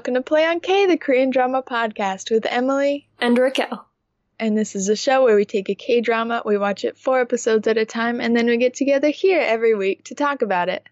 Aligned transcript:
welcome 0.00 0.14
to 0.14 0.22
Play 0.22 0.46
on 0.46 0.60
K, 0.60 0.86
the 0.86 0.96
Korean 0.96 1.28
drama 1.28 1.62
podcast 1.62 2.30
with 2.30 2.46
Emily 2.46 3.06
and 3.20 3.36
Raquel. 3.36 3.86
And 4.38 4.56
this 4.56 4.74
is 4.74 4.88
a 4.88 4.96
show 4.96 5.22
where 5.22 5.36
we 5.36 5.44
take 5.44 5.68
a 5.68 5.74
K 5.74 6.00
drama, 6.00 6.40
we 6.42 6.56
watch 6.56 6.86
it 6.86 6.96
four 6.96 7.20
episodes 7.20 7.68
at 7.68 7.76
a 7.76 7.84
time, 7.84 8.18
and 8.18 8.34
then 8.34 8.46
we 8.46 8.56
get 8.56 8.72
together 8.72 9.10
here 9.10 9.42
every 9.42 9.74
week 9.74 10.04
to 10.04 10.14
talk 10.14 10.40
about 10.40 10.70
it. 10.70 10.84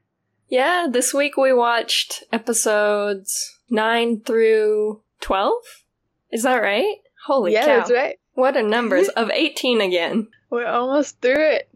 Yeah, 0.50 0.88
this 0.90 1.14
week 1.14 1.38
we 1.38 1.54
watched 1.54 2.22
episodes 2.34 3.58
9 3.70 4.20
through 4.20 5.00
12. 5.22 5.54
Is 6.30 6.42
that 6.42 6.60
right? 6.60 6.96
Holy 7.24 7.54
cow. 7.54 7.60
yeah, 7.60 7.64
cow. 7.64 7.76
that's 7.78 7.90
right. 7.90 8.18
What 8.34 8.58
a 8.58 8.62
numbers 8.62 9.08
of 9.16 9.30
18 9.30 9.80
again. 9.80 10.28
We're 10.50 10.66
almost 10.66 11.18
through 11.22 11.52
it. 11.52 11.70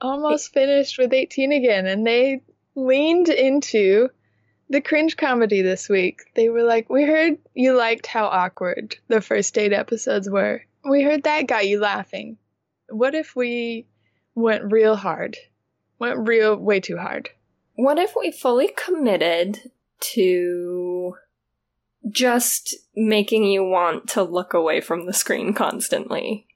Almost 0.00 0.54
finished 0.54 0.96
with 0.96 1.12
18 1.12 1.52
again, 1.52 1.86
and 1.86 2.06
they 2.06 2.40
leaned 2.74 3.28
into 3.28 4.08
the 4.68 4.80
cringe 4.80 5.16
comedy 5.16 5.62
this 5.62 5.88
week. 5.88 6.22
They 6.34 6.48
were 6.48 6.62
like, 6.62 6.88
We 6.88 7.04
heard 7.04 7.38
you 7.54 7.76
liked 7.76 8.06
how 8.06 8.26
awkward 8.26 8.96
the 9.08 9.20
first 9.20 9.56
eight 9.58 9.72
episodes 9.72 10.28
were. 10.28 10.62
We 10.88 11.02
heard 11.02 11.24
that 11.24 11.46
got 11.46 11.68
you 11.68 11.80
laughing. 11.80 12.38
What 12.88 13.14
if 13.14 13.34
we 13.36 13.86
went 14.34 14.72
real 14.72 14.96
hard? 14.96 15.36
Went 15.98 16.26
real, 16.26 16.56
way 16.56 16.80
too 16.80 16.96
hard. 16.96 17.30
What 17.74 17.98
if 17.98 18.14
we 18.16 18.30
fully 18.30 18.70
committed 18.76 19.70
to 20.00 21.16
just 22.10 22.76
making 22.94 23.44
you 23.44 23.64
want 23.64 24.08
to 24.10 24.22
look 24.22 24.54
away 24.54 24.80
from 24.80 25.06
the 25.06 25.12
screen 25.12 25.54
constantly? 25.54 26.46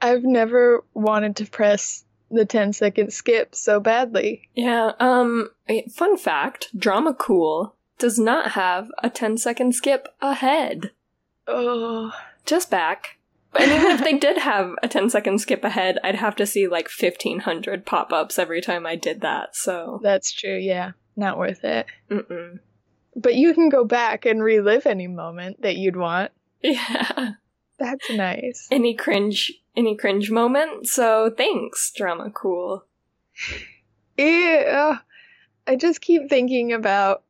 I've 0.00 0.24
never 0.24 0.84
wanted 0.94 1.36
to 1.36 1.46
press 1.46 2.04
the 2.32 2.44
10 2.44 2.72
second 2.72 3.12
skip 3.12 3.54
so 3.54 3.80
badly. 3.80 4.48
Yeah, 4.54 4.92
um, 4.98 5.50
fun 5.90 6.16
fact 6.16 6.68
Dramacool 6.76 7.72
does 7.98 8.18
not 8.18 8.52
have 8.52 8.90
a 9.02 9.10
10 9.10 9.38
second 9.38 9.74
skip 9.74 10.08
ahead. 10.20 10.90
Oh. 11.46 12.12
Just 12.44 12.70
back. 12.70 13.18
And 13.54 13.70
even 13.70 13.90
if 13.92 14.02
they 14.02 14.16
did 14.16 14.38
have 14.38 14.72
a 14.82 14.88
10 14.88 15.10
second 15.10 15.38
skip 15.40 15.62
ahead, 15.62 15.98
I'd 16.02 16.16
have 16.16 16.36
to 16.36 16.46
see 16.46 16.66
like 16.66 16.88
1500 16.88 17.84
pop 17.84 18.12
ups 18.12 18.38
every 18.38 18.60
time 18.60 18.86
I 18.86 18.96
did 18.96 19.20
that, 19.20 19.54
so. 19.54 20.00
That's 20.02 20.32
true, 20.32 20.56
yeah. 20.56 20.92
Not 21.16 21.38
worth 21.38 21.62
it. 21.62 21.86
Mm-mm. 22.10 22.60
But 23.14 23.34
you 23.34 23.52
can 23.52 23.68
go 23.68 23.84
back 23.84 24.24
and 24.24 24.42
relive 24.42 24.86
any 24.86 25.06
moment 25.06 25.60
that 25.62 25.76
you'd 25.76 25.96
want. 25.96 26.32
Yeah. 26.64 27.32
That's 27.82 28.10
nice. 28.10 28.68
Any 28.70 28.94
cringe 28.94 29.52
any 29.76 29.96
cringe 29.96 30.30
moment, 30.30 30.86
so 30.86 31.32
thanks, 31.36 31.92
Dramacool. 31.98 32.82
Yeah. 34.16 34.98
I 35.66 35.76
just 35.76 36.00
keep 36.00 36.28
thinking 36.28 36.72
about 36.72 37.22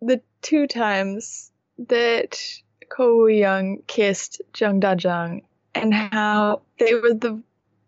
the 0.00 0.20
two 0.40 0.66
times 0.66 1.50
that 1.88 2.40
Ko 2.88 3.26
Young 3.26 3.82
kissed 3.86 4.40
Jung 4.56 4.80
Da 4.80 4.94
Jung 4.98 5.42
and 5.74 5.92
how 5.92 6.62
they 6.78 6.94
were 6.94 7.14
the 7.14 7.42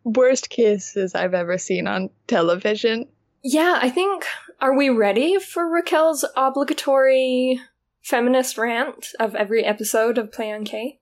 worst 0.05 0.50
kisses 0.50 1.14
I've 1.14 1.34
ever 1.34 1.56
seen 1.56 1.86
on 1.86 2.10
television. 2.27 3.08
Yeah, 3.42 3.78
I 3.80 3.88
think 3.88 4.27
are 4.60 4.77
we 4.77 4.90
ready 4.90 5.38
for 5.38 5.66
Raquel's 5.66 6.24
obligatory 6.36 7.61
feminist 8.02 8.58
rant 8.58 9.08
of 9.18 9.34
every 9.34 9.64
episode 9.64 10.18
of 10.18 10.33
Play 10.33 10.52
on 10.52 10.64
K? 10.64 10.99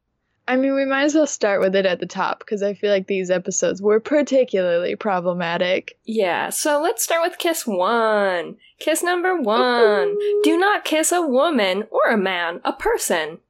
I 0.49 0.57
mean, 0.57 0.75
we 0.75 0.87
might 0.87 1.05
as 1.05 1.15
well 1.15 1.27
start 1.27 1.61
with 1.61 1.77
it 1.77 1.85
at 1.85 2.01
the 2.01 2.07
top 2.07 2.39
because 2.39 2.63
I 2.63 2.73
feel 2.73 2.91
like 2.91 3.07
these 3.07 3.31
episodes 3.31 3.83
were 3.83 4.01
particularly 4.01 4.97
problematic. 4.97 5.99
Yeah, 6.05 6.49
so 6.49 6.81
let's 6.81 7.05
start 7.05 7.21
with 7.23 7.39
kiss 7.39 7.67
one. 7.67 8.57
Kiss 8.79 9.03
number 9.03 9.37
one. 9.39 10.17
Do 10.43 10.59
not 10.59 10.87
kiss 10.87 11.13
a 11.13 11.21
woman 11.21 11.85
or 11.91 12.11
a 12.11 12.17
man, 12.17 12.63
a 12.65 12.73
person. 12.73 13.41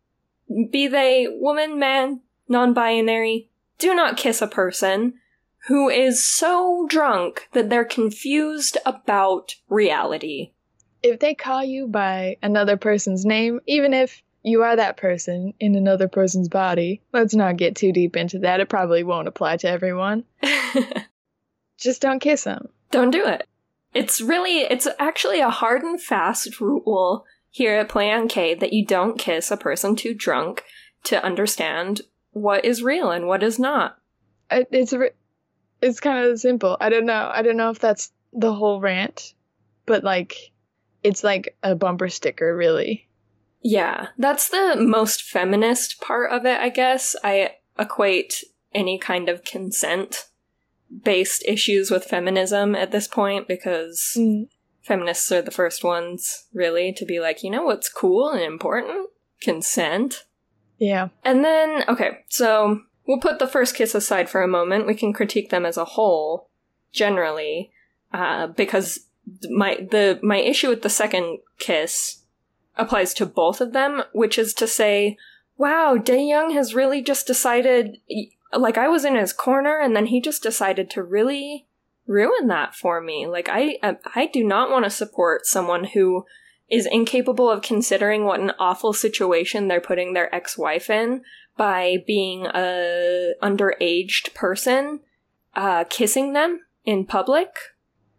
Be 0.49 0.89
they 0.89 1.29
woman, 1.31 1.79
man, 1.79 2.23
non 2.49 2.75
binary. 2.75 3.49
Do 3.79 3.95
not 3.95 4.17
kiss 4.17 4.43
a 4.43 4.49
person 4.49 5.15
who 5.69 5.89
is 5.89 6.27
so 6.27 6.87
drunk 6.89 7.49
that 7.53 7.71
they're 7.71 7.85
confused 7.85 8.77
about 8.85 9.55
reality. 9.69 10.51
If 11.03 11.21
they 11.21 11.35
call 11.35 11.63
you 11.63 11.87
by 11.87 12.39
another 12.43 12.77
person's 12.77 13.25
name, 13.25 13.61
even 13.67 13.95
if 13.95 14.21
you 14.49 14.63
are 14.63 14.77
that 14.77 14.97
person 14.97 15.55
in 15.61 15.75
another 15.75 16.09
person's 16.09 16.49
body. 16.49 17.03
Let's 17.13 17.35
not 17.35 17.57
get 17.57 17.77
too 17.77 17.93
deep 17.93 18.17
into 18.17 18.41
that. 18.41 18.61
It 18.61 18.69
probably 18.69 19.03
won't 19.03 19.29
apply 19.29 19.59
to 19.59 19.69
everyone. 19.69 20.25
Just 21.79 22.03
don't 22.03 22.21
kiss 22.21 22.45
them. 22.45 22.69
Don't 22.91 23.11
do 23.11 23.27
it. 23.27 23.47
It's 23.95 24.21
really, 24.21 24.61
it's 24.61 24.87
actually 24.99 25.41
a 25.41 25.51
hard 25.51 25.83
and 25.83 26.01
fast 26.01 26.61
rule 26.61 27.25
here 27.51 27.77
at 27.77 27.89
Play 27.89 28.11
on 28.11 28.29
K 28.29 28.55
that 28.55 28.73
you 28.73 28.85
don't 28.85 29.19
kiss 29.19 29.51
a 29.51 29.57
person 29.57 29.97
too 29.97 30.15
drunk 30.15 30.65
to 31.05 31.25
understand 31.25 32.03
what 32.33 32.65
is 32.65 32.83
real 32.83 33.11
and 33.11 33.27
what 33.27 33.43
is 33.43 33.59
not. 33.59 33.99
It's 34.51 34.95
it's 35.81 36.01
kind 36.01 36.27
of 36.27 36.41
simple. 36.41 36.77
I 36.81 36.89
don't 36.89 37.07
know. 37.07 37.31
I 37.33 37.43
don't 37.43 37.57
know 37.57 37.71
if 37.71 37.79
that's 37.79 38.13
the 38.33 38.53
whole 38.53 38.81
rant, 38.81 39.35
but 39.87 40.05
like, 40.05 40.53
it's 41.03 41.23
like 41.23 41.57
a 41.63 41.75
bumper 41.75 42.09
sticker, 42.09 42.57
really. 42.57 43.08
Yeah, 43.61 44.09
that's 44.17 44.49
the 44.49 44.77
most 44.79 45.23
feminist 45.23 46.01
part 46.01 46.31
of 46.31 46.47
it, 46.47 46.61
I 46.61 46.69
guess. 46.69 47.17
I 47.25 47.57
equate 47.79 48.45
any 48.75 48.99
kind 48.99 49.29
of 49.29 49.45
consent 49.45 50.29
based 51.03 51.45
issues 51.47 51.91
with 51.91 52.05
feminism 52.05 52.75
at 52.75 52.93
this 52.93 53.09
point 53.09 53.49
because 53.49 54.15
mm. 54.17 54.49
feminists 54.83 55.31
are 55.33 55.43
the 55.43 55.51
first 55.51 55.85
ones, 55.85 56.47
really, 56.55 56.93
to 56.93 57.05
be 57.05 57.21
like, 57.21 57.43
you 57.43 57.51
know 57.51 57.65
what's 57.65 57.89
cool 57.89 58.31
and 58.31 58.41
important? 58.41 59.11
Consent. 59.41 60.25
Yeah. 60.79 61.09
And 61.25 61.45
then, 61.45 61.85
okay, 61.89 62.25
so 62.29 62.83
we'll 63.07 63.21
put 63.21 63.39
the 63.39 63.49
first 63.49 63.75
kiss 63.75 63.95
aside 63.95 64.31
for 64.31 64.43
a 64.43 64.49
moment. 64.49 64.87
We 64.87 64.95
can 64.95 65.13
critique 65.13 65.51
them 65.51 65.67
as 65.67 65.77
a 65.77 65.85
whole, 65.85 66.49
generally, 66.93 67.73
uh, 68.13 68.47
because 68.49 69.01
my 69.51 69.87
the 69.91 70.19
my 70.23 70.39
issue 70.39 70.69
with 70.71 70.83
the 70.83 70.89
second 70.89 71.39
kiss 71.59 72.18
applies 72.79 73.13
to 73.15 73.27
both 73.27 73.61
of 73.61 73.73
them, 73.73 74.03
which 74.13 74.39
is 74.39 74.55
to 74.55 74.67
say, 74.67 75.19
wow, 75.57 75.97
Dae-young 75.97 76.53
has 76.53 76.75
really 76.75 77.03
just 77.03 77.27
decided, 77.27 77.99
like 78.57 78.79
I 78.79 78.89
was 78.89 79.05
in 79.05 79.17
his 79.17 79.33
corner 79.33 79.79
and 79.79 79.95
then 79.95 80.07
he 80.07 80.21
just 80.21 80.43
decided 80.43 80.89
to 80.91 81.03
really 81.03 81.67
ruin 82.07 82.47
that 82.49 82.75
for 82.75 83.01
me. 83.01 83.27
Like 83.27 83.49
I, 83.51 83.79
I 84.15 84.27
do 84.27 84.45
not 84.45 84.71
want 84.71 84.85
to 84.85 84.91
support 84.91 85.47
someone 85.47 85.85
who 85.85 86.25
is 86.71 86.87
incapable 86.91 87.51
of 87.51 87.63
considering 87.63 88.25
what 88.25 88.41
an 88.41 88.53
awful 88.59 88.93
situation 88.93 89.69
they're 89.69 89.81
putting 89.81 90.13
their 90.13 90.35
ex-wife 90.35 90.89
in 90.89 91.23
by 91.57 91.97
being 92.07 92.47
a 92.47 93.33
underaged 93.43 94.33
person, 94.35 95.01
uh, 95.55 95.85
kissing 95.91 96.33
them 96.35 96.61
in 96.85 97.05
public 97.05 97.57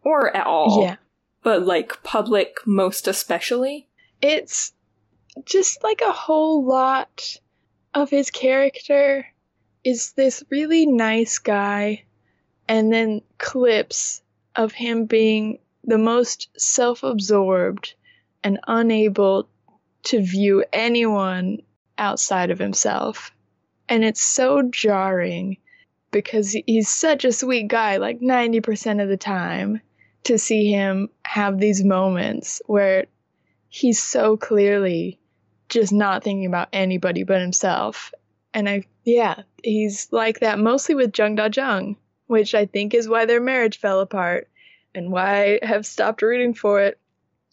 or 0.04 0.36
at 0.36 0.46
all. 0.46 0.84
Yeah. 0.84 0.98
But 1.42 1.66
like 1.66 2.04
public 2.04 2.58
most 2.66 3.08
especially 3.08 3.88
it's 4.22 4.74
just 5.46 5.84
like 5.84 6.02
a 6.02 6.12
whole 6.12 6.66
lot 6.66 7.38
of 7.94 8.10
his 8.10 8.30
character 8.30 9.26
is 9.84 10.12
this 10.14 10.44
really 10.50 10.86
nice 10.86 11.40
guy 11.40 12.04
and 12.68 12.92
then 12.92 13.22
clips 13.38 14.22
of 14.56 14.74
him 14.74 15.06
being 15.06 15.60
the 15.84 15.98
most 15.98 16.50
self-absorbed 16.58 17.96
and 18.44 18.60
unable 18.68 19.48
to 20.04 20.22
view 20.22 20.64
anyone 20.72 21.60
outside 21.98 22.52
of 22.52 22.60
himself. 22.60 23.32
And 23.88 24.04
it's 24.04 24.22
so 24.22 24.62
jarring 24.64 25.58
because 26.12 26.56
he's 26.66 26.90
such 26.90 27.26
a 27.26 27.32
sweet 27.32 27.68
guy, 27.68 27.98
like 27.98 28.20
90% 28.20 29.02
of 29.02 29.10
the 29.10 29.18
time, 29.18 29.82
to 30.26 30.38
see 30.38 30.70
him 30.72 31.10
have 31.24 31.60
these 31.60 31.84
moments 31.84 32.62
where 32.66 33.06
he's 33.70 34.02
so 34.02 34.36
clearly 34.36 35.20
just 35.70 35.94
not 35.94 36.24
thinking 36.24 36.48
about 36.48 36.70
anybody 36.74 37.24
but 37.24 37.40
himself. 37.40 38.12
And 38.54 38.68
I, 38.68 38.84
yeah, 39.06 39.44
he's 39.64 40.12
like 40.12 40.40
that 40.40 40.60
mostly 40.60 40.96
with 40.96 41.18
Jung 41.18 41.36
Da 41.36 41.50
Jung, 41.54 41.96
which 42.28 42.56
I 42.56 42.66
think 42.66 42.94
is 42.94 43.08
why 43.08 43.26
their 43.26 43.40
marriage 43.40 43.80
fell 43.80 44.00
apart 44.00 44.50
and 44.96 45.12
why 45.12 45.60
I 45.62 45.66
have 45.66 45.86
stopped 45.86 46.24
rooting 46.24 46.56
for 46.56 46.82
it. 46.82 47.00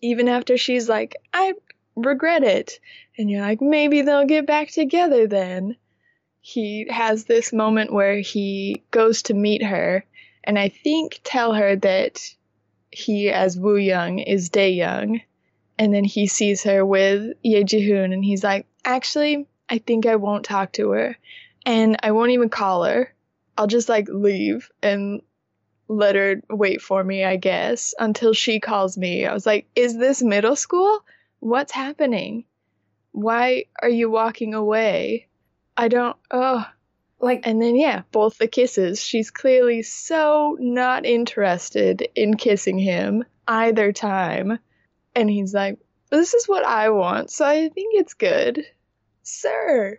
Even 0.02 0.28
after 0.28 0.56
she's 0.56 0.88
like, 0.88 1.16
I 1.32 1.54
regret 1.94 2.42
it. 2.42 2.80
And 3.18 3.30
you're 3.30 3.42
like, 3.42 3.60
maybe 3.60 4.02
they'll 4.02 4.26
get 4.26 4.46
back 4.46 4.70
together 4.70 5.26
then. 5.26 5.76
He 6.40 6.86
has 6.90 7.24
this 7.24 7.52
moment 7.52 7.92
where 7.92 8.20
he 8.20 8.82
goes 8.90 9.22
to 9.24 9.34
meet 9.34 9.62
her 9.62 10.04
and 10.44 10.58
I 10.58 10.68
think 10.68 11.20
tell 11.24 11.54
her 11.54 11.74
that 11.76 12.22
he, 12.92 13.30
as 13.30 13.58
Woo 13.58 13.76
Young, 13.76 14.20
is 14.20 14.48
Dae 14.48 14.70
Young 14.70 15.20
and 15.78 15.93
then 15.93 16.05
he 16.05 16.26
sees 16.26 16.62
her 16.62 16.84
with 16.84 17.34
Ye 17.43 17.64
Ji-hoon 17.64 18.12
and 18.12 18.25
he's 18.25 18.43
like, 18.43 18.67
actually, 18.84 19.46
I 19.69 19.78
think 19.78 20.06
I 20.06 20.17
won't 20.17 20.44
talk 20.44 20.73
to 20.73 20.90
her. 20.90 21.17
And 21.64 21.96
I 22.02 22.12
won't 22.12 22.31
even 22.31 22.49
call 22.49 22.84
her. 22.84 23.12
I'll 23.58 23.67
just 23.67 23.88
like 23.88 24.08
leave 24.08 24.70
and 24.82 25.23
let 25.88 26.14
her 26.14 26.43
wait 26.50 26.81
for 26.81 27.02
me, 27.02 27.25
I 27.25 27.37
guess, 27.37 27.94
until 27.99 28.32
she 28.32 28.61
calls 28.61 28.96
me. 28.96 29.26
I 29.26 29.32
was 29.32 29.46
like, 29.46 29.67
is 29.75 29.96
this 29.96 30.23
middle 30.23 30.56
school? 30.56 31.00
What's 31.40 31.73
happening? 31.73 32.44
Why 33.12 33.64
are 33.81 33.88
you 33.88 34.11
walking 34.11 34.55
away? 34.55 35.26
I 35.76 35.88
don't. 35.88 36.17
Oh. 36.31 36.67
Like, 37.19 37.46
And 37.46 37.62
then, 37.62 37.76
yeah, 37.76 38.02
both 38.12 38.37
the 38.37 38.46
kisses. 38.46 39.02
She's 39.02 39.31
clearly 39.31 39.82
so 39.82 40.56
not 40.61 41.06
interested 41.06 42.08
in 42.14 42.37
kissing 42.37 42.78
him 42.78 43.25
either 43.49 43.90
time. 43.90 44.58
And 45.16 45.30
he's 45.30 45.54
like, 45.54 45.78
This 46.10 46.34
is 46.34 46.46
what 46.46 46.64
I 46.64 46.90
want, 46.90 47.30
so 47.30 47.44
I 47.44 47.70
think 47.70 47.94
it's 47.94 48.14
good. 48.14 48.64
Sir, 49.22 49.98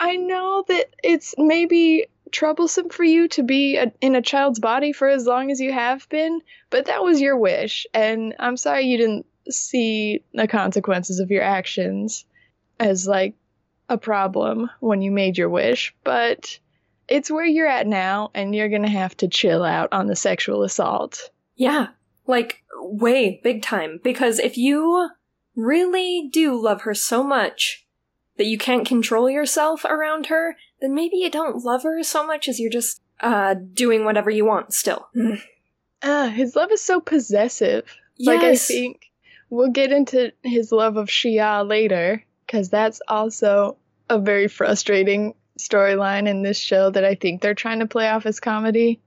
I 0.00 0.16
know 0.16 0.64
that 0.68 0.86
it's 1.02 1.34
maybe 1.36 2.06
troublesome 2.30 2.88
for 2.88 3.04
you 3.04 3.28
to 3.28 3.42
be 3.42 3.76
a, 3.76 3.92
in 4.00 4.14
a 4.14 4.22
child's 4.22 4.60
body 4.60 4.92
for 4.92 5.08
as 5.08 5.26
long 5.26 5.50
as 5.50 5.60
you 5.60 5.72
have 5.72 6.08
been, 6.08 6.40
but 6.70 6.86
that 6.86 7.02
was 7.02 7.20
your 7.20 7.36
wish, 7.36 7.86
and 7.92 8.34
I'm 8.38 8.56
sorry 8.56 8.84
you 8.84 8.96
didn't 8.96 9.26
see 9.50 10.22
the 10.32 10.46
consequences 10.46 11.18
of 11.18 11.30
your 11.30 11.42
actions 11.42 12.24
as 12.78 13.06
like 13.06 13.34
a 13.88 13.98
problem 13.98 14.70
when 14.78 15.02
you 15.02 15.10
made 15.10 15.36
your 15.36 15.50
wish, 15.50 15.92
but 16.04 16.58
it's 17.08 17.30
where 17.30 17.44
you're 17.44 17.66
at 17.66 17.86
now, 17.88 18.30
and 18.32 18.54
you're 18.54 18.70
gonna 18.70 18.88
have 18.88 19.16
to 19.18 19.28
chill 19.28 19.64
out 19.64 19.92
on 19.92 20.06
the 20.06 20.16
sexual 20.16 20.62
assault. 20.62 21.30
yeah, 21.56 21.88
like, 22.26 22.62
way 22.76 23.40
big 23.42 23.62
time. 23.62 24.00
Because 24.02 24.38
if 24.38 24.56
you 24.56 25.10
really 25.56 26.28
do 26.32 26.54
love 26.60 26.82
her 26.82 26.94
so 26.94 27.22
much 27.22 27.86
that 28.38 28.46
you 28.46 28.56
can't 28.58 28.86
control 28.86 29.28
yourself 29.28 29.84
around 29.84 30.26
her, 30.26 30.56
then 30.80 30.94
maybe 30.94 31.16
you 31.16 31.30
don't 31.30 31.64
love 31.64 31.82
her 31.82 32.02
so 32.02 32.26
much 32.26 32.48
as 32.48 32.58
you're 32.58 32.70
just, 32.70 33.00
uh, 33.20 33.54
doing 33.72 34.04
whatever 34.04 34.30
you 34.30 34.44
want 34.44 34.72
still. 34.72 35.08
Ah, 36.02 36.28
his 36.28 36.56
love 36.56 36.72
is 36.72 36.80
so 36.80 37.00
possessive. 37.00 37.84
Yes. 38.16 38.26
Like 38.26 38.42
I 38.42 38.56
think 38.56 39.10
we'll 39.50 39.70
get 39.70 39.92
into 39.92 40.32
his 40.42 40.72
love 40.72 40.96
of 40.96 41.08
Shia 41.08 41.68
later, 41.68 42.24
because 42.46 42.70
that's 42.70 43.00
also 43.06 43.76
a 44.08 44.18
very 44.18 44.48
frustrating 44.48 45.34
storyline 45.58 46.26
in 46.26 46.42
this 46.42 46.58
show 46.58 46.90
that 46.90 47.04
I 47.04 47.14
think 47.14 47.40
they're 47.40 47.54
trying 47.54 47.78
to 47.80 47.86
play 47.86 48.08
off 48.08 48.26
as 48.26 48.40
comedy. 48.40 49.00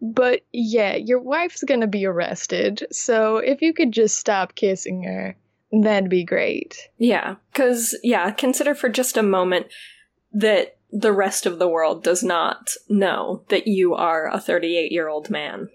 But 0.00 0.42
yeah, 0.52 0.96
your 0.96 1.20
wife's 1.20 1.62
gonna 1.62 1.86
be 1.86 2.06
arrested, 2.06 2.86
so 2.90 3.36
if 3.36 3.60
you 3.60 3.74
could 3.74 3.92
just 3.92 4.18
stop 4.18 4.54
kissing 4.54 5.02
her, 5.02 5.36
that'd 5.72 6.08
be 6.08 6.24
great. 6.24 6.88
Yeah, 6.98 7.36
because, 7.52 7.96
yeah, 8.02 8.30
consider 8.30 8.74
for 8.74 8.88
just 8.88 9.16
a 9.16 9.22
moment 9.22 9.66
that 10.32 10.78
the 10.92 11.12
rest 11.12 11.46
of 11.46 11.58
the 11.58 11.68
world 11.68 12.02
does 12.02 12.22
not 12.22 12.70
know 12.88 13.44
that 13.48 13.66
you 13.66 13.94
are 13.94 14.28
a 14.28 14.40
38 14.40 14.90
year 14.90 15.08
old 15.08 15.30
man. 15.30 15.68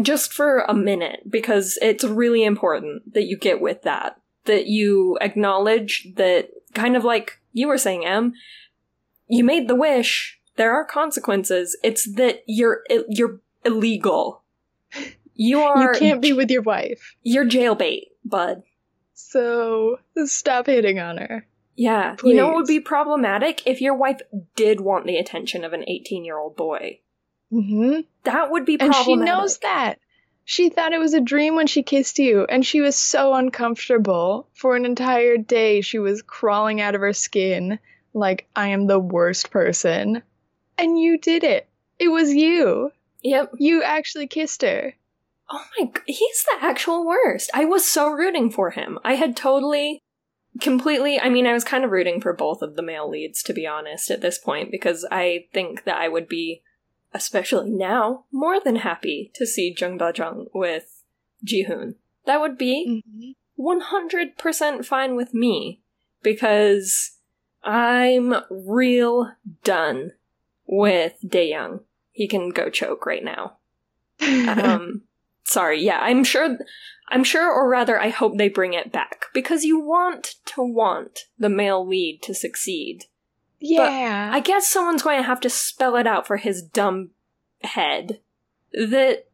Just 0.00 0.32
for 0.32 0.60
a 0.60 0.74
minute, 0.74 1.20
because 1.28 1.78
it's 1.82 2.04
really 2.04 2.44
important 2.44 3.12
that 3.12 3.24
you 3.24 3.36
get 3.36 3.60
with 3.60 3.82
that. 3.82 4.18
That 4.44 4.66
you 4.66 5.18
acknowledge 5.20 6.08
that, 6.16 6.48
kind 6.74 6.96
of 6.96 7.04
like 7.04 7.40
you 7.52 7.68
were 7.68 7.78
saying, 7.78 8.06
Em, 8.06 8.32
you 9.28 9.44
made 9.44 9.68
the 9.68 9.74
wish, 9.74 10.40
there 10.56 10.72
are 10.72 10.84
consequences. 10.84 11.76
It's 11.82 12.10
that 12.14 12.42
you're, 12.46 12.82
you're 13.08 13.40
illegal. 13.64 14.42
You 15.34 15.60
are, 15.62 15.94
you 15.94 15.98
can't 15.98 16.20
be 16.20 16.34
with 16.34 16.50
your 16.50 16.60
wife, 16.60 17.16
you're 17.22 17.46
jailbait, 17.46 18.08
bud. 18.22 18.62
so 19.14 19.98
stop 20.26 20.66
hitting 20.66 20.98
on 20.98 21.16
her. 21.16 21.46
Yeah. 21.74 22.16
You 22.22 22.34
know 22.34 22.48
what 22.48 22.56
would 22.56 22.66
be 22.66 22.80
problematic? 22.80 23.62
If 23.66 23.80
your 23.80 23.94
wife 23.94 24.20
did 24.56 24.80
want 24.82 25.06
the 25.06 25.16
attention 25.16 25.64
of 25.64 25.72
an 25.72 25.84
18 25.88 26.26
year 26.26 26.36
old 26.38 26.54
boy. 26.54 27.00
hmm 27.50 28.00
That 28.24 28.50
would 28.50 28.66
be 28.66 28.74
And 28.78 28.92
problematic. 28.92 29.04
she 29.04 29.16
knows 29.16 29.58
that. 29.58 29.94
She 30.44 30.68
thought 30.68 30.92
it 30.92 31.00
was 31.00 31.14
a 31.14 31.20
dream 31.20 31.54
when 31.54 31.66
she 31.66 31.82
kissed 31.82 32.18
you, 32.18 32.44
and 32.44 32.64
she 32.64 32.82
was 32.82 32.94
so 32.94 33.32
uncomfortable. 33.32 34.48
For 34.52 34.76
an 34.76 34.84
entire 34.84 35.38
day, 35.38 35.80
she 35.80 35.98
was 35.98 36.20
crawling 36.20 36.80
out 36.82 36.94
of 36.94 37.00
her 37.00 37.14
skin 37.14 37.78
like, 38.12 38.46
I 38.54 38.68
am 38.68 38.86
the 38.86 38.98
worst 39.00 39.50
person. 39.50 40.22
And 40.76 41.00
you 41.00 41.16
did 41.16 41.42
it. 41.42 41.66
It 41.98 42.08
was 42.08 42.34
you. 42.34 42.92
Yep. 43.22 43.52
You 43.58 43.82
actually 43.82 44.26
kissed 44.26 44.62
her. 44.62 44.94
Oh 45.50 45.64
my 45.78 45.90
he's 46.06 46.44
the 46.44 46.64
actual 46.64 47.06
worst. 47.06 47.50
I 47.54 47.64
was 47.64 47.88
so 47.88 48.08
rooting 48.08 48.50
for 48.50 48.70
him. 48.70 48.98
I 49.04 49.14
had 49.14 49.36
totally 49.36 50.00
completely 50.60 51.18
I 51.18 51.28
mean 51.28 51.46
I 51.46 51.52
was 51.52 51.64
kind 51.64 51.84
of 51.84 51.90
rooting 51.90 52.20
for 52.20 52.32
both 52.32 52.62
of 52.62 52.76
the 52.76 52.82
male 52.82 53.08
leads 53.08 53.42
to 53.44 53.54
be 53.54 53.66
honest 53.66 54.10
at 54.10 54.20
this 54.20 54.38
point 54.38 54.70
because 54.70 55.06
I 55.10 55.46
think 55.52 55.84
that 55.84 55.96
I 55.96 56.08
would 56.08 56.28
be 56.28 56.62
especially 57.14 57.70
now 57.70 58.24
more 58.32 58.60
than 58.60 58.76
happy 58.76 59.30
to 59.34 59.46
see 59.46 59.74
Jung 59.76 59.98
Da 59.98 60.12
Jung 60.14 60.46
with 60.54 61.02
Ji-hoon. 61.44 61.96
That 62.24 62.40
would 62.40 62.56
be 62.56 63.02
mm-hmm. 63.06 63.32
100% 63.58 64.84
fine 64.84 65.16
with 65.16 65.34
me 65.34 65.82
because 66.22 67.18
I'm 67.62 68.34
real 68.50 69.32
done 69.62 70.12
with 70.66 71.14
Daeyoung. 71.24 71.80
He 72.12 72.28
can 72.28 72.50
go 72.50 72.70
choke 72.70 73.06
right 73.06 73.24
now. 73.24 73.58
Um 74.20 75.02
sorry, 75.44 75.82
yeah, 75.82 75.98
I'm 76.00 76.22
sure 76.24 76.56
I'm 77.08 77.24
sure 77.24 77.50
or 77.50 77.68
rather 77.68 78.00
I 78.00 78.08
hope 78.10 78.38
they 78.38 78.48
bring 78.48 78.72
it 78.74 78.92
back 78.92 79.24
because 79.34 79.64
you 79.64 79.80
want 79.80 80.36
to 80.46 80.62
want 80.62 81.20
the 81.38 81.48
male 81.48 81.86
lead 81.86 82.20
to 82.22 82.34
succeed. 82.34 83.04
yeah. 83.58 84.30
I 84.32 84.40
guess 84.40 84.66
someone's 84.68 85.02
going 85.02 85.18
to 85.18 85.26
have 85.26 85.40
to 85.40 85.50
spell 85.50 85.96
it 85.96 86.06
out 86.06 86.26
for 86.26 86.36
his 86.38 86.62
dumb 86.62 87.10
head 87.62 88.20
that 88.72 89.26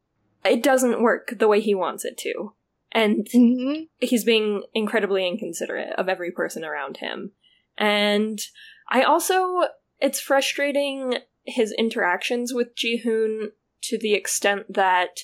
it 0.45 0.63
doesn't 0.63 1.03
work 1.03 1.35
the 1.39 1.49
way 1.49 1.61
he 1.61 1.75
wants 1.75 2.05
it 2.05 2.17
to. 2.19 2.53
And 2.93 3.27
Mhm. 3.35 3.89
he's 4.01 4.25
being 4.25 4.65
incredibly 4.75 5.27
inconsiderate 5.27 5.93
of 5.99 6.09
every 6.09 6.31
person 6.31 6.65
around 6.65 6.99
him. 6.99 7.33
And 7.77 8.41
I 8.89 9.03
also, 9.03 9.69
it's 10.01 10.21
frustrating 10.21 11.19
his 11.49 11.73
interactions 11.73 12.53
with 12.53 12.75
Ji-hoon 12.77 13.53
to 13.83 13.99
the 13.99 14.15
extent 14.15 14.73
that 14.73 15.21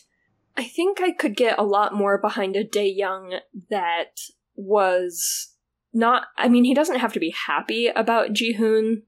I 0.57 0.65
think 0.65 1.01
I 1.01 1.13
could 1.13 1.37
get 1.37 1.59
a 1.59 1.65
lot 1.65 1.95
more 1.95 2.19
behind 2.19 2.57
a 2.57 2.65
Dae 2.65 2.89
Young 2.89 3.41
that 3.71 4.21
was 4.55 5.55
not, 5.93 6.25
I 6.37 6.49
mean, 6.49 6.65
he 6.65 6.75
doesn't 6.75 7.01
have 7.01 7.13
to 7.15 7.21
be 7.21 7.35
happy 7.47 7.89
about 7.89 8.33
Ji-hoon 8.33 9.03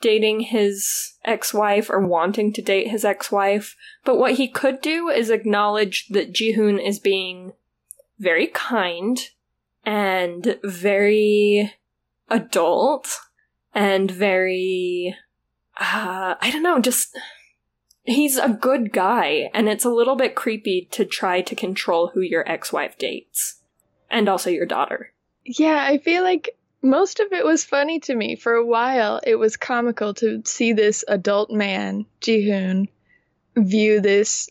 dating 0.00 0.40
his 0.40 1.14
ex-wife 1.24 1.88
or 1.88 2.00
wanting 2.00 2.52
to 2.52 2.62
date 2.62 2.88
his 2.88 3.04
ex-wife, 3.04 3.76
but 4.04 4.18
what 4.18 4.34
he 4.34 4.48
could 4.48 4.80
do 4.80 5.08
is 5.08 5.30
acknowledge 5.30 6.08
that 6.08 6.32
Ji-hoon 6.32 6.78
is 6.78 6.98
being 6.98 7.52
very 8.18 8.48
kind 8.48 9.18
and 9.84 10.58
very 10.64 11.72
adult 12.28 13.20
and 13.74 14.10
very 14.10 15.16
uh, 15.78 16.34
I 16.40 16.50
don't 16.50 16.62
know, 16.62 16.80
just 16.80 17.16
he's 18.04 18.36
a 18.36 18.48
good 18.48 18.92
guy 18.92 19.50
and 19.54 19.68
it's 19.68 19.84
a 19.84 19.90
little 19.90 20.16
bit 20.16 20.34
creepy 20.34 20.88
to 20.92 21.04
try 21.04 21.40
to 21.42 21.54
control 21.54 22.10
who 22.12 22.20
your 22.20 22.48
ex-wife 22.50 22.98
dates 22.98 23.60
and 24.10 24.28
also 24.28 24.50
your 24.50 24.66
daughter. 24.66 25.12
Yeah, 25.44 25.84
I 25.84 25.98
feel 25.98 26.22
like 26.22 26.56
most 26.82 27.20
of 27.20 27.32
it 27.32 27.44
was 27.44 27.64
funny 27.64 28.00
to 28.00 28.14
me. 28.14 28.36
For 28.36 28.54
a 28.54 28.66
while, 28.66 29.20
it 29.24 29.36
was 29.36 29.56
comical 29.56 30.14
to 30.14 30.42
see 30.44 30.72
this 30.72 31.04
adult 31.06 31.50
man, 31.50 32.06
Jihoon, 32.20 32.88
view 33.56 34.00
this 34.00 34.48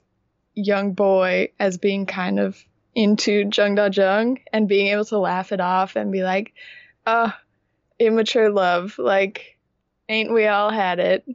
young 0.54 0.94
boy 0.94 1.50
as 1.60 1.78
being 1.78 2.06
kind 2.06 2.40
of 2.40 2.64
into 2.94 3.50
Jung 3.54 3.76
Da 3.76 3.90
Jung 3.92 4.40
and 4.52 4.68
being 4.68 4.88
able 4.88 5.06
to 5.06 5.18
laugh 5.18 5.52
it 5.52 5.62
off 5.62 5.96
and 5.96 6.12
be 6.12 6.24
like, 6.24 6.54
uh, 7.06 7.32
immature 8.00 8.50
love. 8.50 8.98
Like, 8.98 9.58
ain't 10.10 10.34
we 10.34 10.48
all 10.48 10.70
had 10.70 11.00
it? 11.00 11.26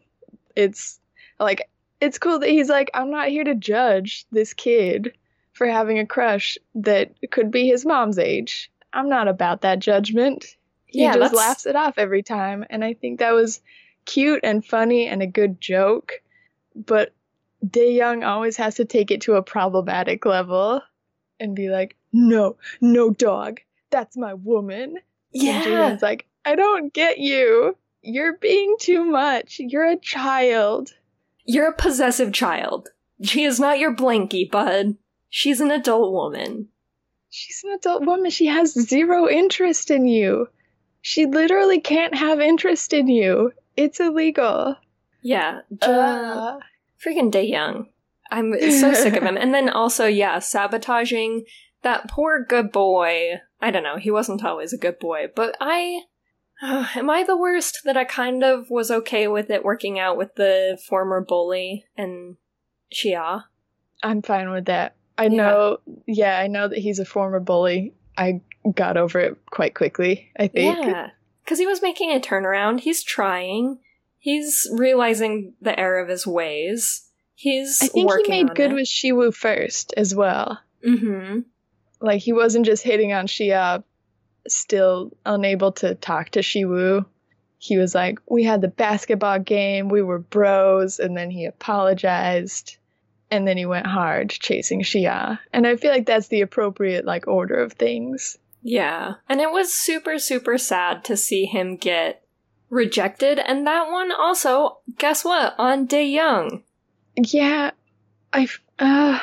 It's 0.54 0.98
like, 1.38 1.68
it's 2.00 2.18
cool 2.18 2.38
that 2.40 2.48
he's 2.50 2.68
like, 2.68 2.90
I'm 2.94 3.10
not 3.10 3.28
here 3.28 3.44
to 3.44 3.54
judge 3.54 4.26
this 4.32 4.52
kid 4.52 5.12
for 5.52 5.66
having 5.66 5.98
a 5.98 6.06
crush 6.06 6.58
that 6.74 7.12
could 7.30 7.50
be 7.50 7.66
his 7.66 7.86
mom's 7.86 8.18
age. 8.18 8.70
I'm 8.92 9.08
not 9.08 9.28
about 9.28 9.62
that 9.62 9.78
judgment. 9.78 10.44
He 10.86 11.02
Yeah, 11.02 11.14
just 11.14 11.32
that's- 11.32 11.34
laughs 11.34 11.66
it 11.66 11.76
off 11.76 11.98
every 11.98 12.22
time. 12.22 12.64
And 12.70 12.84
I 12.84 12.94
think 12.94 13.18
that 13.18 13.32
was 13.32 13.60
cute 14.04 14.40
and 14.44 14.64
funny 14.64 15.06
and 15.06 15.22
a 15.22 15.26
good 15.26 15.60
joke. 15.60 16.12
But 16.74 17.12
Dae 17.68 17.92
Young 17.92 18.22
always 18.22 18.56
has 18.58 18.74
to 18.76 18.84
take 18.84 19.10
it 19.10 19.22
to 19.22 19.34
a 19.34 19.42
problematic 19.42 20.24
level 20.26 20.82
and 21.40 21.56
be 21.56 21.68
like, 21.70 21.96
no, 22.12 22.56
no 22.80 23.10
dog. 23.10 23.60
That's 23.90 24.16
my 24.16 24.34
woman. 24.34 24.98
Yeah. 25.32 25.56
And 25.56 25.64
Jihoon's 25.64 26.02
like, 26.02 26.26
I 26.44 26.54
don't 26.54 26.92
get 26.92 27.18
you. 27.18 27.76
You're 28.06 28.38
being 28.38 28.76
too 28.78 29.04
much. 29.04 29.56
You're 29.58 29.90
a 29.90 29.98
child. 29.98 30.90
You're 31.44 31.68
a 31.68 31.72
possessive 31.76 32.32
child. 32.32 32.88
She 33.22 33.42
is 33.42 33.58
not 33.58 33.78
your 33.80 33.94
blankie, 33.94 34.48
bud. 34.48 34.96
She's 35.28 35.60
an 35.60 35.72
adult 35.72 36.12
woman. 36.12 36.68
She's 37.30 37.62
an 37.64 37.72
adult 37.72 38.06
woman. 38.06 38.30
She 38.30 38.46
has 38.46 38.72
zero 38.72 39.28
interest 39.28 39.90
in 39.90 40.06
you. 40.06 40.48
She 41.02 41.26
literally 41.26 41.80
can't 41.80 42.14
have 42.14 42.40
interest 42.40 42.92
in 42.92 43.08
you. 43.08 43.52
It's 43.76 43.98
illegal. 44.00 44.76
Yeah, 45.22 45.60
uh, 45.82 45.90
Uh, 45.90 46.58
freaking 47.04 47.32
Dae 47.32 47.42
Young. 47.46 47.88
I'm 48.30 48.54
so 48.70 48.94
sick 48.94 49.16
of 49.16 49.22
him. 49.24 49.36
And 49.40 49.52
then 49.52 49.68
also, 49.68 50.06
yeah, 50.06 50.38
sabotaging 50.38 51.44
that 51.82 52.08
poor 52.08 52.44
good 52.44 52.70
boy. 52.72 53.40
I 53.60 53.70
don't 53.70 53.82
know, 53.82 53.96
he 53.96 54.10
wasn't 54.10 54.44
always 54.44 54.72
a 54.72 54.78
good 54.78 54.98
boy, 54.98 55.26
but 55.34 55.56
I 55.60 56.02
Uh, 56.62 56.86
am 56.96 57.10
I 57.10 57.22
the 57.24 57.36
worst 57.36 57.80
that 57.84 57.96
I 57.96 58.04
kind 58.04 58.42
of 58.44 58.70
was 58.70 58.90
okay 58.90 59.28
with 59.28 59.50
it 59.50 59.64
working 59.64 59.98
out 59.98 60.16
with 60.16 60.34
the 60.36 60.78
former 60.88 61.20
bully 61.20 61.86
and 61.96 62.36
Xia? 62.94 63.44
I'm 64.02 64.22
fine 64.22 64.50
with 64.50 64.66
that. 64.66 64.94
I 65.18 65.24
Yeah. 65.24 65.28
know, 65.36 65.78
yeah, 66.06 66.38
I 66.38 66.46
know 66.46 66.68
that 66.68 66.78
he's 66.78 66.98
a 66.98 67.04
former 67.04 67.40
bully. 67.40 67.94
I 68.18 68.40
got 68.74 68.96
over 68.96 69.18
it 69.20 69.38
quite 69.50 69.74
quickly, 69.74 70.30
I 70.38 70.48
think. 70.48 70.84
Yeah. 70.84 71.10
Because 71.44 71.58
he 71.58 71.66
was 71.66 71.80
making 71.82 72.10
a 72.10 72.20
turnaround. 72.20 72.80
He's 72.80 73.02
trying. 73.02 73.78
He's 74.18 74.68
realizing 74.72 75.54
the 75.60 75.78
error 75.78 76.00
of 76.00 76.08
his 76.08 76.26
ways. 76.26 77.08
He's 77.34 77.80
I 77.82 77.86
think 77.88 78.10
he 78.24 78.28
made 78.30 78.54
good 78.54 78.72
it. 78.72 78.74
with 78.74 78.86
Shiwu 78.88 79.32
first 79.34 79.94
as 79.96 80.14
well. 80.14 80.58
Mm-hmm. 80.84 81.40
Like 82.00 82.20
he 82.22 82.32
wasn't 82.32 82.66
just 82.66 82.82
hitting 82.82 83.12
on 83.12 83.26
Xia, 83.26 83.84
still 84.54 85.12
unable 85.24 85.72
to 85.72 85.94
talk 85.94 86.30
to 86.30 86.40
Shiwu. 86.40 87.04
He 87.58 87.78
was 87.78 87.94
like, 87.94 88.18
"We 88.28 88.44
had 88.44 88.60
the 88.60 88.68
basketball 88.68 89.38
game, 89.38 89.88
we 89.88 90.02
were 90.02 90.18
bros," 90.18 90.98
and 90.98 91.16
then 91.16 91.30
he 91.30 91.46
apologized, 91.46 92.76
and 93.30 93.46
then 93.46 93.56
he 93.56 93.66
went 93.66 93.86
hard 93.86 94.30
chasing 94.30 94.82
Xia. 94.82 95.38
And 95.52 95.66
I 95.66 95.76
feel 95.76 95.90
like 95.90 96.06
that's 96.06 96.28
the 96.28 96.42
appropriate 96.42 97.04
like 97.04 97.26
order 97.26 97.56
of 97.56 97.72
things. 97.72 98.38
Yeah. 98.62 99.14
And 99.28 99.40
it 99.40 99.50
was 99.50 99.72
super, 99.72 100.18
super 100.18 100.58
sad 100.58 101.04
to 101.04 101.16
see 101.16 101.44
him 101.44 101.76
get 101.76 102.24
rejected. 102.68 103.38
And 103.38 103.66
that 103.66 103.90
one 103.90 104.12
also, 104.12 104.78
guess 104.98 105.24
what? 105.24 105.54
On 105.58 105.86
Dae 105.86 106.06
Young. 106.06 106.62
Yeah, 107.16 107.70
I 108.32 108.48
uh, 108.78 109.20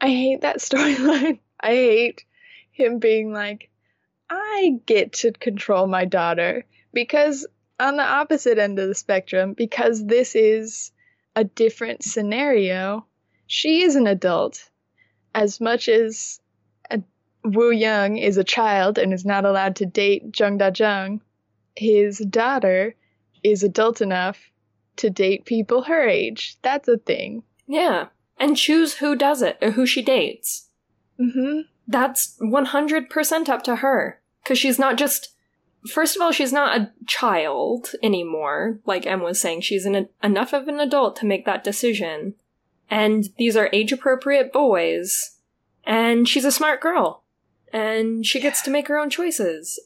I 0.00 0.08
hate 0.08 0.40
that 0.40 0.56
storyline. 0.60 1.38
I 1.60 1.68
hate 1.68 2.24
him 2.72 2.98
being 2.98 3.32
like, 3.32 3.69
I 4.30 4.78
get 4.86 5.12
to 5.14 5.32
control 5.32 5.86
my 5.86 6.04
daughter 6.04 6.64
because 6.92 7.46
on 7.80 7.96
the 7.96 8.04
opposite 8.04 8.58
end 8.58 8.78
of 8.78 8.88
the 8.88 8.94
spectrum, 8.94 9.54
because 9.54 10.06
this 10.06 10.36
is 10.36 10.92
a 11.34 11.44
different 11.44 12.04
scenario, 12.04 13.06
she 13.46 13.82
is 13.82 13.96
an 13.96 14.06
adult. 14.06 14.70
As 15.34 15.60
much 15.60 15.88
as 15.88 16.40
a, 16.90 17.02
Wu 17.44 17.70
Young 17.70 18.18
is 18.18 18.36
a 18.36 18.44
child 18.44 18.98
and 18.98 19.12
is 19.12 19.24
not 19.24 19.44
allowed 19.44 19.76
to 19.76 19.86
date 19.86 20.38
Jung 20.38 20.58
Da 20.58 20.70
Jung, 20.74 21.22
his 21.76 22.18
daughter 22.18 22.94
is 23.42 23.62
adult 23.62 24.00
enough 24.00 24.50
to 24.96 25.10
date 25.10 25.44
people 25.44 25.82
her 25.82 26.06
age. 26.06 26.58
That's 26.62 26.88
a 26.88 26.98
thing. 26.98 27.42
Yeah. 27.66 28.06
And 28.38 28.56
choose 28.56 28.94
who 28.94 29.16
does 29.16 29.42
it 29.42 29.58
or 29.62 29.72
who 29.72 29.86
she 29.86 30.02
dates. 30.02 30.68
Mm-hmm. 31.18 31.60
That's 31.86 32.36
100% 32.40 33.48
up 33.48 33.62
to 33.64 33.76
her. 33.76 34.19
Because 34.42 34.58
she's 34.58 34.78
not 34.78 34.96
just. 34.96 35.34
First 35.90 36.14
of 36.14 36.20
all, 36.20 36.30
she's 36.30 36.52
not 36.52 36.76
a 36.78 36.92
child 37.06 37.92
anymore. 38.02 38.80
Like 38.84 39.06
Em 39.06 39.22
was 39.22 39.40
saying, 39.40 39.62
she's 39.62 39.86
an, 39.86 40.08
enough 40.22 40.52
of 40.52 40.68
an 40.68 40.78
adult 40.78 41.16
to 41.16 41.26
make 41.26 41.46
that 41.46 41.64
decision. 41.64 42.34
And 42.90 43.30
these 43.38 43.56
are 43.56 43.70
age 43.72 43.90
appropriate 43.90 44.52
boys. 44.52 45.38
And 45.84 46.28
she's 46.28 46.44
a 46.44 46.52
smart 46.52 46.82
girl. 46.82 47.22
And 47.72 48.26
she 48.26 48.40
gets 48.40 48.60
to 48.62 48.70
make 48.70 48.88
her 48.88 48.98
own 48.98 49.08
choices. 49.08 49.80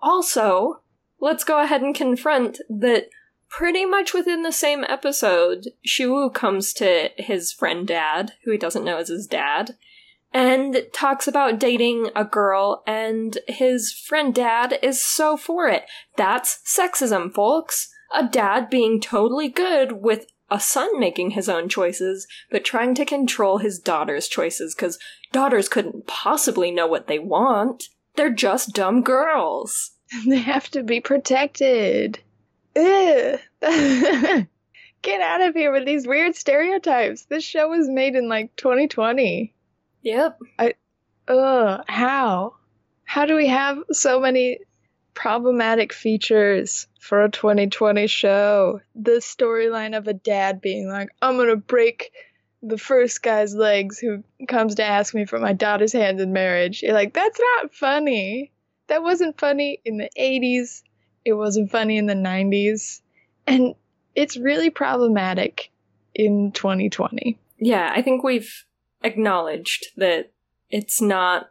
Also, 0.00 0.80
let's 1.20 1.44
go 1.44 1.60
ahead 1.60 1.82
and 1.82 1.94
confront 1.94 2.58
that 2.70 3.08
pretty 3.48 3.84
much 3.84 4.12
within 4.12 4.42
the 4.42 4.52
same 4.52 4.84
episode, 4.88 5.68
Shiwu 5.86 6.32
comes 6.32 6.72
to 6.74 7.10
his 7.16 7.52
friend 7.52 7.86
dad, 7.86 8.32
who 8.44 8.50
he 8.50 8.58
doesn't 8.58 8.84
know 8.84 8.98
is 8.98 9.08
his 9.08 9.26
dad, 9.26 9.76
and 10.34 10.84
talks 10.92 11.28
about 11.28 11.60
dating 11.60 12.10
a 12.16 12.24
girl, 12.24 12.82
and 12.88 13.38
his 13.46 13.92
friend 13.92 14.34
dad 14.34 14.80
is 14.82 15.00
so 15.00 15.36
for 15.36 15.68
it. 15.68 15.84
That's 16.16 16.58
sexism, 16.66 17.32
folks. 17.32 17.88
A 18.12 18.26
dad 18.26 18.68
being 18.68 19.00
totally 19.00 19.48
good 19.48 19.92
with 19.92 20.26
a 20.50 20.58
son 20.58 20.98
making 20.98 21.30
his 21.30 21.48
own 21.48 21.68
choices, 21.68 22.26
but 22.50 22.64
trying 22.64 22.96
to 22.96 23.04
control 23.04 23.58
his 23.58 23.78
daughter's 23.78 24.26
choices, 24.26 24.74
because 24.74 24.98
daughters 25.30 25.68
couldn't 25.68 26.08
possibly 26.08 26.72
know 26.72 26.88
what 26.88 27.06
they 27.06 27.20
want. 27.20 27.84
They're 28.16 28.30
just 28.30 28.74
dumb 28.74 29.02
girls. 29.02 29.92
They 30.26 30.38
have 30.38 30.70
to 30.72 30.82
be 30.82 31.00
protected. 31.00 32.20
Ugh. 32.76 33.40
Get 35.02 35.20
out 35.20 35.40
of 35.40 35.54
here 35.54 35.72
with 35.72 35.86
these 35.86 36.06
weird 36.06 36.36
stereotypes. 36.36 37.24
This 37.24 37.42
show 37.42 37.68
was 37.68 37.88
made 37.88 38.14
in 38.14 38.28
like 38.28 38.54
2020. 38.56 39.53
Yep. 40.04 40.38
I, 40.58 40.74
Ugh, 41.28 41.84
how? 41.88 42.54
How 43.04 43.26
do 43.26 43.34
we 43.34 43.48
have 43.48 43.78
so 43.90 44.20
many 44.20 44.58
problematic 45.14 45.92
features 45.92 46.86
for 47.00 47.24
a 47.24 47.30
2020 47.30 48.06
show? 48.06 48.80
The 48.94 49.12
storyline 49.12 49.96
of 49.96 50.06
a 50.06 50.12
dad 50.12 50.60
being 50.60 50.88
like, 50.88 51.08
I'm 51.22 51.36
gonna 51.36 51.56
break 51.56 52.12
the 52.62 52.78
first 52.78 53.22
guy's 53.22 53.54
legs 53.54 53.98
who 53.98 54.22
comes 54.48 54.76
to 54.76 54.84
ask 54.84 55.14
me 55.14 55.24
for 55.24 55.38
my 55.38 55.52
daughter's 55.52 55.92
hand 55.92 56.20
in 56.20 56.32
marriage. 56.32 56.82
You're 56.82 56.94
like, 56.94 57.12
that's 57.12 57.40
not 57.40 57.74
funny. 57.74 58.52
That 58.88 59.02
wasn't 59.02 59.38
funny 59.38 59.80
in 59.84 59.98
the 59.98 60.10
80s. 60.18 60.82
It 61.24 61.34
wasn't 61.34 61.70
funny 61.70 61.96
in 61.96 62.06
the 62.06 62.14
90s. 62.14 63.00
And 63.46 63.74
it's 64.14 64.36
really 64.36 64.70
problematic 64.70 65.70
in 66.14 66.52
2020. 66.52 67.38
Yeah, 67.58 67.90
I 67.94 68.02
think 68.02 68.22
we've 68.22 68.64
acknowledged 69.04 69.86
that 69.96 70.32
it's 70.70 71.00
not 71.00 71.50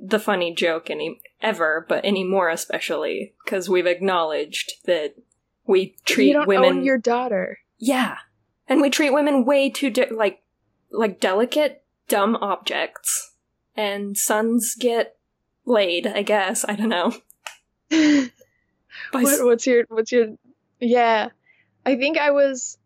the 0.00 0.18
funny 0.18 0.52
joke 0.52 0.90
any 0.90 1.20
ever, 1.40 1.86
but 1.88 2.04
anymore 2.04 2.48
especially 2.48 3.34
because 3.44 3.68
we've 3.68 3.86
acknowledged 3.86 4.72
that 4.86 5.14
we 5.66 5.94
treat 6.04 6.28
you 6.28 6.32
don't 6.32 6.48
women 6.48 6.78
own 6.78 6.84
your 6.84 6.98
daughter. 6.98 7.58
yeah, 7.78 8.16
and 8.68 8.80
we 8.80 8.90
treat 8.90 9.12
women 9.12 9.44
way 9.44 9.70
too 9.70 9.90
de- 9.90 10.12
like 10.12 10.42
like 10.90 11.20
delicate, 11.20 11.84
dumb 12.08 12.36
objects, 12.36 13.32
and 13.76 14.16
sons 14.18 14.74
get 14.78 15.16
laid. 15.64 16.06
I 16.06 16.22
guess 16.22 16.64
I 16.66 16.74
don't 16.74 16.88
know. 16.88 17.14
What, 19.10 19.44
what's 19.44 19.66
your 19.66 19.84
what's 19.88 20.12
your 20.12 20.36
yeah 20.80 21.28
i 21.84 21.96
think 21.96 22.16
i 22.18 22.30
was 22.30 22.78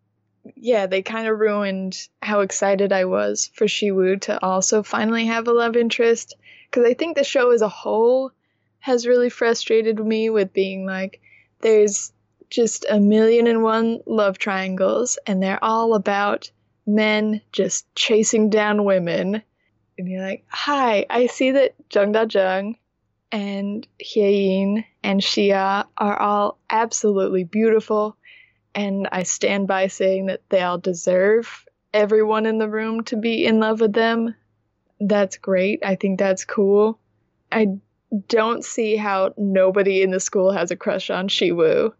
yeah 0.56 0.86
they 0.86 1.02
kind 1.02 1.28
of 1.28 1.38
ruined 1.38 2.08
how 2.22 2.40
excited 2.40 2.92
i 2.92 3.04
was 3.04 3.50
for 3.54 3.66
shiwu 3.66 4.20
to 4.20 4.42
also 4.42 4.82
finally 4.82 5.26
have 5.26 5.48
a 5.48 5.52
love 5.52 5.76
interest. 5.76 6.34
Because 6.70 6.84
i 6.84 6.94
think 6.94 7.16
the 7.16 7.24
show 7.24 7.50
as 7.50 7.62
a 7.62 7.68
whole 7.68 8.32
has 8.80 9.06
really 9.06 9.30
frustrated 9.30 9.98
me 9.98 10.30
with 10.30 10.52
being 10.52 10.86
like 10.86 11.20
there's 11.60 12.12
just 12.50 12.86
a 12.88 13.00
million 13.00 13.46
and 13.46 13.62
one 13.62 14.00
love 14.06 14.38
triangles 14.38 15.18
and 15.26 15.42
they're 15.42 15.62
all 15.62 15.94
about 15.94 16.50
men 16.86 17.42
just 17.52 17.92
chasing 17.94 18.48
down 18.48 18.84
women. 18.84 19.42
And 19.98 20.08
you're 20.08 20.22
like 20.22 20.44
hi 20.48 21.06
i 21.10 21.26
see 21.26 21.50
that 21.52 21.74
jung 21.92 22.12
da 22.12 22.26
jung 22.30 22.76
and 23.32 23.86
Hyein 24.02 24.84
and 25.02 25.20
Shia 25.20 25.86
are 25.96 26.20
all 26.20 26.58
absolutely 26.70 27.44
beautiful, 27.44 28.16
and 28.74 29.08
I 29.10 29.22
stand 29.22 29.66
by 29.66 29.88
saying 29.88 30.26
that 30.26 30.42
they 30.48 30.62
all 30.62 30.78
deserve 30.78 31.66
everyone 31.92 32.46
in 32.46 32.58
the 32.58 32.68
room 32.68 33.02
to 33.04 33.16
be 33.16 33.44
in 33.44 33.60
love 33.60 33.80
with 33.80 33.92
them. 33.92 34.34
That's 35.00 35.38
great. 35.38 35.84
I 35.84 35.94
think 35.94 36.18
that's 36.18 36.44
cool. 36.44 36.98
I 37.50 37.78
don't 38.28 38.64
see 38.64 38.96
how 38.96 39.34
nobody 39.36 40.02
in 40.02 40.10
the 40.10 40.20
school 40.20 40.52
has 40.52 40.70
a 40.70 40.76
crush 40.76 41.10
on 41.10 41.28
Shiwu. 41.28 41.92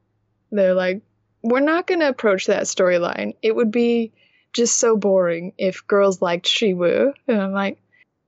They're 0.50 0.74
like, 0.74 1.02
we're 1.42 1.60
not 1.60 1.86
going 1.86 2.00
to 2.00 2.08
approach 2.08 2.46
that 2.46 2.64
storyline. 2.64 3.34
It 3.42 3.54
would 3.54 3.70
be 3.70 4.12
just 4.52 4.78
so 4.78 4.96
boring 4.96 5.52
if 5.58 5.86
girls 5.86 6.20
liked 6.22 6.46
Shiwu. 6.46 7.12
And 7.26 7.40
I'm 7.40 7.52
like, 7.52 7.78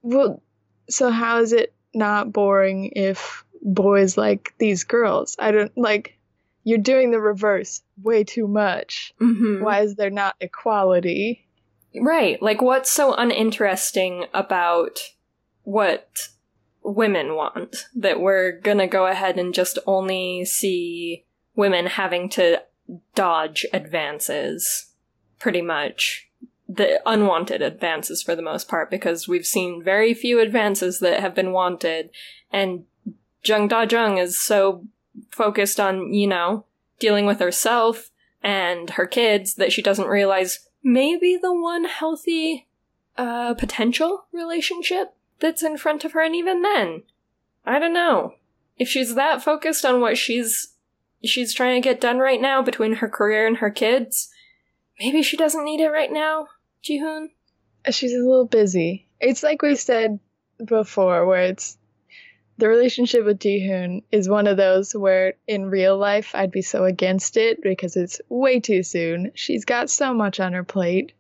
well, 0.02 0.42
so 0.88 1.10
how 1.10 1.40
is 1.40 1.52
it 1.52 1.72
not 1.94 2.32
boring 2.32 2.92
if 2.96 3.44
boys 3.62 4.16
like 4.16 4.54
these 4.58 4.84
girls? 4.84 5.36
I 5.38 5.50
don't 5.50 5.76
like 5.76 6.18
you're 6.64 6.78
doing 6.78 7.10
the 7.10 7.20
reverse 7.20 7.82
way 8.02 8.24
too 8.24 8.46
much. 8.46 9.14
Mhm. 9.20 9.62
Why 9.62 9.80
is 9.80 9.96
there 9.96 10.10
not 10.10 10.36
equality? 10.40 11.46
Right. 11.94 12.40
Like, 12.40 12.62
what's 12.62 12.90
so 12.90 13.14
uninteresting 13.14 14.26
about 14.34 15.00
what 15.62 16.28
women 16.82 17.34
want 17.34 17.86
that 17.94 18.20
we're 18.20 18.52
gonna 18.52 18.86
go 18.86 19.06
ahead 19.06 19.38
and 19.38 19.52
just 19.52 19.78
only 19.86 20.44
see 20.44 21.24
women 21.54 21.86
having 21.86 22.28
to 22.30 22.62
dodge 23.14 23.66
advances, 23.72 24.92
pretty 25.38 25.62
much. 25.62 26.28
The 26.68 27.00
unwanted 27.04 27.62
advances 27.62 28.22
for 28.22 28.36
the 28.36 28.42
most 28.42 28.68
part, 28.68 28.90
because 28.90 29.26
we've 29.26 29.46
seen 29.46 29.82
very 29.82 30.14
few 30.14 30.38
advances 30.38 31.00
that 31.00 31.20
have 31.20 31.34
been 31.34 31.52
wanted, 31.52 32.10
and 32.52 32.84
Jung 33.44 33.68
Da 33.68 33.86
Jung 33.90 34.18
is 34.18 34.38
so 34.38 34.86
focused 35.30 35.80
on, 35.80 36.12
you 36.12 36.26
know, 36.26 36.64
dealing 36.98 37.26
with 37.26 37.40
herself 37.40 38.10
and 38.42 38.90
her 38.90 39.06
kids 39.06 39.54
that 39.54 39.72
she 39.72 39.82
doesn't 39.82 40.06
realize 40.06 40.68
maybe 40.82 41.38
the 41.40 41.52
one 41.52 41.84
healthy 41.84 42.66
uh 43.18 43.52
potential 43.54 44.24
relationship 44.32 45.14
that's 45.40 45.62
in 45.62 45.76
front 45.76 46.04
of 46.04 46.12
her 46.12 46.22
and 46.22 46.34
even 46.34 46.62
then 46.62 47.02
i 47.66 47.78
don't 47.78 47.92
know 47.92 48.32
if 48.78 48.88
she's 48.88 49.14
that 49.14 49.42
focused 49.42 49.84
on 49.84 50.00
what 50.00 50.16
she's 50.16 50.74
she's 51.22 51.54
trying 51.54 51.80
to 51.80 51.86
get 51.86 52.00
done 52.00 52.18
right 52.18 52.40
now 52.40 52.62
between 52.62 52.94
her 52.94 53.08
career 53.08 53.46
and 53.46 53.58
her 53.58 53.70
kids. 53.70 54.30
Maybe 54.98 55.22
she 55.22 55.36
doesn't 55.36 55.64
need 55.64 55.80
it 55.80 55.90
right 55.90 56.12
now, 56.12 56.48
Jihoon. 56.84 57.28
She's 57.90 58.14
a 58.14 58.18
little 58.18 58.46
busy. 58.46 59.06
It's 59.20 59.42
like 59.42 59.62
we 59.62 59.76
said 59.76 60.18
before, 60.64 61.26
where 61.26 61.42
it's 61.42 61.78
the 62.60 62.68
relationship 62.68 63.24
with 63.24 63.38
Jihoon 63.38 64.02
is 64.12 64.28
one 64.28 64.46
of 64.46 64.56
those 64.56 64.94
where 64.94 65.34
in 65.48 65.70
real 65.70 65.96
life 65.96 66.34
I'd 66.34 66.50
be 66.50 66.62
so 66.62 66.84
against 66.84 67.36
it 67.36 67.62
because 67.62 67.96
it's 67.96 68.20
way 68.28 68.60
too 68.60 68.82
soon. 68.82 69.32
She's 69.34 69.64
got 69.64 69.88
so 69.88 70.12
much 70.12 70.40
on 70.40 70.52
her 70.52 70.64
plate. 70.64 71.12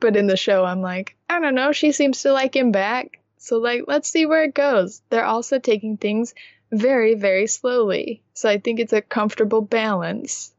But 0.00 0.16
in 0.16 0.26
the 0.26 0.36
show, 0.36 0.64
I'm 0.64 0.82
like, 0.82 1.16
I 1.28 1.40
don't 1.40 1.54
know, 1.54 1.72
she 1.72 1.92
seems 1.92 2.22
to 2.22 2.32
like 2.32 2.54
him 2.54 2.72
back. 2.72 3.20
So, 3.38 3.58
like, 3.58 3.82
let's 3.86 4.08
see 4.08 4.26
where 4.26 4.44
it 4.44 4.54
goes. 4.54 5.02
They're 5.10 5.24
also 5.24 5.58
taking 5.58 5.96
things 5.96 6.34
very, 6.70 7.14
very 7.14 7.46
slowly. 7.46 8.22
So, 8.34 8.48
I 8.48 8.58
think 8.58 8.80
it's 8.80 8.92
a 8.92 9.02
comfortable 9.02 9.62
balance 9.62 10.52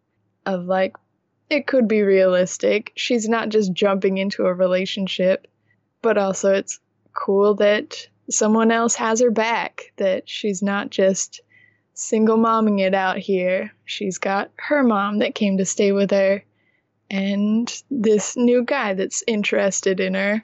of 0.46 0.66
like, 0.66 0.96
it 1.50 1.68
could 1.68 1.88
be 1.88 2.02
realistic. 2.02 2.92
She's 2.96 3.30
not 3.30 3.50
just 3.50 3.72
jumping 3.72 4.18
into 4.18 4.46
a 4.46 4.54
relationship, 4.54 5.48
but 6.02 6.18
also 6.18 6.54
it's 6.54 6.80
cool 7.14 7.56
that 7.56 8.08
someone 8.30 8.72
else 8.72 8.96
has 8.96 9.22
her 9.22 9.32
back, 9.32 9.94
that 9.98 10.28
she's 10.28 10.62
not 10.62 10.90
just 10.90 11.42
single 11.94 12.38
momming 12.38 12.80
it 12.80 12.94
out 12.94 13.18
here. 13.18 13.72
She's 13.86 14.18
got 14.18 14.52
her 14.58 14.84
mom 14.84 15.20
that 15.20 15.36
came 15.36 15.58
to 15.58 15.66
stay 15.66 15.92
with 15.92 16.12
her 16.12 16.44
and 17.10 17.72
this 17.90 18.36
new 18.36 18.64
guy 18.64 18.94
that's 18.94 19.24
interested 19.28 20.00
in 20.00 20.14
her. 20.16 20.44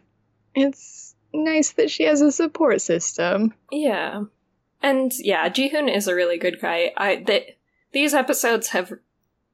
It's 0.55 1.15
nice 1.33 1.71
that 1.73 1.89
she 1.89 2.03
has 2.03 2.21
a 2.21 2.31
support 2.31 2.81
system. 2.81 3.53
Yeah. 3.71 4.23
And 4.81 5.11
yeah, 5.19 5.49
Jihoon 5.49 5.93
is 5.93 6.07
a 6.07 6.15
really 6.15 6.37
good 6.37 6.59
guy. 6.61 6.91
I 6.97 7.23
that 7.27 7.43
these 7.93 8.13
episodes 8.13 8.69
have 8.69 8.93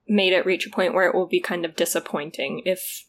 made 0.08 0.34
it 0.34 0.46
reach 0.46 0.66
a 0.66 0.70
point 0.70 0.94
where 0.94 1.08
it 1.08 1.16
will 1.16 1.28
be 1.28 1.42
kind 1.42 1.66
of 1.66 1.76
disappointing 1.76 2.62
if 2.66 3.07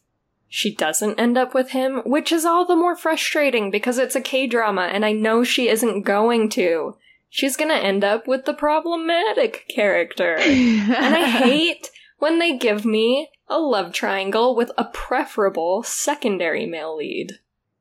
she 0.49 0.73
doesn't 0.73 1.19
end 1.19 1.37
up 1.37 1.53
with 1.53 1.69
him, 1.69 2.01
which 2.05 2.31
is 2.31 2.43
all 2.43 2.65
the 2.65 2.75
more 2.75 2.95
frustrating 2.95 3.69
because 3.69 3.99
it's 3.99 4.15
a 4.15 4.21
K 4.21 4.47
drama 4.47 4.89
and 4.91 5.05
I 5.05 5.11
know 5.11 5.43
she 5.43 5.69
isn't 5.69 6.01
going 6.01 6.49
to. 6.49 6.97
She's 7.29 7.55
gonna 7.55 7.75
end 7.75 8.03
up 8.03 8.27
with 8.27 8.45
the 8.45 8.55
problematic 8.55 9.65
character. 9.69 10.35
and 10.37 11.15
I 11.15 11.25
hate 11.43 11.91
when 12.17 12.39
they 12.39 12.57
give 12.57 12.83
me 12.83 13.29
a 13.47 13.59
love 13.59 13.93
triangle 13.93 14.55
with 14.55 14.71
a 14.77 14.85
preferable 14.85 15.83
secondary 15.83 16.65
male 16.65 16.97
lead. 16.97 17.33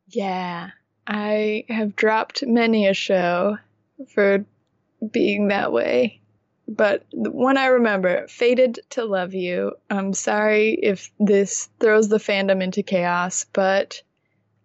Yeah, 0.06 0.70
I 1.06 1.64
have 1.70 1.96
dropped 1.96 2.46
many 2.46 2.86
a 2.86 2.94
show 2.94 3.56
for 4.12 4.44
being 5.10 5.48
that 5.48 5.72
way. 5.72 6.20
But 6.68 7.06
the 7.12 7.30
one 7.30 7.56
I 7.56 7.68
remember, 7.68 8.28
Fated 8.28 8.80
to 8.90 9.06
Love 9.06 9.32
You. 9.32 9.72
I'm 9.88 10.12
sorry 10.12 10.74
if 10.74 11.10
this 11.18 11.70
throws 11.80 12.08
the 12.10 12.18
fandom 12.18 12.62
into 12.62 12.82
chaos, 12.82 13.46
but 13.52 14.02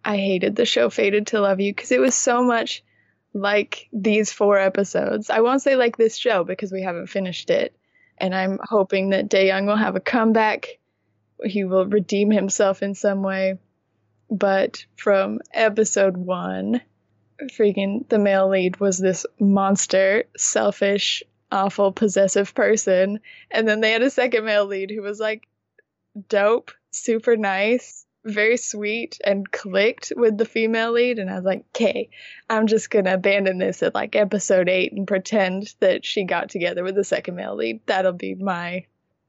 I 0.04 0.18
hated 0.18 0.54
the 0.54 0.66
show 0.66 0.90
Fated 0.90 1.28
to 1.28 1.40
Love 1.40 1.60
You 1.60 1.72
because 1.72 1.92
it 1.92 2.00
was 2.00 2.14
so 2.14 2.44
much 2.44 2.84
like 3.32 3.88
these 3.90 4.30
four 4.30 4.58
episodes. 4.58 5.30
I 5.30 5.40
won't 5.40 5.62
say 5.62 5.76
like 5.76 5.96
this 5.96 6.16
show 6.16 6.44
because 6.44 6.70
we 6.70 6.82
haven't 6.82 7.06
finished 7.06 7.48
it. 7.48 7.74
And 8.18 8.34
I'm 8.34 8.60
hoping 8.62 9.10
that 9.10 9.30
Dae-young 9.30 9.66
will 9.66 9.76
have 9.76 9.96
a 9.96 10.00
comeback. 10.00 10.78
He 11.42 11.64
will 11.64 11.86
redeem 11.86 12.30
himself 12.30 12.82
in 12.82 12.94
some 12.94 13.22
way. 13.22 13.58
But 14.30 14.84
from 14.96 15.40
episode 15.52 16.16
one, 16.18 16.82
freaking 17.58 18.08
the 18.08 18.18
male 18.18 18.48
lead 18.48 18.78
was 18.78 18.98
this 18.98 19.24
monster, 19.40 20.24
selfish, 20.36 21.22
awful, 21.54 21.92
possessive 21.92 22.54
person. 22.54 23.20
And 23.50 23.66
then 23.66 23.80
they 23.80 23.92
had 23.92 24.02
a 24.02 24.10
second 24.10 24.44
male 24.44 24.66
lead 24.66 24.90
who 24.90 25.02
was 25.02 25.20
like 25.20 25.46
dope, 26.28 26.72
super 26.90 27.36
nice, 27.36 28.04
very 28.24 28.56
sweet, 28.56 29.20
and 29.24 29.50
clicked 29.50 30.12
with 30.16 30.36
the 30.36 30.44
female 30.44 30.92
lead. 30.92 31.18
And 31.18 31.30
I 31.30 31.36
was 31.36 31.44
like, 31.44 31.64
okay, 31.74 32.10
I'm 32.50 32.66
just 32.66 32.90
going 32.90 33.04
to 33.04 33.14
abandon 33.14 33.58
this 33.58 33.82
at 33.82 33.94
like 33.94 34.16
episode 34.16 34.68
eight 34.68 34.92
and 34.92 35.06
pretend 35.06 35.72
that 35.80 36.04
she 36.04 36.24
got 36.24 36.50
together 36.50 36.82
with 36.82 36.96
the 36.96 37.04
second 37.04 37.36
male 37.36 37.54
lead. 37.54 37.80
That'll 37.86 38.12
be 38.12 38.34
my 38.34 38.86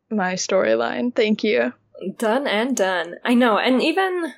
my 0.10 0.34
storyline. 0.34 1.14
Thank 1.16 1.44
you. 1.44 1.74
Done 2.18 2.48
and 2.48 2.76
done. 2.76 3.16
I 3.24 3.36
know. 3.36 3.58
And 3.58 3.82
even 3.82 4.34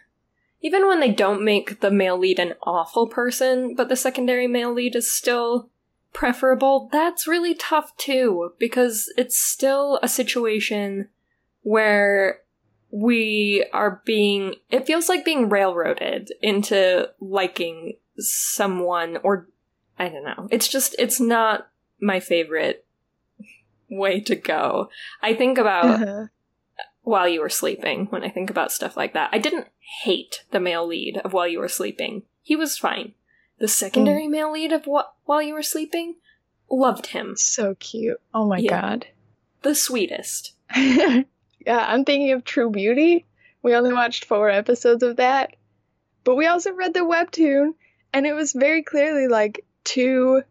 even 0.62 0.88
when 0.88 1.00
they 1.00 1.12
don't 1.12 1.46
make 1.46 1.80
the 1.80 1.92
male 1.92 2.18
lead 2.18 2.40
an 2.40 2.54
awful 2.64 3.08
person, 3.08 3.76
but 3.76 3.90
the 3.90 3.96
secondary 3.96 4.48
male 4.48 4.74
lead 4.74 4.96
is 4.96 5.12
still 5.12 5.70
preferable, 6.14 6.90
that's 6.92 7.28
really 7.28 7.54
tough 7.54 7.96
too, 7.98 8.54
because 8.60 9.12
it's 9.18 9.40
still 9.40 10.00
a 10.02 10.08
situation 10.08 11.10
where 11.62 12.40
we 12.90 13.66
are 13.74 14.02
being, 14.06 14.56
it 14.70 14.88
feels 14.88 15.10
like 15.10 15.26
being 15.26 15.50
railroaded 15.50 16.32
into 16.42 17.10
liking 17.20 17.98
someone, 18.18 19.18
or 19.24 19.48
I 20.00 20.10
don't 20.10 20.24
know. 20.24 20.48
It's 20.50 20.68
just, 20.68 20.96
it's 20.98 21.20
not 21.20 21.68
my 22.00 22.20
favorite 22.20 22.86
way 23.90 24.20
to 24.22 24.36
go. 24.36 24.90
I 25.22 25.34
think 25.34 25.58
about 25.58 25.86
uh-huh. 25.86 26.26
while 27.02 27.28
you 27.28 27.42
were 27.42 27.50
sleeping 27.50 28.08
when 28.08 28.24
I 28.24 28.30
think 28.30 28.50
about 28.50 28.72
stuff 28.72 28.96
like 28.96 29.14
that. 29.14 29.30
I 29.34 29.38
didn't 29.38 29.68
hate 30.04 30.44
the 30.52 30.60
male 30.60 30.88
lead 30.88 31.18
of 31.18 31.34
while 31.34 31.48
you 31.48 31.60
were 31.60 31.68
sleeping. 31.68 32.24
He 32.42 32.56
was 32.56 32.78
fine. 32.78 33.14
The 33.60 33.68
secondary 33.68 34.28
mm. 34.28 34.32
male 34.32 34.52
lead 34.52 34.72
of 34.72 34.86
what 34.86 35.14
while 35.26 35.42
you 35.42 35.54
were 35.54 35.64
sleeping, 35.64 36.16
loved 36.70 37.08
him. 37.08 37.36
So 37.36 37.76
cute. 37.76 38.20
Oh 38.34 38.46
my 38.46 38.58
yeah. 38.58 38.82
god. 38.82 39.08
The 39.64 39.76
sweetest. 39.76 40.54
yeah, 40.76 41.24
I'm 41.68 42.06
thinking 42.06 42.32
of 42.32 42.44
True 42.44 42.70
Beauty. 42.70 43.26
We 43.64 43.76
only 43.76 43.94
watched 43.94 44.26
four 44.26 44.50
episodes 44.50 45.04
of 45.04 45.18
that. 45.18 45.56
But 46.24 46.36
we 46.36 46.46
also 46.46 46.74
read 46.74 46.94
the 46.94 47.00
webtoon, 47.00 47.74
and 48.14 48.28
it 48.28 48.34
was 48.34 48.54
very 48.54 48.84
clearly 48.84 49.28
like 49.28 49.66
two 49.84 50.44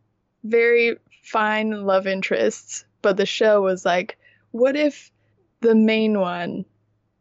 very 0.43 0.97
fine 1.23 1.85
love 1.85 2.07
interests. 2.07 2.85
But 3.03 3.17
the 3.17 3.27
show 3.27 3.63
was 3.63 3.85
like, 3.85 4.19
what 4.51 4.75
if 4.75 5.13
the 5.61 5.75
main 5.75 6.19
one 6.19 6.65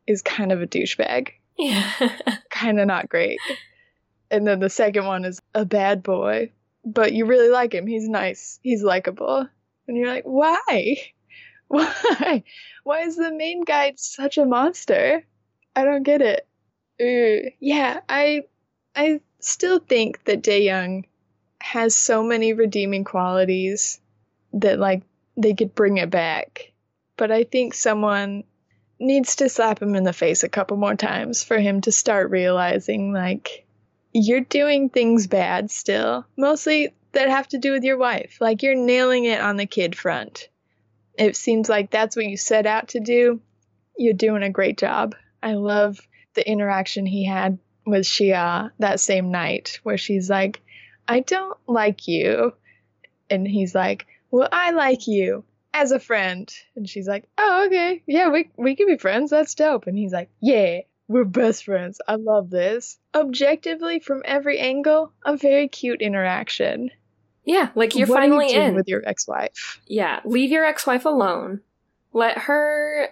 is 0.07 0.21
kind 0.21 0.51
of 0.51 0.61
a 0.61 0.67
douchebag? 0.67 1.31
Yeah. 1.57 1.91
kind 2.49 2.79
of 2.79 2.87
not 2.87 3.09
great 3.09 3.39
and 4.31 4.47
then 4.47 4.59
the 4.59 4.69
second 4.69 5.05
one 5.05 5.25
is 5.25 5.41
a 5.53 5.65
bad 5.65 6.03
boy, 6.03 6.51
but 6.83 7.13
you 7.13 7.25
really 7.25 7.49
like 7.49 7.73
him. 7.73 7.87
He's 7.87 8.07
nice. 8.07 8.59
He's 8.63 8.83
likable. 8.83 9.47
And 9.87 9.97
you're 9.97 10.07
like, 10.07 10.25
why? 10.25 10.97
Why? 11.67 12.43
Why 12.83 13.01
is 13.01 13.15
the 13.15 13.33
main 13.33 13.63
guy 13.63 13.93
such 13.95 14.37
a 14.37 14.45
monster? 14.45 15.25
I 15.75 15.83
don't 15.83 16.03
get 16.03 16.21
it. 16.21 16.47
Ooh, 17.01 17.49
yeah, 17.59 18.01
I 18.07 18.43
I 18.95 19.21
still 19.39 19.79
think 19.79 20.23
that 20.25 20.43
Dae-young 20.43 21.05
has 21.59 21.95
so 21.95 22.21
many 22.21 22.53
redeeming 22.53 23.03
qualities 23.03 23.99
that 24.53 24.77
like 24.77 25.01
they 25.35 25.55
could 25.55 25.73
bring 25.73 25.97
it 25.97 26.11
back. 26.11 26.71
But 27.17 27.31
I 27.31 27.43
think 27.43 27.73
someone 27.73 28.43
needs 28.99 29.37
to 29.37 29.49
slap 29.49 29.81
him 29.81 29.95
in 29.95 30.03
the 30.03 30.13
face 30.13 30.43
a 30.43 30.49
couple 30.49 30.77
more 30.77 30.95
times 30.95 31.43
for 31.43 31.57
him 31.57 31.81
to 31.81 31.91
start 31.91 32.29
realizing 32.29 33.11
like 33.11 33.64
you're 34.15 34.39
doing 34.39 34.87
things 34.87 35.27
bad 35.27 35.69
still, 35.69 36.25
mostly 36.37 36.93
that 37.11 37.27
have 37.27 37.49
to 37.49 37.57
do 37.57 37.73
with 37.73 37.83
your 37.83 37.97
wife. 37.97 38.37
Like 38.39 38.63
you're 38.63 38.73
nailing 38.73 39.25
it 39.25 39.41
on 39.41 39.57
the 39.57 39.65
kid 39.65 39.93
front. 39.93 40.47
It 41.17 41.35
seems 41.35 41.67
like 41.67 41.91
that's 41.91 42.15
what 42.15 42.25
you 42.25 42.37
set 42.37 42.65
out 42.65 42.89
to 42.89 43.01
do. 43.01 43.41
You're 43.97 44.13
doing 44.13 44.41
a 44.41 44.49
great 44.49 44.77
job. 44.77 45.15
I 45.43 45.55
love 45.55 45.99
the 46.33 46.49
interaction 46.49 47.05
he 47.05 47.25
had 47.25 47.59
with 47.85 48.03
Shia 48.03 48.71
that 48.79 49.01
same 49.01 49.31
night 49.31 49.81
where 49.83 49.97
she's 49.97 50.29
like, 50.29 50.61
I 51.09 51.19
don't 51.19 51.57
like 51.67 52.07
you. 52.07 52.53
And 53.29 53.45
he's 53.45 53.75
like, 53.75 54.07
Well, 54.31 54.47
I 54.49 54.71
like 54.71 55.07
you 55.07 55.43
as 55.73 55.91
a 55.91 55.99
friend. 55.99 56.49
And 56.77 56.89
she's 56.89 57.07
like, 57.07 57.27
Oh, 57.37 57.65
okay. 57.67 58.01
Yeah, 58.07 58.29
we 58.29 58.49
we 58.55 58.77
can 58.77 58.87
be 58.87 58.97
friends. 58.97 59.29
That's 59.29 59.55
dope. 59.55 59.87
And 59.87 59.97
he's 59.97 60.13
like, 60.13 60.29
Yeah, 60.39 60.79
we're 61.07 61.23
best 61.25 61.65
friends. 61.65 62.01
I 62.07 62.15
love 62.15 62.49
this. 62.49 62.97
Objectively, 63.13 63.99
from 63.99 64.23
every 64.25 64.59
angle, 64.59 65.11
a 65.23 65.37
very 65.37 65.67
cute 65.67 66.01
interaction. 66.01 66.91
Yeah, 67.43 67.69
like 67.75 67.95
you're 67.95 68.07
what 68.07 68.19
finally 68.19 68.53
you 68.53 68.59
in 68.59 68.75
with 68.75 68.87
your 68.87 69.07
ex-wife. 69.07 69.79
Yeah, 69.85 70.19
leave 70.25 70.51
your 70.51 70.65
ex-wife 70.65 71.05
alone. 71.05 71.61
Let 72.11 72.39
her 72.39 73.09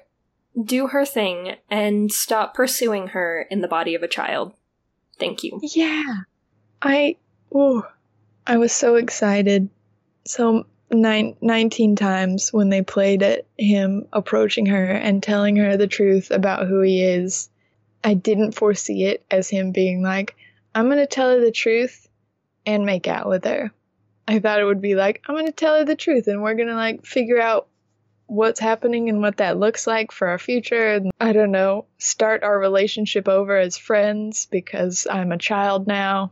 do 0.61 0.87
her 0.87 1.05
thing 1.05 1.55
and 1.69 2.11
stop 2.11 2.53
pursuing 2.53 3.07
her 3.07 3.45
in 3.49 3.61
the 3.61 3.67
body 3.67 3.95
of 3.95 4.03
a 4.03 4.07
child. 4.07 4.53
Thank 5.19 5.43
you. 5.43 5.59
Yeah. 5.61 6.15
I 6.81 7.17
oh, 7.53 7.87
I 8.47 8.57
was 8.57 8.73
so 8.73 8.95
excited. 8.95 9.69
So 10.25 10.65
nine, 10.91 11.35
19 11.41 11.95
times 11.95 12.51
when 12.51 12.69
they 12.69 12.81
played 12.81 13.23
at 13.23 13.45
him 13.57 14.07
approaching 14.13 14.65
her 14.67 14.85
and 14.85 15.21
telling 15.21 15.55
her 15.57 15.77
the 15.77 15.87
truth 15.87 16.31
about 16.31 16.67
who 16.67 16.81
he 16.81 17.03
is 17.03 17.49
I 18.03 18.13
didn't 18.13 18.53
foresee 18.53 19.05
it 19.05 19.25
as 19.31 19.49
him 19.49 19.71
being 19.71 20.01
like, 20.01 20.35
I'm 20.75 20.85
going 20.85 20.97
to 20.97 21.07
tell 21.07 21.29
her 21.29 21.39
the 21.39 21.51
truth 21.51 22.07
and 22.65 22.85
make 22.85 23.07
out 23.07 23.27
with 23.27 23.45
her. 23.45 23.71
I 24.27 24.39
thought 24.39 24.59
it 24.59 24.65
would 24.65 24.81
be 24.81 24.95
like, 24.95 25.21
I'm 25.25 25.35
going 25.35 25.47
to 25.47 25.51
tell 25.51 25.77
her 25.77 25.85
the 25.85 25.95
truth 25.95 26.27
and 26.27 26.41
we're 26.41 26.55
going 26.55 26.69
to 26.69 26.75
like 26.75 27.05
figure 27.05 27.39
out 27.39 27.67
what's 28.27 28.59
happening 28.59 29.09
and 29.09 29.21
what 29.21 29.37
that 29.37 29.59
looks 29.59 29.85
like 29.85 30.11
for 30.11 30.27
our 30.29 30.39
future. 30.39 30.93
And 30.93 31.11
I 31.19 31.33
don't 31.33 31.51
know, 31.51 31.85
start 31.97 32.43
our 32.43 32.57
relationship 32.57 33.27
over 33.27 33.57
as 33.57 33.77
friends 33.77 34.47
because 34.49 35.05
I'm 35.09 35.31
a 35.31 35.37
child 35.37 35.87
now. 35.87 36.31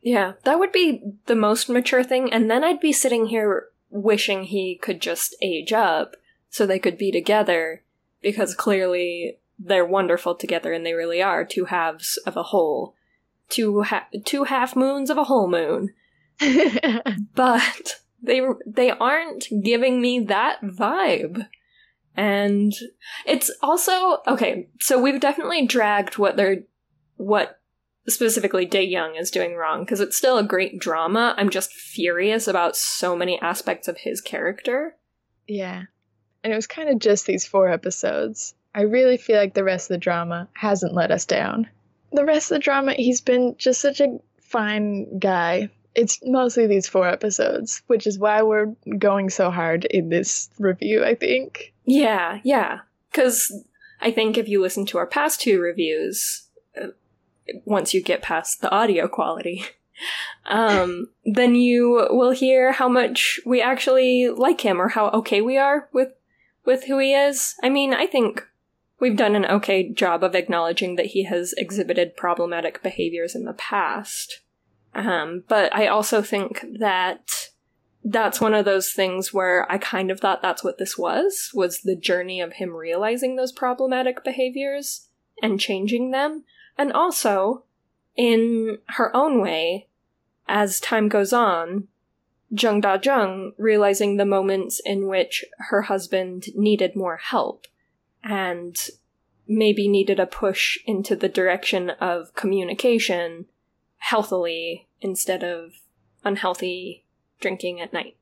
Yeah, 0.00 0.32
that 0.44 0.58
would 0.58 0.72
be 0.72 1.02
the 1.26 1.36
most 1.36 1.68
mature 1.68 2.02
thing. 2.02 2.32
And 2.32 2.50
then 2.50 2.64
I'd 2.64 2.80
be 2.80 2.92
sitting 2.92 3.26
here 3.26 3.68
wishing 3.90 4.44
he 4.44 4.76
could 4.76 5.00
just 5.00 5.36
age 5.42 5.72
up 5.72 6.16
so 6.48 6.66
they 6.66 6.78
could 6.78 6.98
be 6.98 7.12
together 7.12 7.82
because 8.20 8.54
clearly 8.54 9.38
they're 9.58 9.86
wonderful 9.86 10.34
together 10.34 10.72
and 10.72 10.84
they 10.84 10.94
really 10.94 11.22
are 11.22 11.44
two 11.44 11.66
halves 11.66 12.18
of 12.26 12.36
a 12.36 12.44
whole. 12.44 12.94
Two, 13.48 13.82
ha- 13.82 14.06
two 14.24 14.44
half 14.44 14.74
moons 14.74 15.10
of 15.10 15.18
a 15.18 15.24
whole 15.24 15.48
moon. 15.48 15.90
but 17.34 18.00
they 18.22 18.40
they 18.66 18.90
aren't 18.90 19.48
giving 19.62 20.00
me 20.00 20.20
that 20.20 20.62
vibe. 20.62 21.46
And 22.16 22.72
it's 23.26 23.50
also 23.62 24.18
okay, 24.26 24.68
so 24.80 25.00
we've 25.00 25.20
definitely 25.20 25.66
dragged 25.66 26.18
what 26.18 26.36
they're 26.36 26.64
what 27.16 27.58
specifically 28.08 28.66
Dae 28.66 28.84
Young 28.84 29.14
is 29.16 29.30
doing 29.30 29.54
wrong 29.54 29.84
because 29.84 30.00
it's 30.00 30.16
still 30.16 30.38
a 30.38 30.44
great 30.44 30.78
drama. 30.78 31.34
I'm 31.36 31.50
just 31.50 31.72
furious 31.72 32.48
about 32.48 32.76
so 32.76 33.16
many 33.16 33.40
aspects 33.40 33.88
of 33.88 33.98
his 33.98 34.20
character. 34.20 34.96
Yeah. 35.46 35.84
And 36.42 36.52
it 36.52 36.56
was 36.56 36.66
kind 36.66 36.88
of 36.88 36.98
just 36.98 37.26
these 37.26 37.46
four 37.46 37.68
episodes. 37.68 38.54
I 38.74 38.82
really 38.82 39.16
feel 39.16 39.36
like 39.36 39.54
the 39.54 39.64
rest 39.64 39.90
of 39.90 39.94
the 39.94 39.98
drama 39.98 40.48
hasn't 40.54 40.94
let 40.94 41.10
us 41.10 41.26
down. 41.26 41.68
The 42.12 42.24
rest 42.24 42.50
of 42.50 42.56
the 42.56 42.64
drama, 42.64 42.94
he's 42.94 43.20
been 43.20 43.54
just 43.58 43.80
such 43.80 44.00
a 44.00 44.18
fine 44.40 45.18
guy 45.18 45.70
it's 45.94 46.20
mostly 46.24 46.66
these 46.66 46.88
four 46.88 47.06
episodes, 47.06 47.82
which 47.86 48.06
is 48.06 48.18
why 48.18 48.42
we're 48.42 48.74
going 48.98 49.30
so 49.30 49.50
hard 49.50 49.84
in 49.86 50.08
this 50.08 50.48
review, 50.58 51.04
I 51.04 51.14
think. 51.14 51.74
Yeah, 51.84 52.40
yeah. 52.44 52.80
Because 53.10 53.64
I 54.00 54.10
think 54.10 54.38
if 54.38 54.48
you 54.48 54.60
listen 54.60 54.86
to 54.86 54.98
our 54.98 55.06
past 55.06 55.40
two 55.40 55.60
reviews, 55.60 56.48
uh, 56.80 56.88
once 57.64 57.92
you 57.92 58.02
get 58.02 58.22
past 58.22 58.60
the 58.60 58.70
audio 58.70 59.06
quality, 59.06 59.64
um, 60.46 61.08
then 61.24 61.54
you 61.54 62.08
will 62.10 62.32
hear 62.32 62.72
how 62.72 62.88
much 62.88 63.40
we 63.44 63.60
actually 63.60 64.28
like 64.28 64.62
him 64.62 64.80
or 64.80 64.88
how 64.88 65.08
okay 65.10 65.40
we 65.40 65.58
are 65.58 65.88
with 65.92 66.12
with 66.64 66.84
who 66.84 66.98
he 66.98 67.12
is. 67.12 67.54
I 67.62 67.68
mean, 67.68 67.92
I 67.92 68.06
think 68.06 68.46
we've 69.02 69.16
done 69.16 69.34
an 69.34 69.44
okay 69.46 69.88
job 69.88 70.22
of 70.22 70.36
acknowledging 70.36 70.94
that 70.94 71.06
he 71.06 71.24
has 71.24 71.54
exhibited 71.54 72.16
problematic 72.16 72.84
behaviors 72.84 73.34
in 73.34 73.44
the 73.44 73.52
past. 73.52 74.42
Um, 74.94 75.42
but 75.48 75.74
I 75.74 75.88
also 75.88 76.22
think 76.22 76.64
that 76.78 77.48
that's 78.04 78.40
one 78.40 78.54
of 78.54 78.64
those 78.64 78.92
things 78.92 79.34
where 79.34 79.70
I 79.70 79.78
kind 79.78 80.12
of 80.12 80.20
thought 80.20 80.40
that's 80.40 80.62
what 80.62 80.78
this 80.78 80.96
was, 80.96 81.50
was 81.52 81.80
the 81.80 81.96
journey 81.96 82.40
of 82.40 82.52
him 82.52 82.76
realizing 82.76 83.34
those 83.34 83.50
problematic 83.50 84.22
behaviors 84.22 85.08
and 85.42 85.58
changing 85.58 86.12
them. 86.12 86.44
And 86.78 86.92
also, 86.92 87.64
in 88.14 88.78
her 88.90 89.14
own 89.16 89.40
way, 89.40 89.88
as 90.46 90.78
time 90.78 91.08
goes 91.08 91.32
on, 91.32 91.88
Jung 92.50 92.80
Da 92.80 92.98
Jung 93.02 93.52
realizing 93.58 94.16
the 94.16 94.24
moments 94.24 94.80
in 94.84 95.08
which 95.08 95.44
her 95.70 95.82
husband 95.82 96.46
needed 96.54 96.94
more 96.94 97.16
help 97.16 97.66
and 98.22 98.76
maybe 99.46 99.88
needed 99.88 100.20
a 100.20 100.26
push 100.26 100.78
into 100.86 101.16
the 101.16 101.28
direction 101.28 101.90
of 101.90 102.34
communication 102.34 103.46
healthily 103.98 104.88
instead 105.00 105.42
of 105.42 105.72
unhealthy 106.24 107.04
drinking 107.40 107.80
at 107.80 107.92
night. 107.92 108.16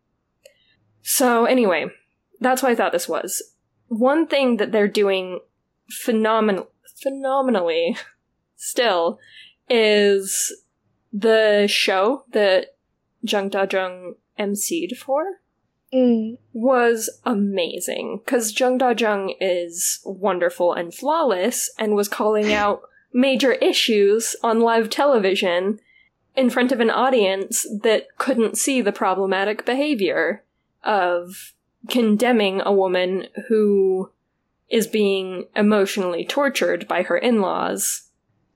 So, 1.02 1.44
anyway, 1.44 1.86
that's 2.40 2.62
what 2.62 2.72
I 2.72 2.74
thought 2.74 2.92
this 2.92 3.08
was. 3.08 3.42
One 3.88 4.26
thing 4.26 4.56
that 4.58 4.72
they're 4.72 4.88
doing 4.88 5.40
phenomenal, 5.90 6.70
phenomenally 7.02 7.96
still 8.56 9.18
is 9.68 10.62
the 11.12 11.66
show 11.68 12.24
that 12.32 12.76
Jung 13.22 13.48
Da 13.48 13.66
Jung 13.70 14.14
emceed 14.38 14.96
for 14.96 15.40
mm. 15.92 16.38
was 16.52 17.10
amazing 17.24 18.20
because 18.24 18.58
Jung 18.58 18.78
Da 18.78 18.90
Jung 18.90 19.34
is 19.40 20.00
wonderful 20.04 20.72
and 20.72 20.94
flawless 20.94 21.70
and 21.78 21.94
was 21.94 22.08
calling 22.08 22.52
out 22.52 22.82
major 23.12 23.52
issues 23.52 24.36
on 24.42 24.60
live 24.60 24.88
television 24.88 25.80
in 26.36 26.50
front 26.50 26.72
of 26.72 26.80
an 26.80 26.90
audience 26.90 27.66
that 27.82 28.06
couldn't 28.18 28.56
see 28.56 28.80
the 28.80 28.92
problematic 28.92 29.66
behavior 29.66 30.44
of 30.84 31.52
condemning 31.88 32.62
a 32.64 32.72
woman 32.72 33.26
who 33.48 34.10
is 34.68 34.86
being 34.86 35.46
emotionally 35.56 36.24
tortured 36.24 36.86
by 36.86 37.02
her 37.02 37.18
in 37.18 37.40
laws. 37.40 38.08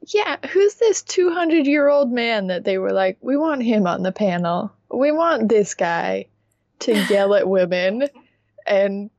Yeah, 0.07 0.37
who's 0.53 0.75
this 0.75 1.03
200 1.03 1.67
year 1.67 1.89
old 1.89 2.13
man 2.13 2.47
that 2.47 2.65
they 2.65 2.79
were 2.79 2.93
like, 2.93 3.19
we 3.21 3.37
want 3.37 3.63
him 3.63 3.87
on 3.87 4.03
the 4.03 4.13
panel? 4.13 4.73
We 4.91 5.11
want 5.11 5.49
this 5.49 5.75
guy 5.75 6.27
to 6.81 6.93
yell 7.11 7.35
at 7.35 7.49
women 7.49 8.09
and 8.67 9.11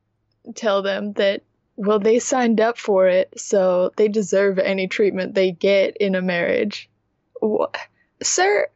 tell 0.54 0.82
them 0.82 1.12
that 1.14 1.42
well, 1.76 1.98
they 1.98 2.18
signed 2.18 2.60
up 2.60 2.78
for 2.78 3.06
it, 3.06 3.38
so 3.38 3.92
they 3.96 4.08
deserve 4.08 4.58
any 4.58 4.88
treatment 4.88 5.34
they 5.34 5.52
get 5.52 5.96
in 5.98 6.14
a 6.14 6.22
marriage. 6.22 6.88
What? 7.40 7.76
Sir, 8.22 8.68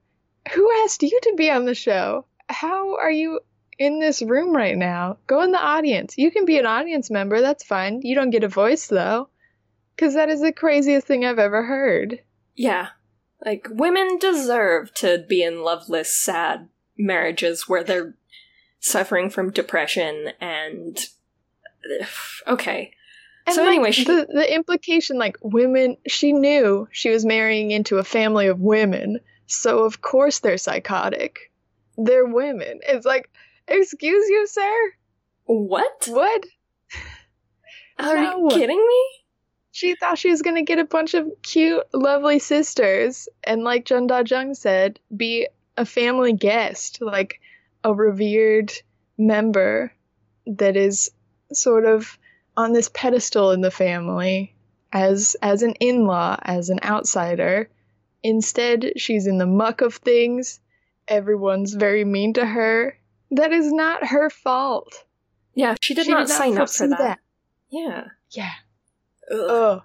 who 0.53 0.71
asked 0.83 1.03
you 1.03 1.19
to 1.23 1.35
be 1.37 1.51
on 1.51 1.65
the 1.65 1.75
show? 1.75 2.27
How 2.49 2.97
are 2.97 3.11
you 3.11 3.41
in 3.79 4.01
this 4.01 4.21
room 4.21 4.55
right 4.55 4.77
now? 4.77 5.17
Go 5.27 5.41
in 5.43 5.53
the 5.53 5.59
audience. 5.59 6.19
You 6.19 6.31
can 6.31 6.45
be 6.45 6.59
an 6.59 6.67
audience 6.67 7.11
member, 7.11 7.41
that's 7.41 7.65
fine. 7.65 8.01
You 8.03 8.15
don't 8.15 8.31
get 8.31 8.45
a 8.45 8.49
voice, 8.49 8.87
though. 8.87 9.29
Because 9.97 10.15
that 10.15 10.29
is 10.29 10.41
the 10.41 10.53
craziest 10.53 11.07
thing 11.07 11.25
I've 11.25 11.39
ever 11.39 11.63
heard. 11.63 12.21
Yeah. 12.55 12.89
Like, 13.45 13.67
women 13.71 14.19
deserve 14.19 14.93
to 14.95 15.25
be 15.27 15.43
in 15.43 15.63
loveless, 15.63 16.15
sad 16.15 16.69
marriages 16.99 17.67
where 17.67 17.83
they're 17.83 18.15
suffering 18.81 19.31
from 19.31 19.51
depression 19.51 20.33
and 20.41 20.99
okay. 22.47 22.93
And 23.47 23.55
so 23.55 23.63
like, 23.63 23.69
anyway, 23.69 23.91
she... 23.93 24.05
the 24.05 24.27
the 24.33 24.55
implication, 24.55 25.19
like 25.19 25.37
women, 25.43 25.97
she 26.07 26.33
knew 26.33 26.89
she 26.91 27.11
was 27.11 27.25
marrying 27.25 27.71
into 27.71 27.99
a 27.99 28.05
family 28.05 28.49
of 28.49 28.61
women, 28.61 29.21
so 29.47 29.85
of 29.85 30.01
course 30.01 30.41
they're 30.41 30.59
psychotic. 30.59 31.51
They're 31.97 32.27
women. 32.27 32.81
It's 32.87 33.07
like, 33.07 33.31
excuse 33.67 34.29
you, 34.29 34.47
sir. 34.47 34.93
What? 35.45 36.07
What? 36.09 36.45
Are 37.99 38.17
no. 38.17 38.37
you 38.37 38.49
kidding 38.51 38.79
me? 38.79 39.05
She 39.73 39.95
thought 39.95 40.19
she 40.19 40.31
was 40.31 40.43
gonna 40.43 40.63
get 40.63 40.79
a 40.79 40.85
bunch 40.85 41.15
of 41.15 41.27
cute, 41.43 41.83
lovely 41.93 42.39
sisters, 42.39 43.29
and 43.43 43.65
like 43.65 43.89
Jung 43.89 44.07
Da 44.07 44.23
Jung 44.27 44.55
said, 44.55 45.01
be 45.15 45.49
a 45.77 45.87
family 45.87 46.33
guest, 46.33 47.01
like 47.01 47.41
a 47.85 47.95
revered 47.95 48.73
member 49.17 49.93
that 50.47 50.77
is 50.77 51.11
sort 51.53 51.85
of 51.85 52.19
on 52.57 52.73
this 52.73 52.91
pedestal 52.93 53.53
in 53.53 53.61
the 53.61 53.71
family 53.71 54.55
as 54.93 55.37
as 55.43 55.63
an 55.63 55.75
in-law, 55.75 56.37
as 56.43 56.71
an 56.71 56.81
outsider. 56.83 57.71
Instead, 58.23 58.93
she's 58.97 59.27
in 59.27 59.39
the 59.39 59.47
muck 59.47 59.81
of 59.81 59.95
things. 59.95 60.61
Everyone's 61.09 61.75
very 61.75 62.05
mean 62.05 62.35
to 62.35 62.45
her. 62.45 62.99
That 63.31 63.53
is 63.53 63.73
not 63.73 64.07
her 64.09 64.29
fault. 64.31 65.05
Yeah, 65.55 65.75
she 65.81 65.95
did, 65.95 66.07
she 66.07 66.13
not, 66.13 66.27
did 66.27 66.29
not 66.29 66.39
sign 66.39 66.59
up 66.59 66.71
for 66.71 66.89
that. 66.89 66.99
that. 66.99 67.19
Yeah. 67.71 68.05
Yeah. 68.31 68.53
Ugh. 69.31 69.39
Oh, 69.41 69.83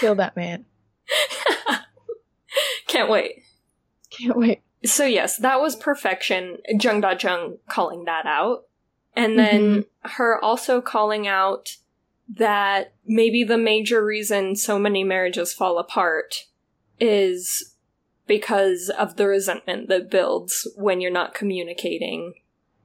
kill 0.00 0.14
that 0.16 0.36
man. 0.36 0.66
Can't 2.86 3.10
wait. 3.10 3.42
Can't 4.10 4.36
wait. 4.36 4.60
So 4.84 5.04
yes, 5.04 5.36
that 5.38 5.60
was 5.60 5.76
perfection. 5.76 6.58
Jung 6.80 7.00
Da 7.00 7.14
Jung 7.18 7.58
calling 7.68 8.04
that 8.04 8.26
out. 8.26 8.64
And 9.16 9.38
then 9.38 9.60
mm-hmm. 9.62 10.08
her 10.16 10.42
also 10.42 10.80
calling 10.80 11.26
out 11.26 11.76
that 12.28 12.92
maybe 13.06 13.42
the 13.42 13.58
major 13.58 14.04
reason 14.04 14.54
so 14.54 14.78
many 14.78 15.02
marriages 15.02 15.52
fall 15.52 15.78
apart 15.78 16.46
is 17.00 17.74
because 18.26 18.90
of 18.90 19.16
the 19.16 19.26
resentment 19.26 19.88
that 19.88 20.10
builds 20.10 20.68
when 20.76 21.00
you're 21.00 21.10
not 21.10 21.34
communicating. 21.34 22.34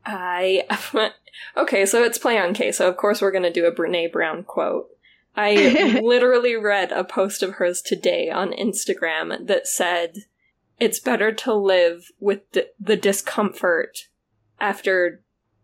I 0.05 0.65
okay, 1.57 1.85
so 1.85 2.03
it's 2.03 2.17
play 2.17 2.39
on 2.39 2.53
K, 2.53 2.71
so 2.71 2.87
of 2.87 2.97
course 2.97 3.21
we're 3.21 3.31
gonna 3.31 3.51
do 3.51 3.65
a 3.65 3.71
Brene 3.71 4.11
Brown 4.11 4.43
quote. 4.43 4.87
I 5.35 5.99
literally 6.03 6.55
read 6.55 6.91
a 6.91 7.03
post 7.03 7.43
of 7.43 7.53
hers 7.53 7.81
today 7.81 8.29
on 8.29 8.51
Instagram 8.51 9.47
that 9.47 9.67
said, 9.67 10.25
"It's 10.79 10.99
better 10.99 11.31
to 11.31 11.53
live 11.53 12.11
with 12.19 12.51
d- 12.51 12.65
the 12.79 12.95
discomfort 12.95 14.07
after 14.59 15.21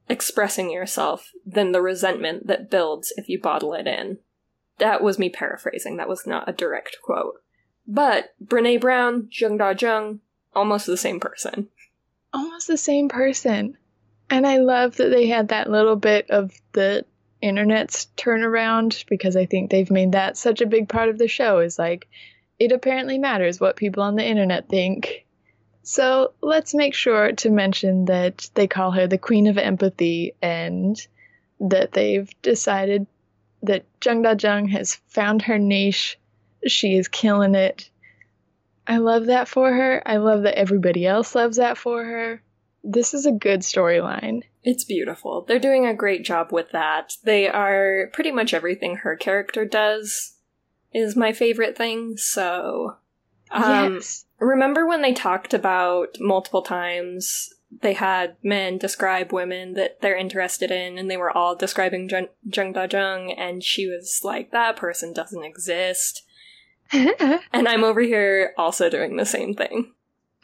expressing 0.07 0.71
yourself 0.71 1.31
than 1.45 1.71
the 1.71 1.81
resentment 1.81 2.47
that 2.47 2.69
builds 2.69 3.13
if 3.17 3.29
you 3.29 3.39
bottle 3.39 3.73
it 3.73 3.87
in. 3.87 4.19
That 4.79 5.03
was 5.03 5.19
me 5.19 5.29
paraphrasing, 5.29 5.97
that 5.97 6.09
was 6.09 6.25
not 6.25 6.49
a 6.49 6.53
direct 6.53 6.97
quote. 7.03 7.41
But 7.87 8.33
Brene 8.43 8.79
Brown, 8.79 9.29
Jung 9.31 9.57
Da 9.57 9.73
Jung, 9.77 10.21
almost 10.55 10.85
the 10.85 10.97
same 10.97 11.19
person. 11.19 11.69
Almost 12.33 12.67
the 12.67 12.77
same 12.77 13.09
person. 13.09 13.77
And 14.29 14.45
I 14.45 14.57
love 14.57 14.97
that 14.97 15.09
they 15.09 15.27
had 15.27 15.47
that 15.47 15.69
little 15.69 15.95
bit 15.95 16.29
of 16.29 16.53
the 16.73 17.05
internet's 17.41 18.07
turnaround 18.17 19.05
because 19.07 19.35
I 19.35 19.45
think 19.45 19.71
they've 19.71 19.89
made 19.89 20.11
that 20.11 20.37
such 20.37 20.61
a 20.61 20.67
big 20.67 20.89
part 20.89 21.09
of 21.09 21.17
the 21.17 21.27
show 21.27 21.59
is 21.59 21.79
like 21.79 22.07
it 22.59 22.71
apparently 22.71 23.17
matters 23.17 23.59
what 23.59 23.77
people 23.77 24.03
on 24.03 24.15
the 24.15 24.25
internet 24.25 24.67
think. 24.67 25.25
So 25.81 26.33
let's 26.41 26.75
make 26.75 26.93
sure 26.93 27.31
to 27.31 27.49
mention 27.49 28.05
that 28.05 28.49
they 28.53 28.67
call 28.67 28.91
her 28.91 29.07
the 29.07 29.17
Queen 29.17 29.47
of 29.47 29.57
Empathy 29.57 30.35
and 30.41 30.99
that 31.61 31.93
they've 31.93 32.29
decided 32.41 33.07
that 33.63 33.85
Jung 34.03 34.21
Da 34.21 34.35
Jung 34.39 34.67
has 34.67 34.95
found 35.07 35.41
her 35.43 35.57
niche. 35.57 36.19
She 36.67 36.95
is 36.95 37.07
killing 37.07 37.55
it. 37.55 37.89
I 38.85 38.97
love 38.97 39.27
that 39.27 39.47
for 39.47 39.71
her. 39.71 40.03
I 40.05 40.17
love 40.17 40.43
that 40.43 40.57
everybody 40.57 41.05
else 41.05 41.35
loves 41.35 41.57
that 41.57 41.77
for 41.77 42.03
her. 42.03 42.41
This 42.83 43.13
is 43.13 43.25
a 43.25 43.31
good 43.31 43.61
storyline. 43.61 44.43
It's 44.63 44.83
beautiful. 44.83 45.45
They're 45.47 45.59
doing 45.59 45.85
a 45.85 45.93
great 45.93 46.23
job 46.23 46.51
with 46.51 46.71
that. 46.71 47.13
They 47.23 47.47
are 47.47 48.09
pretty 48.13 48.31
much 48.31 48.53
everything 48.53 48.97
her 48.97 49.15
character 49.15 49.65
does 49.65 50.38
is 50.93 51.15
my 51.15 51.33
favorite 51.33 51.77
thing. 51.77 52.17
So, 52.17 52.97
um, 53.51 53.95
yes. 53.95 54.25
remember 54.39 54.85
when 54.87 55.01
they 55.01 55.13
talked 55.13 55.53
about 55.53 56.17
multiple 56.19 56.61
times 56.61 57.49
they 57.81 57.93
had 57.93 58.35
men 58.43 58.77
describe 58.77 59.31
women 59.31 59.73
that 59.73 60.01
they're 60.01 60.17
interested 60.17 60.71
in, 60.71 60.97
and 60.97 61.09
they 61.09 61.17
were 61.17 61.35
all 61.35 61.55
describing 61.55 62.09
Jung, 62.09 62.27
Jung 62.43 62.73
Da 62.73 62.87
Jung, 62.91 63.31
and 63.31 63.63
she 63.63 63.87
was 63.87 64.21
like, 64.23 64.51
"That 64.51 64.75
person 64.75 65.13
doesn't 65.13 65.43
exist." 65.43 66.23
and 66.91 67.67
I'm 67.67 67.83
over 67.83 68.01
here 68.01 68.53
also 68.57 68.89
doing 68.89 69.15
the 69.15 69.25
same 69.25 69.53
thing. 69.53 69.93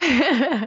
uh, 0.02 0.66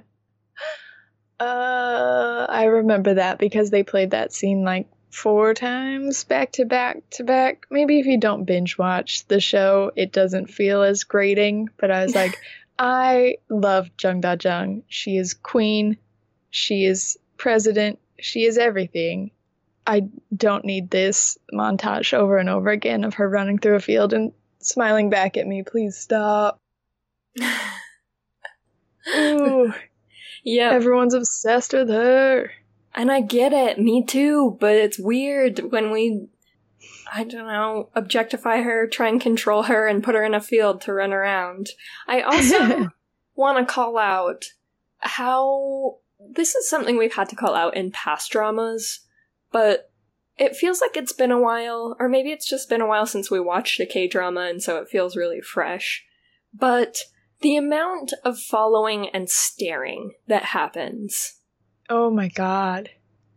I 1.39 2.63
remember 2.65 3.13
that 3.13 3.39
because 3.39 3.69
they 3.69 3.83
played 3.83 4.11
that 4.11 4.33
scene 4.33 4.65
like 4.65 4.87
four 5.09 5.53
times 5.53 6.23
back 6.23 6.51
to 6.53 6.65
back 6.65 6.97
to 7.11 7.23
back. 7.23 7.65
Maybe 7.69 7.99
if 7.99 8.05
you 8.05 8.19
don't 8.19 8.45
binge 8.45 8.77
watch 8.77 9.25
the 9.27 9.39
show, 9.39 9.91
it 9.95 10.11
doesn't 10.11 10.47
feel 10.47 10.83
as 10.83 11.03
grating. 11.03 11.69
But 11.77 11.91
I 11.91 12.03
was 12.03 12.15
like, 12.15 12.39
I 12.79 13.37
love 13.49 13.89
Jung 14.01 14.21
Da 14.21 14.35
Jung. 14.41 14.83
She 14.87 15.17
is 15.17 15.33
queen. 15.33 15.97
She 16.49 16.85
is 16.85 17.17
president. 17.37 17.99
She 18.19 18.45
is 18.45 18.57
everything. 18.57 19.31
I 19.85 20.07
don't 20.35 20.65
need 20.65 20.89
this 20.89 21.37
montage 21.53 22.13
over 22.13 22.37
and 22.37 22.49
over 22.49 22.69
again 22.69 23.03
of 23.03 23.15
her 23.15 23.27
running 23.27 23.57
through 23.57 23.75
a 23.75 23.79
field 23.79 24.13
and 24.13 24.31
smiling 24.59 25.09
back 25.09 25.35
at 25.35 25.47
me. 25.47 25.63
Please 25.63 25.97
stop. 25.97 26.59
Ooh. 29.15 29.73
Yeah. 30.43 30.71
Everyone's 30.71 31.13
obsessed 31.13 31.73
with 31.73 31.89
her. 31.89 32.51
And 32.95 33.11
I 33.11 33.21
get 33.21 33.53
it, 33.53 33.79
me 33.79 34.03
too, 34.03 34.57
but 34.59 34.75
it's 34.75 34.99
weird 34.99 35.71
when 35.71 35.91
we, 35.91 36.27
I 37.13 37.23
don't 37.23 37.47
know, 37.47 37.89
objectify 37.95 38.61
her, 38.61 38.87
try 38.87 39.09
and 39.09 39.21
control 39.21 39.63
her, 39.63 39.87
and 39.87 40.03
put 40.03 40.15
her 40.15 40.23
in 40.23 40.33
a 40.33 40.41
field 40.41 40.81
to 40.81 40.93
run 40.93 41.13
around. 41.13 41.69
I 42.07 42.21
also 42.21 42.89
want 43.35 43.59
to 43.59 43.71
call 43.71 43.97
out 43.97 44.45
how 44.99 45.97
this 46.19 46.55
is 46.55 46.69
something 46.69 46.97
we've 46.97 47.13
had 47.13 47.29
to 47.29 47.35
call 47.35 47.55
out 47.55 47.77
in 47.77 47.91
past 47.91 48.31
dramas, 48.31 49.01
but 49.51 49.91
it 50.37 50.55
feels 50.55 50.81
like 50.81 50.97
it's 50.97 51.13
been 51.13 51.31
a 51.31 51.41
while, 51.41 51.95
or 51.99 52.09
maybe 52.09 52.31
it's 52.31 52.49
just 52.49 52.69
been 52.69 52.81
a 52.81 52.87
while 52.87 53.05
since 53.05 53.29
we 53.29 53.39
watched 53.39 53.79
a 53.79 53.85
K 53.85 54.07
drama, 54.07 54.41
and 54.41 54.63
so 54.63 54.77
it 54.77 54.89
feels 54.89 55.15
really 55.15 55.41
fresh. 55.41 56.05
But 56.53 56.97
the 57.41 57.55
amount 57.55 58.13
of 58.25 58.39
following 58.39 59.09
and 59.09 59.29
staring 59.29 60.13
that 60.27 60.43
happens 60.45 61.38
Oh 61.89 62.11
my 62.11 62.27
god. 62.27 62.91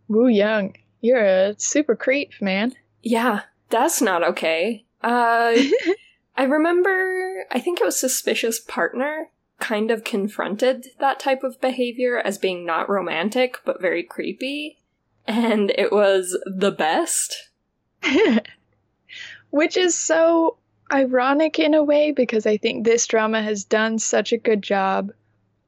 Woo 0.08 0.28
Young, 0.28 0.76
you're 1.00 1.24
a 1.24 1.54
super 1.58 1.96
creep, 1.96 2.32
man. 2.40 2.74
Yeah, 3.02 3.42
that's 3.70 4.02
not 4.02 4.22
okay. 4.22 4.84
Uh, 5.02 5.56
I 6.36 6.44
remember, 6.44 7.46
I 7.50 7.58
think 7.60 7.80
it 7.80 7.84
was 7.84 7.98
Suspicious 7.98 8.60
Partner 8.60 9.30
kind 9.58 9.90
of 9.90 10.04
confronted 10.04 10.88
that 10.98 11.20
type 11.20 11.42
of 11.42 11.60
behavior 11.60 12.18
as 12.18 12.36
being 12.36 12.66
not 12.66 12.88
romantic, 12.88 13.58
but 13.64 13.80
very 13.80 14.02
creepy. 14.02 14.78
And 15.26 15.70
it 15.70 15.92
was 15.92 16.36
the 16.44 16.72
best. 16.72 17.50
Which 19.50 19.76
is 19.76 19.94
so 19.94 20.58
ironic 20.92 21.58
in 21.58 21.74
a 21.74 21.84
way 21.84 22.10
because 22.10 22.44
I 22.44 22.56
think 22.56 22.84
this 22.84 23.06
drama 23.06 23.40
has 23.42 23.64
done 23.64 23.98
such 23.98 24.32
a 24.32 24.38
good 24.38 24.62
job 24.62 25.12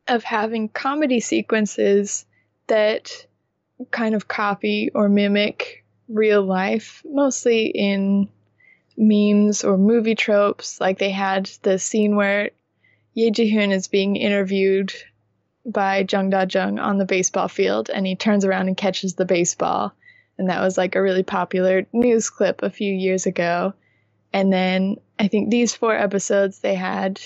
of 0.08 0.24
having 0.24 0.68
comedy 0.68 1.20
sequences 1.20 2.26
that 2.66 3.26
kind 3.90 4.14
of 4.14 4.28
copy 4.28 4.90
or 4.94 5.08
mimic 5.08 5.84
real 6.08 6.42
life, 6.42 7.02
mostly 7.04 7.66
in 7.66 8.28
memes 8.96 9.64
or 9.64 9.76
movie 9.76 10.14
tropes. 10.14 10.80
Like 10.80 10.98
they 10.98 11.10
had 11.10 11.50
the 11.62 11.78
scene 11.78 12.16
where 12.16 12.50
Ye 13.14 13.30
Ji-hoon 13.30 13.70
is 13.70 13.88
being 13.88 14.16
interviewed 14.16 14.92
by 15.64 16.04
Jung 16.10 16.30
Da 16.30 16.46
Jung 16.48 16.78
on 16.78 16.98
the 16.98 17.04
baseball 17.04 17.48
field, 17.48 17.88
and 17.88 18.06
he 18.06 18.16
turns 18.16 18.44
around 18.44 18.68
and 18.68 18.76
catches 18.76 19.14
the 19.14 19.24
baseball. 19.24 19.92
And 20.36 20.50
that 20.50 20.60
was 20.60 20.76
like 20.76 20.96
a 20.96 21.02
really 21.02 21.22
popular 21.22 21.86
news 21.92 22.28
clip 22.28 22.62
a 22.62 22.70
few 22.70 22.92
years 22.92 23.26
ago. 23.26 23.72
And 24.32 24.52
then 24.52 24.96
I 25.18 25.28
think 25.28 25.50
these 25.50 25.74
four 25.74 25.94
episodes 25.94 26.58
they 26.58 26.74
had 26.74 27.20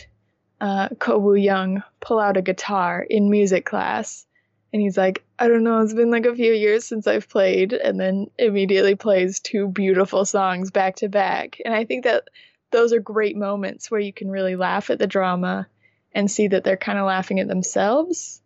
uh, 0.61 0.91
Ko 0.99 1.19
Woo 1.19 1.35
Young 1.35 1.83
pull 2.01 2.21
out 2.21 2.37
a 2.37 2.43
guitar 2.43 3.05
in 3.09 3.31
music 3.31 3.65
class 3.65 4.27
and 4.73 4.83
he's 4.83 4.97
like, 4.97 5.25
I 5.39 5.49
don't 5.49 5.65
know, 5.65 5.81
it's 5.81 5.95
been 5.95 6.11
like 6.11 6.27
a 6.27 6.35
few 6.35 6.53
years 6.53 6.85
since 6.85 7.07
I've 7.07 7.29
played, 7.29 7.73
and 7.73 7.99
then 7.99 8.31
immediately 8.39 8.95
plays 8.95 9.41
two 9.41 9.69
beautiful 9.69 10.25
songs 10.25 10.71
back 10.71 10.97
to 10.97 11.09
back. 11.09 11.59
And 11.65 11.75
I 11.75 11.85
think 11.85 12.05
that 12.05 12.29
those 12.71 12.93
are 12.93 13.01
great 13.01 13.37
moments 13.37 13.91
where 13.91 14.01
you 14.01 14.13
can 14.13 14.31
really 14.31 14.57
laugh 14.57 14.91
at 14.91 14.99
the 14.99 15.07
drama 15.07 15.67
and 16.13 16.31
see 16.31 16.49
that 16.49 16.65
they're 16.65 16.77
kind 16.77 16.99
of 16.99 17.07
laughing 17.07 17.41
at 17.41 17.49
themselves. 17.49 18.43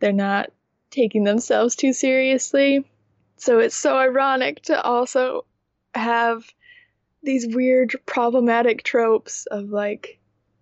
They're 0.00 0.12
not 0.12 0.50
taking 0.90 1.24
themselves 1.24 1.76
too 1.76 1.92
seriously. 1.92 2.84
So 3.36 3.58
it's 3.58 3.76
so 3.76 3.96
ironic 3.98 4.62
to 4.62 4.80
also 4.80 5.44
have 5.94 6.44
these 7.22 7.46
weird 7.54 7.94
problematic 8.06 8.82
tropes 8.82 9.46
of 9.46 9.70
like 9.70 10.18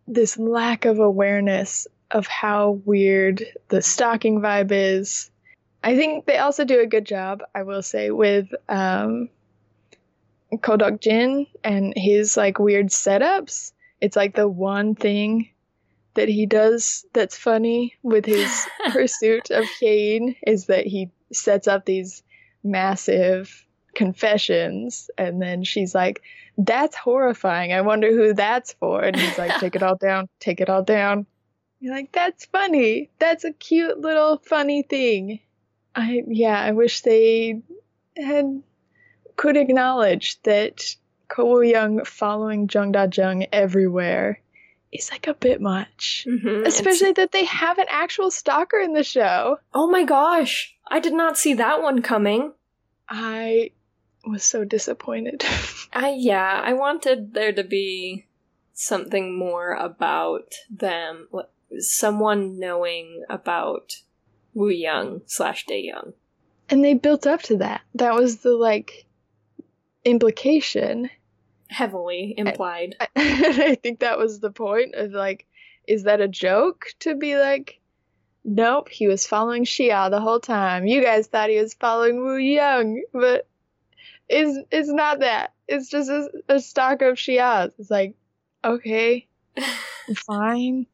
this 0.07 0.39
lack 0.39 0.85
of 0.85 0.99
awareness 0.99 1.87
of 2.11 2.27
how 2.27 2.81
weird 2.85 3.45
the 3.69 3.83
stalking 3.83 4.41
vibe 4.41 4.71
is. 4.71 5.31
I 5.83 5.97
think 5.97 6.27
they 6.27 6.39
also 6.39 6.65
do 6.65 6.81
a 6.81 6.87
good 6.87 7.05
job, 7.05 7.43
I 7.55 7.63
will 7.63 7.83
say, 7.83 8.11
with 8.11 8.55
um, 8.69 9.29
Ko 10.63 10.79
Deok 10.79 11.01
Jin 11.01 11.47
and 11.63 11.93
his 11.97 12.37
like 12.37 12.59
weird 12.59 12.87
setups. 12.87 13.73
It's 14.01 14.17
like 14.17 14.35
the 14.35 14.49
one 14.49 14.95
thing 14.95 15.49
that 16.15 16.29
he 16.29 16.47
does 16.47 17.05
that's 17.13 17.37
funny 17.37 17.95
with 18.03 18.25
his 18.25 18.67
pursuit 18.91 19.51
of 19.51 19.65
Kane 19.81 20.37
is 20.47 20.67
that 20.67 20.87
he 20.87 21.11
sets 21.33 21.67
up 21.67 21.85
these 21.85 22.23
massive 22.63 23.65
confessions 23.95 25.11
and 25.17 25.41
then 25.41 25.63
she's 25.63 25.95
like 25.95 26.21
that's 26.59 26.97
horrifying 26.97 27.73
i 27.73 27.81
wonder 27.81 28.11
who 28.11 28.35
that's 28.35 28.73
for 28.75 29.01
and 29.01 29.15
he's 29.15 29.39
like 29.39 29.55
take 29.61 29.77
it 29.77 29.83
all 29.83 29.97
down 29.97 30.29
take 30.41 30.61
it 30.61 30.69
all 30.69 30.83
down 30.83 31.27
you're 31.85 31.95
like, 31.95 32.13
that's 32.13 32.47
funny. 32.47 33.11
That's 33.19 33.45
a 33.45 33.53
cute 33.53 33.99
little 34.01 34.39
funny 34.39 34.83
thing. 34.83 35.41
I 35.95 36.23
yeah, 36.27 36.59
I 36.59 36.73
wish 36.73 37.03
they 37.03 37.61
had 38.17 38.63
could 39.37 39.57
acknowledge 39.59 40.41
that 40.45 40.83
Ko 41.29 41.61
Young 41.61 42.05
following 42.05 42.69
Jung 42.73 42.93
Da 42.93 43.07
Jung 43.13 43.45
everywhere 43.53 44.41
is 44.93 45.11
like 45.11 45.27
a 45.27 45.35
bit 45.35 45.61
much. 45.61 46.25
Mm-hmm. 46.27 46.65
Especially 46.65 47.09
It's- 47.11 47.17
that 47.17 47.33
they 47.33 47.45
have 47.45 47.79
an 47.79 47.87
actual 47.91 48.31
stalker 48.31 48.79
in 48.79 48.95
the 48.95 49.05
show. 49.05 49.59
oh 49.75 49.91
my 49.91 50.05
gosh, 50.05 50.75
I 50.89 51.01
did 51.01 51.13
not 51.13 51.37
see 51.37 51.55
that 51.55 51.83
one 51.83 52.01
coming. 52.01 52.53
I 53.09 53.73
was 54.25 54.43
so 54.43 54.65
disappointed. 54.65 55.45
I 55.93 56.15
yeah, 56.17 56.63
I 56.65 56.73
wanted 56.73 57.35
there 57.35 57.53
to 57.53 57.63
be 57.63 58.27
something 58.73 59.37
more 59.39 59.75
about 59.75 60.55
them, 60.71 61.29
what- 61.31 61.51
someone 61.79 62.59
knowing 62.59 63.25
about 63.29 63.93
Wu 64.55 64.69
Young 64.71 65.23
slash 65.27 65.67
Dae 65.67 65.81
Young. 65.81 66.13
and 66.71 66.85
they 66.85 66.95
built 66.95 67.27
up 67.27 67.43
to 67.43 67.59
that. 67.59 67.83
That 67.95 68.15
was 68.15 68.39
the 68.39 68.55
like 68.57 69.07
implication. 70.05 71.11
Heavily 71.69 72.35
implied. 72.37 72.97
I 73.17 73.77
think 73.83 74.01
that 74.01 74.19
was 74.19 74.41
the 74.41 74.51
point 74.51 74.95
of 74.95 75.13
like, 75.13 75.47
is 75.89 76.05
that 76.05 76.21
a 76.21 76.29
joke 76.29 76.87
to 77.01 77.15
be 77.15 77.37
like, 77.37 77.81
nope, 78.45 78.89
he 78.89 79.07
was 79.09 79.27
following 79.27 79.65
Xia 79.65 80.11
the 80.11 80.21
whole 80.21 80.41
time. 80.41 80.87
You 80.87 81.03
guys 81.03 81.27
thought 81.27 81.51
he 81.51 81.61
was 81.61 81.75
following 81.75 82.23
Wu 82.23 82.37
Young, 82.37 83.03
but 83.13 83.47
it's 84.29 84.59
it's 84.71 84.89
not 84.89 85.21
that. 85.21 85.53
It's 85.67 85.89
just 85.89 86.11
a, 86.11 86.29
a 86.49 86.61
stock 86.61 87.03
of 87.03 87.17
Xia's. 87.17 87.73
It's 87.79 87.91
like, 87.91 88.15
okay, 88.63 89.27
fine. 90.17 90.87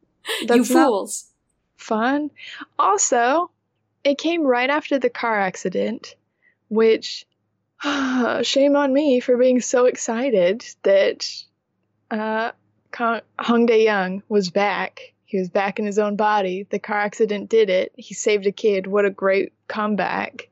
You 0.48 0.64
fools. 0.64 1.30
fun. 1.76 2.30
Also, 2.78 3.50
it 4.04 4.18
came 4.18 4.42
right 4.42 4.70
after 4.70 4.98
the 4.98 5.10
car 5.10 5.38
accident, 5.38 6.14
which 6.68 7.26
shame 8.42 8.76
on 8.76 8.92
me 8.92 9.20
for 9.20 9.36
being 9.36 9.60
so 9.60 9.86
excited 9.86 10.64
that 10.82 11.26
uh, 12.10 12.52
Hong 13.38 13.66
Dae 13.66 13.84
Young 13.84 14.22
was 14.28 14.50
back. 14.50 15.14
He 15.24 15.38
was 15.38 15.48
back 15.48 15.78
in 15.78 15.86
his 15.86 15.98
own 15.98 16.16
body. 16.16 16.66
The 16.68 16.78
car 16.78 16.98
accident 16.98 17.48
did 17.48 17.70
it. 17.70 17.92
He 17.96 18.14
saved 18.14 18.46
a 18.46 18.52
kid. 18.52 18.86
What 18.86 19.04
a 19.04 19.10
great 19.10 19.52
comeback. 19.68 20.48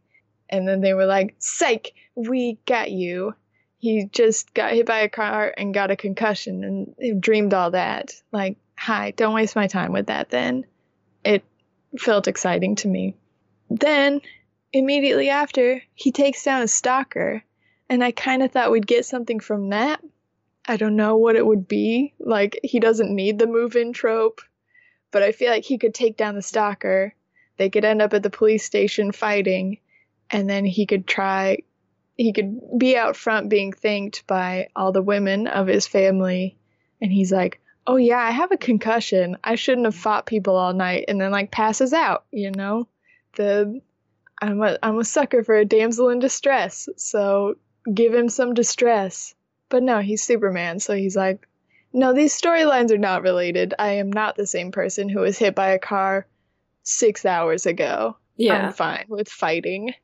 And 0.48 0.66
then 0.66 0.80
they 0.80 0.94
were 0.94 1.06
like, 1.06 1.34
Psych, 1.38 1.92
we 2.14 2.58
got 2.64 2.90
you. 2.90 3.34
He 3.80 4.08
just 4.12 4.54
got 4.54 4.72
hit 4.72 4.86
by 4.86 5.00
a 5.00 5.08
car 5.08 5.52
and 5.56 5.74
got 5.74 5.90
a 5.90 5.96
concussion 5.96 6.94
and 6.98 7.20
dreamed 7.20 7.54
all 7.54 7.72
that. 7.72 8.14
Like, 8.32 8.56
hi, 8.78 9.10
don't 9.10 9.34
waste 9.34 9.56
my 9.56 9.66
time 9.66 9.92
with 9.92 10.06
that 10.06 10.30
then. 10.30 10.64
It 11.24 11.44
felt 11.98 12.28
exciting 12.28 12.76
to 12.76 12.88
me. 12.88 13.16
Then, 13.68 14.20
immediately 14.72 15.30
after, 15.30 15.82
he 15.94 16.12
takes 16.12 16.44
down 16.44 16.62
a 16.62 16.68
stalker. 16.68 17.42
And 17.90 18.04
I 18.04 18.12
kind 18.12 18.42
of 18.42 18.52
thought 18.52 18.70
we'd 18.70 18.86
get 18.86 19.04
something 19.04 19.40
from 19.40 19.70
that. 19.70 20.00
I 20.66 20.76
don't 20.76 20.96
know 20.96 21.16
what 21.16 21.36
it 21.36 21.44
would 21.44 21.66
be. 21.66 22.14
Like, 22.20 22.60
he 22.62 22.78
doesn't 22.78 23.14
need 23.14 23.38
the 23.38 23.46
move 23.46 23.74
in 23.74 23.92
trope, 23.92 24.42
but 25.10 25.22
I 25.22 25.32
feel 25.32 25.50
like 25.50 25.64
he 25.64 25.78
could 25.78 25.94
take 25.94 26.16
down 26.16 26.34
the 26.34 26.42
stalker. 26.42 27.14
They 27.56 27.70
could 27.70 27.84
end 27.84 28.00
up 28.00 28.14
at 28.14 28.22
the 28.22 28.30
police 28.30 28.64
station 28.64 29.10
fighting, 29.10 29.78
and 30.30 30.48
then 30.48 30.64
he 30.64 30.86
could 30.86 31.06
try, 31.06 31.58
he 32.16 32.32
could 32.32 32.78
be 32.78 32.96
out 32.96 33.16
front 33.16 33.48
being 33.48 33.72
thanked 33.72 34.26
by 34.26 34.68
all 34.76 34.92
the 34.92 35.02
women 35.02 35.46
of 35.46 35.66
his 35.66 35.86
family. 35.86 36.58
And 37.00 37.10
he's 37.10 37.32
like, 37.32 37.60
oh 37.88 37.96
yeah, 37.96 38.18
I 38.18 38.31
have 38.31 38.53
a 38.53 38.59
concussion. 38.59 39.38
I 39.42 39.57
shouldn't 39.57 39.87
have 39.87 39.94
fought 39.96 40.27
people 40.27 40.55
all 40.55 40.74
night, 40.74 41.07
and 41.09 41.20
then 41.20 41.33
like 41.33 41.51
passes 41.51 41.92
out. 41.92 42.27
You 42.31 42.53
know, 42.53 42.87
the 43.35 43.81
I'm 44.40 44.62
a 44.62 44.79
I'm 44.83 44.98
a 44.98 45.05
sucker 45.05 45.42
for 45.42 45.57
a 45.57 45.64
damsel 45.64 46.11
in 46.11 46.20
distress. 46.20 46.88
So 46.96 47.55
give 47.92 48.14
him 48.14 48.29
some 48.29 48.55
distress. 48.55 49.35
But 49.70 49.83
no, 49.83 49.98
he's 50.01 50.22
Superman, 50.22 50.79
so 50.79 50.94
he's 50.94 51.16
like, 51.16 51.46
no, 51.92 52.12
these 52.12 52.38
storylines 52.38 52.90
are 52.90 52.98
not 52.98 53.22
related. 53.22 53.74
I 53.79 53.92
am 53.94 54.11
not 54.11 54.37
the 54.37 54.46
same 54.46 54.70
person 54.70 55.09
who 55.09 55.20
was 55.20 55.38
hit 55.38 55.55
by 55.55 55.70
a 55.70 55.79
car 55.79 56.27
six 56.85 57.27
hours 57.27 57.66
ago. 57.66 58.16
Yeah. 58.37 58.68
I'm 58.68 58.72
fine 58.72 59.07
with 59.09 59.29
fighting. 59.29 59.94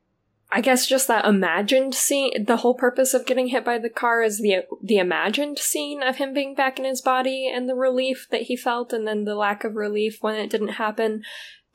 I 0.55 0.61
guess 0.61 0.87
just 0.87 1.09
that 1.09 1.25
imagined 1.25 1.93
scene. 1.93 2.45
The 2.45 2.55
whole 2.55 2.75
purpose 2.75 3.13
of 3.13 3.25
getting 3.25 3.49
hit 3.49 3.65
by 3.65 3.77
the 3.77 3.89
car 3.89 4.23
is 4.23 4.39
the 4.39 4.63
the 4.81 4.99
imagined 4.99 5.59
scene 5.59 6.01
of 6.01 6.15
him 6.15 6.33
being 6.33 6.55
back 6.55 6.79
in 6.79 6.85
his 6.85 7.01
body 7.01 7.51
and 7.53 7.67
the 7.67 7.75
relief 7.75 8.27
that 8.31 8.43
he 8.43 8.55
felt, 8.55 8.93
and 8.93 9.05
then 9.05 9.25
the 9.25 9.35
lack 9.35 9.65
of 9.65 9.75
relief 9.75 10.19
when 10.21 10.35
it 10.35 10.49
didn't 10.49 10.69
happen. 10.69 11.23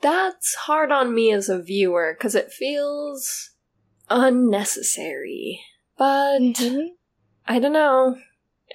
That's 0.01 0.55
hard 0.55 0.91
on 0.91 1.13
me 1.13 1.31
as 1.31 1.47
a 1.47 1.61
viewer 1.61 2.15
because 2.17 2.33
it 2.33 2.51
feels 2.51 3.51
unnecessary. 4.09 5.61
But 5.95 6.39
mm-hmm. 6.39 6.87
I 7.47 7.59
don't 7.59 7.73
know. 7.73 8.17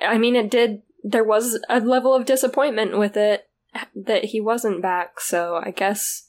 I 0.00 0.18
mean, 0.18 0.36
it 0.36 0.52
did. 0.52 0.82
There 1.02 1.24
was 1.24 1.58
a 1.68 1.80
level 1.80 2.14
of 2.14 2.26
disappointment 2.26 2.96
with 2.96 3.16
it 3.16 3.48
that 3.96 4.26
he 4.26 4.40
wasn't 4.40 4.82
back. 4.82 5.18
So 5.18 5.60
I 5.60 5.72
guess 5.72 6.28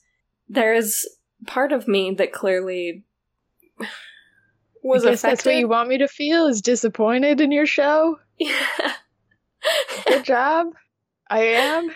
there 0.49 0.73
is 0.73 1.07
part 1.45 1.71
of 1.71 1.87
me 1.87 2.15
that 2.15 2.33
clearly 2.33 3.03
was 4.83 5.05
I 5.05 5.11
guess 5.11 5.19
affected. 5.19 5.37
That's 5.37 5.45
what 5.45 5.55
you 5.55 5.67
want 5.67 5.89
me 5.89 5.97
to 5.99 6.07
feel 6.07 6.47
is 6.47 6.61
disappointed 6.61 7.41
in 7.41 7.51
your 7.51 7.65
show. 7.65 8.19
Yeah. 8.39 8.93
Good 10.05 10.23
job. 10.23 10.67
I 11.27 11.39
am. 11.39 11.89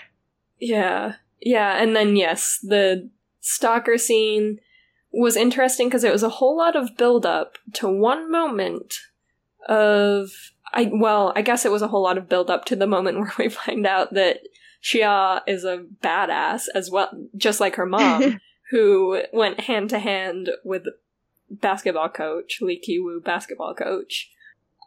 Yeah. 0.59 1.13
Yeah, 1.39 1.81
and 1.81 1.95
then 1.95 2.15
yes, 2.15 2.59
the 2.61 3.09
stalker 3.39 3.97
scene 3.97 4.59
was 5.11 5.35
interesting 5.35 5.87
because 5.87 6.03
it 6.03 6.11
was 6.11 6.23
a 6.23 6.29
whole 6.29 6.57
lot 6.57 6.75
of 6.75 6.95
build 6.97 7.25
up 7.25 7.57
to 7.73 7.89
one 7.89 8.31
moment 8.31 8.95
of 9.67 10.29
I 10.73 10.89
well, 10.93 11.33
I 11.35 11.41
guess 11.41 11.65
it 11.65 11.71
was 11.71 11.81
a 11.81 11.87
whole 11.87 12.03
lot 12.03 12.17
of 12.17 12.29
build 12.29 12.49
up 12.49 12.65
to 12.65 12.75
the 12.75 12.87
moment 12.87 13.17
where 13.19 13.33
we 13.37 13.49
find 13.49 13.85
out 13.85 14.13
that 14.13 14.39
Xia 14.83 15.41
is 15.47 15.63
a 15.63 15.85
badass 16.01 16.65
as 16.73 16.89
well, 16.89 17.09
just 17.35 17.59
like 17.59 17.75
her 17.75 17.85
mom, 17.85 18.39
who 18.71 19.21
went 19.33 19.61
hand 19.61 19.89
to 19.91 19.99
hand 19.99 20.49
with 20.63 20.85
basketball 21.51 22.09
coach, 22.09 22.59
Lee 22.61 22.79
Ki 22.79 22.99
Woo 22.99 23.21
basketball 23.21 23.73
coach. 23.75 24.31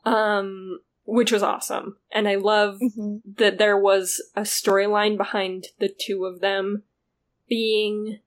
Um 0.05 0.81
which 1.07 1.31
was 1.31 1.42
awesome. 1.42 1.96
And 2.11 2.27
I 2.27 2.37
love 2.37 2.79
mm-hmm. 2.81 3.18
that 3.37 3.59
there 3.59 3.79
was 3.79 4.22
a 4.35 4.42
storyline 4.42 5.16
behind 5.16 5.68
the 5.79 5.88
two 5.88 6.24
of 6.24 6.40
them 6.40 6.83
being 7.48 8.20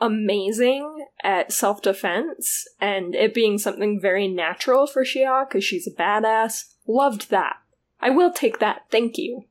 amazing 0.00 1.06
at 1.22 1.52
self 1.52 1.82
defense 1.82 2.66
and 2.80 3.14
it 3.14 3.34
being 3.34 3.58
something 3.58 4.00
very 4.00 4.28
natural 4.28 4.86
for 4.86 5.04
Xia 5.04 5.48
because 5.48 5.64
she's 5.64 5.86
a 5.86 5.90
badass. 5.90 6.74
Loved 6.86 7.30
that. 7.30 7.56
I 8.00 8.10
will 8.10 8.32
take 8.32 8.60
that. 8.60 8.82
Thank 8.90 9.18
you. 9.18 9.44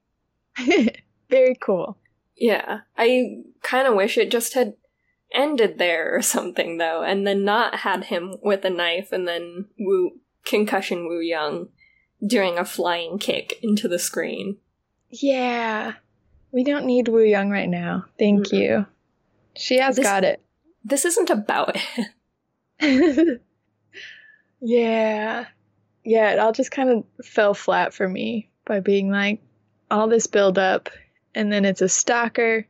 very 1.29 1.55
cool. 1.55 1.97
Yeah. 2.35 2.81
I 2.97 3.41
kind 3.61 3.87
of 3.87 3.95
wish 3.95 4.17
it 4.17 4.31
just 4.31 4.53
had 4.53 4.73
ended 5.33 5.77
there 5.77 6.15
or 6.15 6.21
something 6.21 6.77
though, 6.77 7.03
and 7.03 7.25
then 7.25 7.43
not 7.43 7.75
had 7.75 8.05
him 8.05 8.35
with 8.41 8.65
a 8.65 8.69
knife 8.69 9.11
and 9.11 9.27
then 9.27 9.65
Wu 9.79 10.19
concussion 10.45 11.07
Woo 11.07 11.19
Young 11.19 11.69
doing 12.25 12.57
a 12.57 12.65
flying 12.65 13.19
kick 13.19 13.53
into 13.61 13.87
the 13.87 13.99
screen. 13.99 14.57
Yeah. 15.09 15.93
We 16.51 16.63
don't 16.63 16.85
need 16.85 17.07
Woo 17.07 17.23
Young 17.23 17.49
right 17.49 17.69
now. 17.69 18.05
Thank 18.17 18.47
mm-hmm. 18.47 18.55
you. 18.55 18.85
She 19.55 19.77
has 19.79 19.95
this, 19.95 20.05
got 20.05 20.23
it. 20.23 20.41
This 20.83 21.05
isn't 21.05 21.29
about 21.29 21.77
it. 22.79 23.41
yeah. 24.61 25.45
Yeah, 26.03 26.31
it 26.31 26.39
all 26.39 26.53
just 26.53 26.71
kind 26.71 26.89
of 26.89 27.25
fell 27.25 27.53
flat 27.53 27.93
for 27.93 28.07
me 28.07 28.49
by 28.65 28.79
being 28.79 29.09
like 29.09 29.41
all 29.91 30.07
this 30.07 30.27
build 30.27 30.57
up 30.57 30.89
and 31.35 31.51
then 31.51 31.65
it's 31.65 31.81
a 31.81 31.89
stalker 31.89 32.65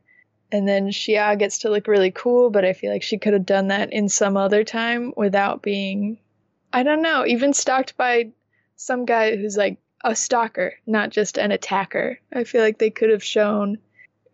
and 0.52 0.68
then 0.68 0.88
Shia 0.88 1.38
gets 1.38 1.58
to 1.58 1.70
look 1.70 1.86
really 1.86 2.10
cool, 2.10 2.50
but 2.50 2.64
I 2.64 2.72
feel 2.72 2.92
like 2.92 3.02
she 3.02 3.18
could 3.18 3.32
have 3.32 3.46
done 3.46 3.68
that 3.68 3.92
in 3.92 4.08
some 4.08 4.36
other 4.36 4.64
time 4.64 5.12
without 5.16 5.62
being 5.62 6.18
I 6.72 6.84
don't 6.84 7.02
know, 7.02 7.26
even 7.26 7.52
stalked 7.52 7.96
by 7.96 8.30
some 8.76 9.04
guy 9.04 9.36
who's 9.36 9.56
like 9.56 9.78
a 10.04 10.14
stalker, 10.14 10.74
not 10.86 11.10
just 11.10 11.36
an 11.36 11.50
attacker. 11.50 12.18
I 12.32 12.44
feel 12.44 12.62
like 12.62 12.78
they 12.78 12.90
could 12.90 13.10
have 13.10 13.24
shown 13.24 13.78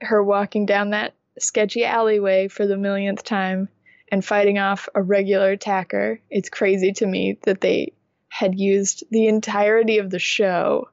her 0.00 0.22
walking 0.22 0.66
down 0.66 0.90
that 0.90 1.14
sketchy 1.38 1.84
alleyway 1.84 2.48
for 2.48 2.66
the 2.66 2.76
millionth 2.76 3.24
time 3.24 3.68
and 4.12 4.24
fighting 4.24 4.58
off 4.58 4.88
a 4.94 5.02
regular 5.02 5.50
attacker. 5.50 6.20
It's 6.30 6.48
crazy 6.48 6.92
to 6.92 7.06
me 7.06 7.38
that 7.42 7.60
they 7.60 7.94
had 8.28 8.58
used 8.58 9.04
the 9.10 9.28
entirety 9.28 9.98
of 9.98 10.10
the 10.10 10.18
show 10.18 10.90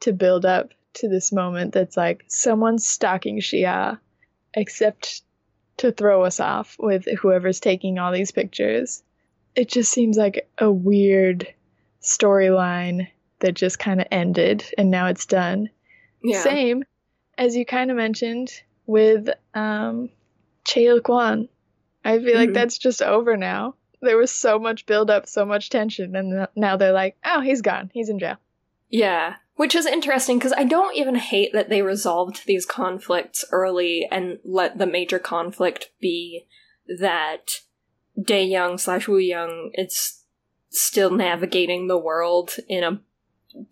to 0.00 0.12
build 0.12 0.46
up 0.46 0.70
to 0.94 1.08
this 1.08 1.32
moment 1.32 1.74
that's 1.74 1.96
like 1.96 2.24
someone's 2.28 2.86
stalking 2.86 3.40
Xia, 3.40 3.98
except 4.56 5.22
to 5.76 5.92
throw 5.92 6.24
us 6.24 6.40
off 6.40 6.76
with 6.78 7.06
whoever's 7.20 7.60
taking 7.60 7.98
all 7.98 8.12
these 8.12 8.32
pictures. 8.32 9.02
It 9.54 9.68
just 9.68 9.92
seems 9.92 10.16
like 10.16 10.48
a 10.58 10.70
weird 10.70 11.46
storyline 12.02 13.08
that 13.40 13.52
just 13.54 13.78
kind 13.78 14.00
of 14.00 14.06
ended 14.10 14.64
and 14.78 14.90
now 14.90 15.06
it's 15.06 15.26
done. 15.26 15.68
Yeah. 16.22 16.42
Same 16.42 16.84
as 17.36 17.54
you 17.54 17.66
kind 17.66 17.90
of 17.90 17.96
mentioned 17.96 18.50
with 18.86 19.28
um, 19.54 20.08
Chae 20.64 21.02
Kwan. 21.02 21.48
I 22.04 22.18
feel 22.18 22.28
mm-hmm. 22.28 22.38
like 22.38 22.52
that's 22.52 22.78
just 22.78 23.02
over 23.02 23.36
now. 23.36 23.74
There 24.00 24.16
was 24.16 24.30
so 24.30 24.58
much 24.58 24.86
build 24.86 25.10
up, 25.10 25.26
so 25.26 25.44
much 25.44 25.70
tension, 25.70 26.14
and 26.14 26.46
now 26.54 26.76
they're 26.76 26.92
like, 26.92 27.16
oh, 27.24 27.40
he's 27.40 27.62
gone. 27.62 27.90
He's 27.92 28.08
in 28.08 28.18
jail. 28.18 28.36
Yeah. 28.88 29.36
Which 29.56 29.74
is 29.74 29.86
interesting 29.86 30.38
because 30.38 30.52
I 30.52 30.64
don't 30.64 30.96
even 30.96 31.16
hate 31.16 31.52
that 31.52 31.68
they 31.68 31.82
resolved 31.82 32.46
these 32.46 32.66
conflicts 32.66 33.44
early 33.50 34.06
and 34.10 34.38
let 34.44 34.78
the 34.78 34.86
major 34.86 35.18
conflict 35.18 35.90
be 36.00 36.46
that 36.86 37.60
Dae 38.20 38.44
Young 38.44 38.78
slash 38.78 39.08
Woo 39.08 39.18
Young 39.18 39.70
is 39.74 40.22
still 40.68 41.10
navigating 41.10 41.86
the 41.86 41.98
world 41.98 42.56
in 42.68 42.84
a 42.84 43.00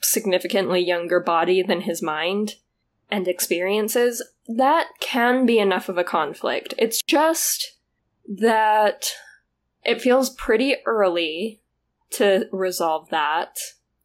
significantly 0.01 0.80
younger 0.80 1.20
body 1.20 1.62
than 1.62 1.82
his 1.82 2.03
mind 2.03 2.57
and 3.11 3.28
experiences, 3.28 4.22
that 4.49 4.89
can 5.01 5.47
be 5.47 5.59
enough 5.59 5.89
of 5.89 5.99
a 5.99 6.05
conflict. 6.05 6.74
It's 6.78 7.03
just 7.03 7.76
that 8.26 9.11
it 9.85 10.01
feels 10.01 10.30
pretty 10.30 10.76
early 10.87 11.61
to 12.12 12.47
resolve 12.51 13.11
that 13.11 13.59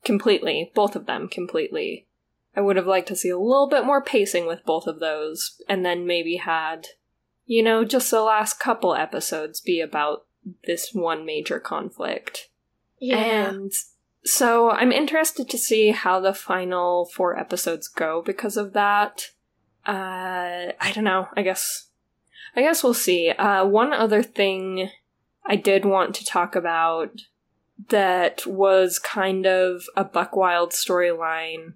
completely, 0.10 0.72
both 0.74 0.96
of 0.96 1.06
them 1.06 1.28
completely. 1.28 2.08
I 2.56 2.62
would 2.62 2.78
have 2.78 2.88
liked 2.88 3.08
to 3.10 3.16
see 3.16 3.30
a 3.30 3.38
little 3.38 3.70
bit 3.70 3.86
more 3.86 4.04
pacing 4.04 4.48
with 4.48 4.66
both 4.66 4.88
of 4.88 5.00
those, 5.00 5.62
and 5.70 5.86
then 5.86 6.08
maybe 6.08 6.38
had, 6.38 6.88
you 7.46 7.62
know, 7.62 7.86
just 7.86 8.10
the 8.10 8.24
last 8.24 8.60
couple 8.60 8.96
episodes 8.96 9.62
be 9.62 9.80
about 9.80 10.26
this 10.66 10.90
one 10.92 11.28
major 11.28 11.60
conflict. 11.60 12.50
Yeah. 13.00 13.52
And 13.52 13.72
so 14.24 14.72
I'm 14.72 14.92
interested 14.92 15.48
to 15.48 15.60
see 15.60 15.92
how 15.92 16.20
the 16.20 16.34
final 16.34 17.06
four 17.06 17.38
episodes 17.38 17.88
go 17.88 18.24
because 18.26 18.58
of 18.58 18.74
that. 18.74 19.28
Uh, 19.86 20.74
I 20.82 20.92
don't 20.96 21.04
know. 21.04 21.28
I 21.38 21.44
guess, 21.44 21.90
I 22.56 22.62
guess 22.62 22.84
we'll 22.84 22.96
see. 22.96 23.30
Uh, 23.30 23.64
one 23.66 23.94
other 23.94 24.24
thing 24.24 24.90
I 25.46 25.56
did 25.56 25.86
want 25.86 26.16
to 26.16 26.26
talk 26.26 26.56
about 26.56 27.12
that 27.88 28.46
was 28.46 29.00
kind 29.00 29.46
of 29.46 29.84
a 29.96 30.04
Buckwild 30.04 30.72
storyline 30.72 31.74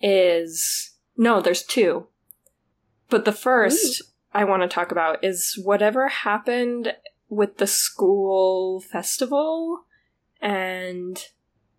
is 0.00 0.92
no, 1.16 1.40
there's 1.40 1.62
two. 1.62 2.06
But 3.08 3.24
the 3.24 3.32
first 3.32 4.02
Ooh. 4.02 4.04
I 4.34 4.44
want 4.44 4.62
to 4.62 4.68
talk 4.68 4.92
about 4.92 5.24
is 5.24 5.60
whatever 5.62 6.08
happened 6.08 6.94
with 7.28 7.58
the 7.58 7.66
school 7.66 8.80
festival 8.80 9.84
and 10.40 11.22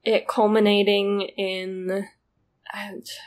it 0.04 0.28
culminating 0.28 1.22
in 1.22 2.08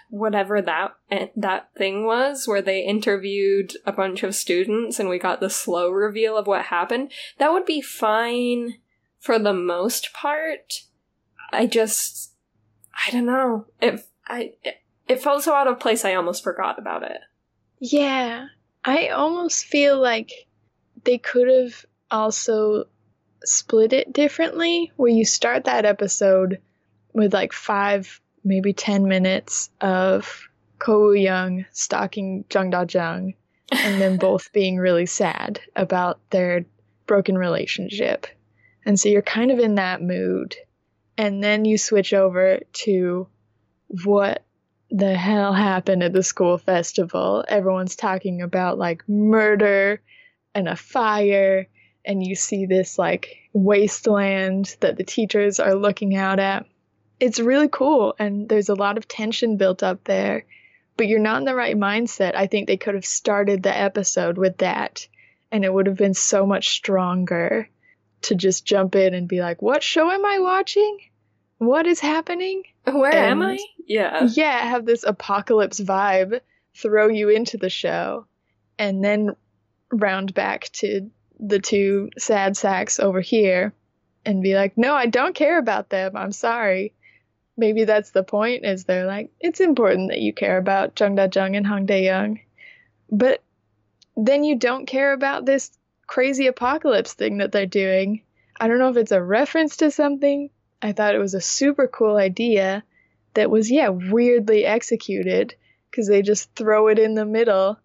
whatever 0.09 0.63
that 0.63 0.93
that 1.35 1.69
thing 1.77 2.07
was 2.07 2.47
where 2.47 2.63
they 2.63 2.81
interviewed 2.81 3.73
a 3.85 3.93
bunch 3.93 4.23
of 4.23 4.37
students 4.37 5.01
and 5.01 5.09
we 5.09 5.19
got 5.19 5.41
the 5.41 5.51
slow 5.51 5.91
reveal 5.91 6.37
of 6.37 6.47
what 6.47 6.67
happened 6.67 7.11
that 7.39 7.53
would 7.53 7.67
be 7.67 7.81
fine 7.81 8.75
for 9.23 9.39
the 9.39 9.55
most 9.55 10.13
part 10.13 10.83
i 11.53 11.67
just 11.67 12.33
i 13.07 13.11
don't 13.11 13.27
know. 13.27 13.67
It 13.81 14.05
i 14.27 14.53
it, 14.63 14.77
it 15.09 15.23
felt 15.23 15.43
so 15.43 15.55
out 15.55 15.69
of 15.69 15.81
place 15.81 16.05
i 16.05 16.15
almost 16.15 16.43
forgot 16.43 16.79
about 16.79 17.03
it. 17.03 17.19
Yeah. 17.79 18.47
I 18.85 19.09
almost 19.09 19.65
feel 19.67 20.01
like 20.01 20.33
they 21.05 21.19
could 21.19 21.49
have 21.49 21.85
also 22.11 22.85
split 23.45 23.93
it 23.93 24.13
differently 24.13 24.93
where 24.97 25.11
you 25.11 25.25
start 25.25 25.65
that 25.65 25.85
episode 25.85 26.61
with 27.13 27.33
like 27.33 27.53
five 27.53 28.21
maybe 28.45 28.73
10 28.73 29.09
minutes 29.09 29.71
of 29.81 30.49
Ko 30.79 31.13
Young 31.13 31.65
stalking 31.73 32.45
Jung 32.53 32.71
Da 32.71 32.85
Jung 32.89 33.35
and 33.71 34.01
then 34.01 34.17
both 34.29 34.53
being 34.53 34.79
really 34.79 35.07
sad 35.07 35.61
about 35.77 36.19
their 36.31 36.65
broken 37.07 37.37
relationship. 37.37 38.27
And 38.85 38.99
so 38.99 39.09
you're 39.09 39.23
kind 39.23 39.51
of 39.51 39.59
in 39.59 39.77
that 39.77 40.03
mood. 40.03 40.57
And 41.17 41.43
then 41.43 41.65
you 41.65 41.79
switch 41.79 42.13
over 42.13 42.61
to 42.73 43.29
what 44.05 44.45
the 44.91 45.15
hell 45.15 45.53
happened 45.53 46.03
at 46.03 46.13
the 46.13 46.23
school 46.23 46.59
festival. 46.59 47.45
Everyone's 47.47 47.97
talking 47.97 48.43
about 48.43 48.79
like 48.79 49.09
murder 49.09 50.01
and 50.55 50.69
a 50.69 50.77
fire. 50.77 51.69
And 52.05 52.25
you 52.25 52.35
see 52.35 52.67
this 52.67 52.99
like 52.99 53.37
wasteland 53.53 54.77
that 54.81 54.97
the 54.97 55.05
teachers 55.05 55.61
are 55.61 55.75
looking 55.75 56.17
out 56.17 56.39
at 56.39 56.67
it's 57.23 57.39
really 57.39 57.69
cool 57.69 58.17
and 58.19 58.49
there's 58.49 58.69
a 58.69 58.75
lot 58.75 58.99
of 58.99 59.07
tension 59.07 59.57
built 59.57 59.85
up 59.85 60.03
there 60.03 60.45
but 60.97 61.07
you're 61.07 61.21
not 61.21 61.39
in 61.39 61.45
the 61.45 61.55
right 61.55 61.77
mindset 61.77 62.35
i 62.35 62.49
think 62.49 62.67
they 62.67 62.77
could 62.77 62.95
have 62.95 63.05
started 63.05 63.63
the 63.63 63.77
episode 63.77 64.37
with 64.37 64.57
that 64.59 65.07
and 65.53 65.65
it 65.65 65.73
would 65.73 65.87
have 65.87 65.97
been 65.97 66.15
so 66.15 66.45
much 66.45 66.71
stronger 66.71 67.69
to 68.23 68.35
just 68.35 68.65
jump 68.65 68.95
in 68.95 69.15
and 69.15 69.29
be 69.29 69.41
like 69.41 69.63
what 69.63 69.83
show 69.83 70.11
am 70.11 70.25
i 70.25 70.39
watching? 70.39 70.99
What 71.59 71.87
is 71.87 72.01
happening? 72.01 72.65
Where 72.85 73.15
and, 73.15 73.43
am 73.43 73.43
i? 73.43 73.59
Yeah. 73.87 74.25
Yeah 74.33 74.59
have 74.59 74.87
this 74.87 75.05
apocalypse 75.05 75.81
vibe 75.81 76.41
throw 76.75 77.09
you 77.09 77.29
into 77.29 77.57
the 77.57 77.71
show 77.71 78.27
and 78.79 79.05
then 79.05 79.37
round 79.93 80.35
back 80.35 80.71
to 80.73 81.11
the 81.39 81.59
two 81.59 82.11
sad 82.19 82.57
sacks 82.57 82.99
over 82.99 83.21
here 83.21 83.75
and 84.25 84.43
be 84.43 84.55
like 84.55 84.79
no 84.79 84.95
i 84.95 85.07
don't 85.07 85.35
care 85.35 85.59
about 85.59 85.91
them. 85.91 86.17
I'm 86.17 86.33
sorry. 86.33 86.95
Maybe 87.57 87.85
that's 87.85 88.13
the 88.13 88.23
point 88.23 88.65
is 88.65 88.85
they're 88.85 89.07
like 89.07 89.31
it's 89.41 89.61
important 89.61 90.11
that 90.11 90.21
you 90.21 90.33
care 90.33 90.57
about 90.57 90.99
Jung 90.99 91.17
Da 91.17 91.29
Jung 91.33 91.55
and 91.55 91.67
Hong 91.67 91.87
Dae 91.87 92.05
Young. 92.05 92.41
But 93.11 93.43
then 94.17 94.45
you 94.45 94.57
don't 94.57 94.87
care 94.87 95.13
about 95.13 95.45
this 95.45 95.71
crazy 96.13 96.47
apocalypse 96.47 97.15
thing 97.15 97.39
that 97.39 97.53
they're 97.53 97.67
doing 97.67 98.23
I 98.61 98.69
don't 98.69 98.79
know 98.79 98.91
if 98.91 98.97
it's 98.97 99.13
a 99.13 99.23
reference 99.23 99.79
to 99.79 99.91
something 99.91 100.51
I 100.81 100.93
thought 100.93 101.15
it 101.15 101.19
was 101.19 101.35
a 101.35 101.41
super 101.41 101.87
cool 101.89 102.17
idea 102.17 102.85
that 103.35 103.51
was 103.51 103.71
yeah 103.71 103.89
weirdly 103.89 104.65
executed 104.65 105.55
because 105.91 106.09
they 106.09 106.23
just 106.23 106.55
throw 106.55 106.89
it 106.89 106.99
in 106.99 107.15
the 107.15 107.25
middle 107.25 107.79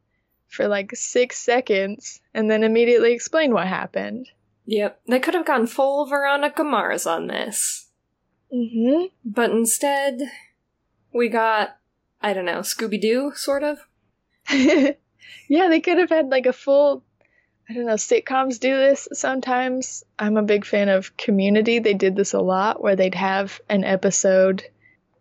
for 0.48 0.68
like 0.68 0.92
six 0.96 1.38
seconds 1.38 2.20
and 2.34 2.52
then 2.52 2.64
immediately 2.64 3.14
explain 3.14 3.54
what 3.54 3.68
happened 3.68 4.30
Yep, 4.68 5.00
they 5.08 5.20
could 5.20 5.34
have 5.34 5.46
gone 5.46 5.66
full 5.66 6.06
Veronica 6.06 6.62
Mars 6.62 7.08
on 7.08 7.28
this. 7.28 7.88
Mm-hmm. 8.54 9.06
But 9.24 9.52
instead, 9.52 10.20
we 11.14 11.30
got, 11.30 11.78
I 12.22 12.34
don't 12.34 12.44
know, 12.44 12.60
Scooby 12.60 13.00
Doo, 13.00 13.32
sort 13.34 13.64
of. 13.64 13.80
yeah, 14.52 15.70
they 15.70 15.80
could 15.80 15.98
have 15.98 16.10
had 16.10 16.28
like 16.28 16.46
a 16.46 16.52
full, 16.52 17.02
I 17.70 17.74
don't 17.74 17.86
know, 17.86 17.96
sitcoms 17.96 18.60
do 18.60 18.78
this 18.78 19.10
sometimes. 19.12 20.06
I'm 20.18 20.38
a 20.38 20.44
big 20.44 20.64
fan 20.64 20.88
of 20.88 21.18
Community. 21.18 21.80
They 21.80 21.96
did 21.96 22.16
this 22.16 22.34
a 22.34 22.40
lot 22.40 22.82
where 22.82 22.96
they'd 22.96 23.16
have 23.16 23.60
an 23.68 23.84
episode 23.84 24.64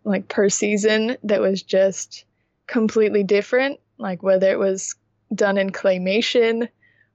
like 0.05 0.29
per 0.29 0.47
season 0.47 1.17
that 1.23 1.41
was 1.41 1.61
just 1.61 2.23
completely 2.65 3.23
different, 3.23 3.81
like 3.97 4.23
whether 4.23 4.49
it 4.49 4.59
was 4.59 4.95
done 5.35 5.57
in 5.57 5.71
claymation 5.71 6.69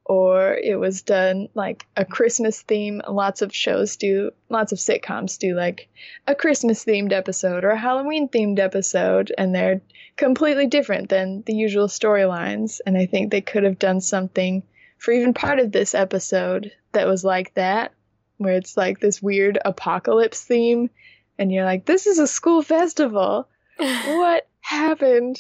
or 0.05 0.55
it 0.55 0.79
was 0.79 1.01
done 1.01 1.49
like 1.55 1.87
a 1.97 2.05
Christmas 2.05 2.61
theme. 2.61 3.01
Lots 3.09 3.41
of 3.41 3.55
shows 3.55 3.97
do, 3.97 4.33
lots 4.51 4.73
of 4.73 4.79
sitcoms 4.79 5.39
do 5.39 5.55
like 5.55 5.89
a 6.27 6.35
Christmas 6.35 6.85
themed 6.85 7.13
episode 7.13 7.65
or 7.65 7.71
a 7.71 7.79
Halloween 7.79 8.29
themed 8.29 8.59
episode, 8.59 9.33
and 9.39 9.55
they're 9.55 9.81
completely 10.17 10.67
different 10.67 11.09
than 11.09 11.43
the 11.47 11.55
usual 11.55 11.87
storylines. 11.87 12.81
And 12.85 12.99
I 12.99 13.07
think 13.07 13.31
they 13.31 13.41
could 13.41 13.63
have 13.63 13.79
done 13.79 14.03
something 14.03 14.63
for 15.03 15.13
even 15.13 15.35
part 15.35 15.59
of 15.59 15.73
this 15.73 15.95
episode 15.95 16.73
that 16.93 17.07
was 17.07 17.25
like 17.25 17.55
that, 17.55 17.93
where 18.39 18.55
it's 18.55 18.77
like 18.77 19.01
this 19.01 19.23
weird 19.23 19.59
apocalypse 19.65 20.43
theme, 20.43 20.91
and 21.39 21.53
you're 21.53 21.65
like, 21.65 21.85
this 21.85 22.07
is 22.07 22.19
a 22.19 22.27
school 22.27 22.63
festival. 22.63 23.49
what 23.79 24.49
happened 24.61 25.39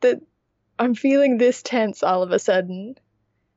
that 0.00 0.20
I'm 0.78 0.94
feeling 0.94 1.38
this 1.38 1.62
tense 1.62 2.02
all 2.02 2.22
of 2.22 2.32
a 2.32 2.38
sudden? 2.38 2.96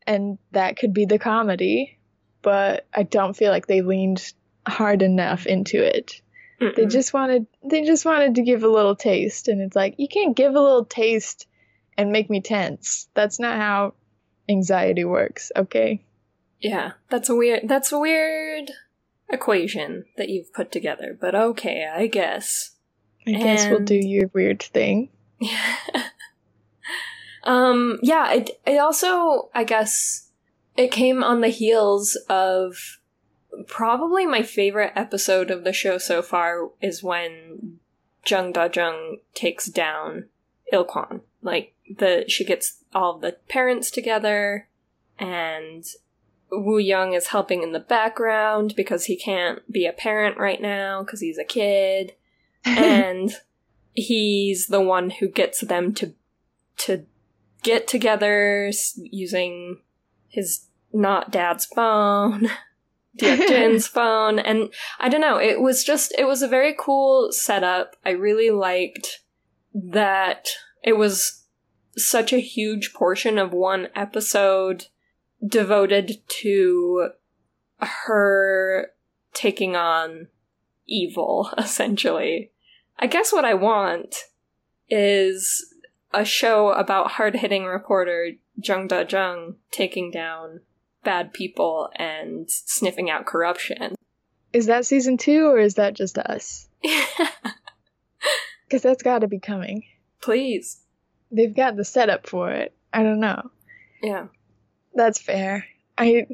and 0.10 0.39
that 0.54 0.76
could 0.76 0.91
be 0.91 1.06
the 1.06 1.20
comedy, 1.20 2.00
but 2.41 2.88
I 2.91 3.04
don't 3.04 3.38
feel 3.38 3.52
like 3.52 3.68
they 3.68 3.84
leaned 3.84 4.34
hard 4.68 5.04
enough 5.04 5.45
into 5.45 5.86
it. 5.86 6.20
Mm-mm. 6.60 6.76
They 6.76 6.88
just 6.88 7.14
wanted 7.14 7.45
they 7.64 7.84
just 7.84 8.06
wanted 8.06 8.36
to 8.36 8.41
give 8.41 8.64
a 8.64 8.68
little 8.68 8.95
taste 8.95 9.47
and 9.47 9.62
it's 9.62 9.76
like 9.76 9.95
you 10.00 10.08
can't 10.08 10.36
give 10.36 10.56
a 10.56 10.60
little 10.60 10.84
taste 10.84 11.45
and 11.95 12.12
make 12.12 12.28
me 12.28 12.41
tense. 12.41 13.08
That's 13.14 13.39
not 13.39 13.58
how 13.58 13.93
anxiety 14.50 15.06
works, 15.06 15.52
okay? 15.56 16.02
Yeah, 16.60 16.93
that's 17.10 17.30
a 17.30 17.36
weird 17.36 17.62
that's 17.66 17.91
a 17.91 18.00
weird 18.00 18.72
equation 19.30 20.06
that 20.18 20.30
you've 20.30 20.54
put 20.54 20.72
together, 20.72 21.18
but 21.20 21.36
okay, 21.36 21.88
I 21.91 22.08
guess. 22.08 22.72
I 23.26 23.32
and... 23.32 23.43
guess 23.43 23.70
we'll 23.70 23.80
do 23.80 23.95
your 23.95 24.30
weird 24.34 24.62
thing. 24.62 25.10
Um, 27.43 28.00
yeah, 28.02 28.32
it, 28.34 28.52
it 28.66 28.78
also, 28.78 29.50
I 29.54 29.64
guess, 29.64 30.30
it 30.78 30.91
came 30.91 31.24
on 31.24 31.41
the 31.41 31.47
heels 31.47 32.16
of 32.30 33.00
probably 33.68 34.26
my 34.26 34.43
favorite 34.43 34.93
episode 34.95 35.50
of 35.50 35.64
the 35.64 35.74
show 35.74 35.97
so 35.97 36.22
far 36.22 36.70
is 36.82 37.04
when 37.04 37.80
Jung 38.26 38.52
Da 38.52 38.70
Jung 38.72 39.18
takes 39.34 39.66
down 39.66 40.26
Ilkwon. 40.74 41.22
Like, 41.41 41.74
the, 41.97 42.26
she 42.28 42.45
gets 42.45 42.84
all 42.93 43.17
the 43.17 43.38
parents 43.47 43.91
together 43.91 44.67
and 45.17 45.86
Woo 46.51 46.80
Young 46.80 47.13
is 47.13 47.28
helping 47.28 47.63
in 47.63 47.72
the 47.72 47.80
background 47.80 48.74
because 48.76 49.05
he 49.05 49.15
can't 49.15 49.70
be 49.72 49.86
a 49.86 49.93
parent 49.93 50.38
right 50.38 50.61
now 50.61 51.03
because 51.03 51.22
he's 51.22 51.38
a 51.38 51.43
kid. 51.43 52.13
and 52.65 53.32
he's 53.93 54.67
the 54.67 54.82
one 54.82 55.09
who 55.11 55.28
gets 55.28 55.61
them 55.61 55.93
to 55.93 56.13
to 56.78 57.05
get 57.63 57.88
together 57.88 58.72
using 58.97 59.80
his 60.28 60.67
not 60.93 61.32
dad's 61.32 61.65
phone, 61.65 62.49
Jin's 63.20 63.88
phone, 63.88 64.39
and 64.39 64.70
I 64.99 65.09
don't 65.09 65.22
know, 65.22 65.38
it 65.38 65.59
was 65.59 65.84
just, 65.84 66.13
it 66.17 66.26
was 66.26 66.41
a 66.41 66.47
very 66.47 66.76
cool 66.78 67.32
setup. 67.32 67.95
I 68.05 68.11
really 68.11 68.49
liked 68.49 69.22
that 69.74 70.49
it 70.84 70.97
was 70.97 71.43
such 71.95 72.34
a 72.34 72.39
huge 72.39 72.93
portion 72.93 73.38
of 73.38 73.53
one 73.53 73.88
episode 73.95 74.88
devoted 75.45 76.22
to 76.28 77.09
her 77.80 78.91
taking 79.34 79.76
on 79.76 80.28
evil, 80.88 81.51
essentially. 81.57 82.51
I 82.97 83.07
guess 83.07 83.32
what 83.32 83.45
I 83.45 83.53
want 83.53 84.15
is 84.89 85.74
a 86.13 86.26
show 86.26 86.70
about 86.70 87.11
hard 87.11 87.36
hitting 87.36 87.65
reporter 87.65 88.32
Jung 88.61 88.88
Da 88.88 89.05
Jung 89.07 89.55
taking 89.72 90.11
down 90.11 90.61
bad 91.03 91.32
people 91.32 91.89
and 91.95 92.49
sniffing 92.49 93.09
out 93.09 93.26
corruption. 93.26 93.95
Is 94.51 94.65
that 94.65 94.86
season 94.86 95.17
two 95.17 95.45
or 95.45 95.59
is 95.59 95.76
that 95.76 95.93
just 95.93 96.17
us? 96.17 96.67
Because 98.70 98.84
that's 98.84 99.01
got 99.01 99.20
to 99.20 99.28
be 99.28 99.39
coming. 99.39 99.84
Please. 100.22 100.80
They've 101.32 101.55
got 101.55 101.76
the 101.76 101.84
setup 101.84 102.28
for 102.28 102.51
it. 102.51 102.72
I 102.93 103.01
don't 103.01 103.20
know. 103.20 103.49
Yeah. 104.03 104.28
That's 104.93 105.20
fair. 105.20 105.65
I, 105.97 106.28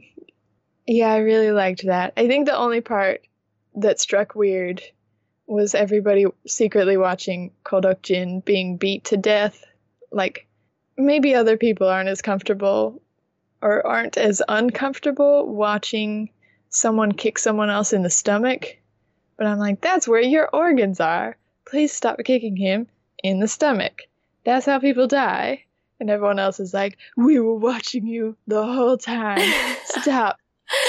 yeah, 0.86 1.13
I 1.13 1.19
really 1.19 1.51
liked 1.51 1.86
that. 1.86 2.11
I 2.17 2.27
think 2.27 2.45
the 2.45 2.57
only 2.57 2.81
part 2.81 3.21
that 3.75 4.01
struck 4.01 4.36
weird 4.36 4.81
was 5.47 5.75
everybody 5.75 6.25
secretly 6.45 6.97
watching 6.97 7.51
Ko 7.63 7.79
Deok 7.79 8.01
Jin 8.01 8.41
being 8.41 8.75
beat 8.75 9.05
to 9.05 9.17
death. 9.17 9.63
Like, 10.11 10.47
maybe 10.97 11.36
other 11.36 11.55
people 11.55 11.88
aren't 11.88 12.09
as 12.09 12.21
comfortable 12.21 13.01
or 13.61 13.86
aren't 13.88 14.17
as 14.17 14.41
uncomfortable 14.47 15.47
watching 15.47 16.31
someone 16.69 17.13
kick 17.13 17.39
someone 17.39 17.69
else 17.69 17.93
in 17.93 18.03
the 18.03 18.09
stomach. 18.09 18.77
But 19.38 19.47
I'm 19.47 19.57
like, 19.57 19.79
that's 19.79 20.07
where 20.07 20.21
your 20.21 20.49
organs 20.51 20.99
are. 20.99 21.38
Please 21.66 21.91
stop 21.91 22.20
kicking 22.24 22.55
him 22.55 22.88
in 23.24 23.39
the 23.39 23.47
stomach. 23.47 24.03
That's 24.43 24.66
how 24.66 24.80
people 24.80 25.07
die. 25.07 25.63
And 25.99 26.09
everyone 26.09 26.39
else 26.39 26.59
is 26.59 26.74
like, 26.74 26.97
we 27.16 27.39
were 27.39 27.55
watching 27.55 28.05
you 28.05 28.36
the 28.47 28.66
whole 28.66 28.97
time. 28.97 29.39
Stop. 29.86 30.38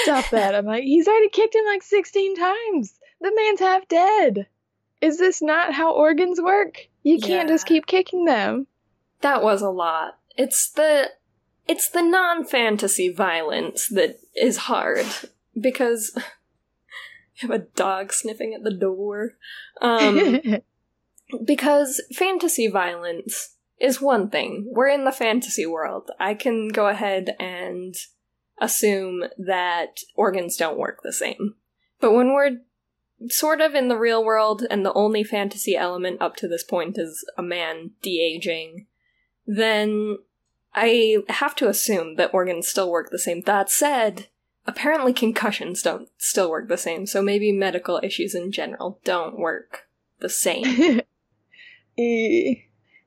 Stop 0.03 0.29
that. 0.31 0.53
I'm 0.53 0.65
like, 0.65 0.83
he's 0.83 1.07
already 1.07 1.29
kicked 1.29 1.55
him 1.55 1.63
like 1.65 1.81
16 1.81 2.35
times. 2.35 2.93
The 3.21 3.31
man's 3.33 3.59
half 3.61 3.87
dead. 3.87 4.47
Is 5.01 5.17
this 5.17 5.41
not 5.41 5.73
how 5.73 5.93
organs 5.93 6.41
work? 6.41 6.87
You 7.03 7.19
can't 7.19 7.47
Yeah. 7.47 7.53
just 7.55 7.65
keep 7.67 7.85
kicking 7.87 8.25
them. 8.25 8.67
That 9.21 9.41
was 9.41 9.61
a 9.61 9.69
lot. 9.69 10.17
It's 10.35 10.69
the 10.71 11.11
it's 11.67 11.89
the 11.89 12.01
non-fantasy 12.01 13.09
violence 13.13 13.87
that 13.89 14.19
is 14.35 14.57
hard 14.57 15.05
because 15.59 16.17
have 17.41 17.51
a 17.51 17.59
dog 17.59 18.13
sniffing 18.13 18.53
at 18.53 18.63
the 18.63 18.73
door. 18.73 19.33
Um 19.81 20.41
because 21.45 22.01
fantasy 22.13 22.67
violence 22.67 23.55
is 23.79 24.01
one 24.01 24.29
thing. 24.29 24.67
We're 24.71 24.89
in 24.89 25.05
the 25.05 25.11
fantasy 25.11 25.65
world. 25.65 26.09
I 26.19 26.33
can 26.33 26.69
go 26.69 26.87
ahead 26.87 27.35
and 27.39 27.95
assume 28.59 29.25
that 29.37 29.99
organs 30.15 30.57
don't 30.57 30.79
work 30.79 31.01
the 31.03 31.13
same. 31.13 31.55
But 31.99 32.13
when 32.13 32.33
we're 32.33 32.57
sort 33.29 33.61
of 33.61 33.75
in 33.75 33.87
the 33.87 33.97
real 33.97 34.23
world 34.23 34.65
and 34.69 34.85
the 34.85 34.93
only 34.93 35.23
fantasy 35.23 35.75
element 35.75 36.21
up 36.21 36.35
to 36.37 36.47
this 36.47 36.63
point 36.63 36.97
is 36.97 37.25
a 37.37 37.43
man 37.43 37.91
de-aging, 38.01 38.85
then 39.45 40.17
I 40.73 41.17
have 41.29 41.55
to 41.55 41.69
assume 41.69 42.15
that 42.15 42.33
organs 42.33 42.67
still 42.67 42.91
work 42.91 43.09
the 43.09 43.19
same. 43.19 43.41
That 43.41 43.69
said, 43.69 44.27
apparently 44.67 45.13
concussions 45.13 45.81
don't 45.81 46.09
still 46.17 46.49
work 46.49 46.67
the 46.67 46.77
same, 46.77 47.05
so 47.05 47.21
maybe 47.21 47.51
medical 47.51 47.99
issues 48.03 48.35
in 48.35 48.51
general 48.51 48.99
don't 49.03 49.39
work 49.39 49.87
the 50.19 50.29
same. 50.29 51.01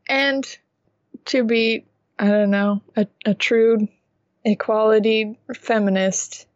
And 0.09 0.45
to 1.27 1.45
be, 1.45 1.87
I 2.19 2.27
don't 2.27 2.51
know, 2.51 2.83
a, 2.97 3.07
a 3.25 3.35
true 3.35 3.87
equality 4.45 5.39
feminist, 5.55 6.47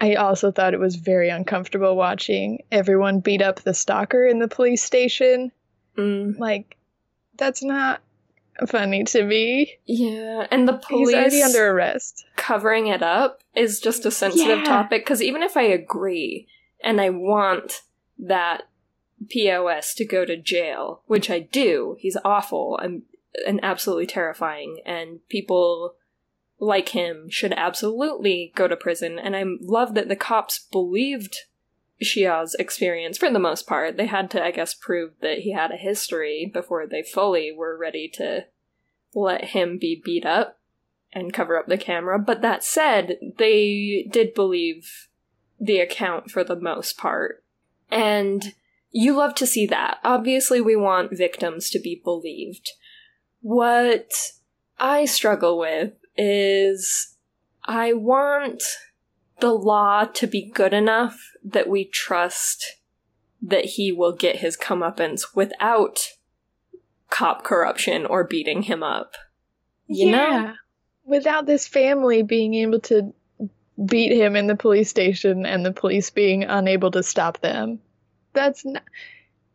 I 0.00 0.14
also 0.14 0.50
thought 0.50 0.72
it 0.72 0.80
was 0.80 0.96
very 0.96 1.28
uncomfortable 1.28 1.94
watching 1.94 2.64
everyone 2.72 3.20
beat 3.20 3.42
up 3.42 3.60
the 3.60 3.74
stalker 3.74 4.24
in 4.24 4.38
the 4.38 4.48
police 4.48 4.82
station. 4.82 5.52
Mm, 5.98 6.38
Like, 6.38 6.78
that's 7.36 7.62
not 7.62 8.00
funny 8.68 9.04
to 9.04 9.24
me. 9.24 9.78
yeah, 9.86 10.46
and 10.50 10.66
the 10.68 10.74
police 10.74 11.08
He's 11.08 11.14
already 11.16 11.42
under 11.42 11.70
arrest. 11.70 12.24
covering 12.36 12.86
it 12.86 13.02
up 13.02 13.42
is 13.54 13.80
just 13.80 14.06
a 14.06 14.10
sensitive 14.10 14.58
Yeah. 14.58 14.64
topic 14.64 15.04
because 15.04 15.22
even 15.22 15.42
if 15.42 15.56
I 15.56 15.62
agree 15.62 16.46
and 16.82 17.00
I 17.00 17.10
want 17.10 17.82
that 18.18 18.62
POS 19.28 19.94
to 19.94 20.04
go 20.04 20.24
to 20.24 20.36
jail, 20.36 21.02
which 21.06 21.30
I 21.30 21.38
do, 21.40 21.96
he's 21.98 22.16
awful 22.24 22.76
and, 22.78 23.02
and 23.46 23.58
absolutely 23.62 24.06
terrifying, 24.06 24.80
and 24.84 25.20
people 25.28 25.94
like 26.60 26.90
him 26.90 27.28
should 27.28 27.52
absolutely 27.54 28.52
go 28.54 28.68
to 28.68 28.76
prison. 28.76 29.18
And 29.18 29.34
I 29.34 29.44
love 29.60 29.94
that 29.94 30.08
the 30.08 30.16
cops 30.16 30.58
believed 30.70 31.36
Xiao's 32.04 32.54
experience 32.54 33.18
for 33.18 33.30
the 33.30 33.38
most 33.38 33.66
part. 33.66 33.96
They 33.96 34.06
had 34.06 34.30
to, 34.32 34.44
I 34.44 34.50
guess, 34.50 34.74
prove 34.74 35.12
that 35.20 35.38
he 35.38 35.52
had 35.52 35.70
a 35.70 35.76
history 35.76 36.50
before 36.52 36.86
they 36.86 37.02
fully 37.02 37.52
were 37.52 37.76
ready 37.76 38.08
to 38.14 38.46
let 39.14 39.46
him 39.46 39.78
be 39.78 40.00
beat 40.04 40.26
up 40.26 40.58
and 41.12 41.32
cover 41.32 41.56
up 41.56 41.66
the 41.66 41.78
camera. 41.78 42.18
But 42.18 42.42
that 42.42 42.64
said, 42.64 43.16
they 43.38 44.06
did 44.10 44.34
believe 44.34 45.08
the 45.60 45.80
account 45.80 46.30
for 46.30 46.44
the 46.44 46.56
most 46.56 46.98
part. 46.98 47.44
And 47.90 48.54
you 48.90 49.16
love 49.16 49.34
to 49.36 49.46
see 49.46 49.66
that. 49.66 49.98
Obviously, 50.04 50.60
we 50.60 50.76
want 50.76 51.16
victims 51.16 51.70
to 51.70 51.78
be 51.78 52.00
believed. 52.02 52.70
What 53.40 54.12
I 54.78 55.04
struggle 55.04 55.58
with 55.58 55.92
is 56.16 57.16
I 57.64 57.92
want 57.92 58.62
the 59.40 59.52
law 59.52 60.04
to 60.04 60.26
be 60.26 60.42
good 60.42 60.72
enough 60.72 61.32
that 61.44 61.68
we 61.68 61.84
trust 61.84 62.76
that 63.42 63.64
he 63.64 63.92
will 63.92 64.12
get 64.12 64.36
his 64.36 64.56
comeuppance 64.56 65.34
without 65.34 66.12
cop 67.10 67.44
corruption 67.44 68.06
or 68.06 68.24
beating 68.24 68.62
him 68.62 68.82
up. 68.82 69.14
You 69.86 70.10
know? 70.10 70.54
Without 71.04 71.46
this 71.46 71.68
family 71.68 72.22
being 72.22 72.54
able 72.54 72.80
to 72.80 73.12
beat 73.84 74.12
him 74.12 74.36
in 74.36 74.46
the 74.46 74.56
police 74.56 74.88
station 74.88 75.44
and 75.44 75.64
the 75.64 75.72
police 75.72 76.10
being 76.10 76.44
unable 76.44 76.90
to 76.92 77.02
stop 77.02 77.40
them. 77.40 77.80
That's 78.32 78.64
n- 78.64 78.80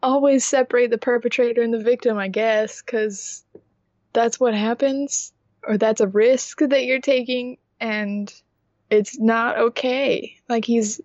always 0.03 0.45
separate 0.45 0.91
the 0.91 0.97
perpetrator 0.97 1.61
and 1.61 1.73
the 1.73 1.79
victim, 1.79 2.17
I 2.17 2.27
guess, 2.27 2.81
because 2.81 3.43
that's 4.13 4.39
what 4.39 4.53
happens, 4.53 5.33
or 5.63 5.77
that's 5.77 6.01
a 6.01 6.07
risk 6.07 6.59
that 6.59 6.85
you're 6.85 7.01
taking, 7.01 7.57
and 7.79 8.31
it's 8.89 9.19
not 9.19 9.57
okay. 9.57 10.37
Like 10.47 10.65
he's 10.65 11.01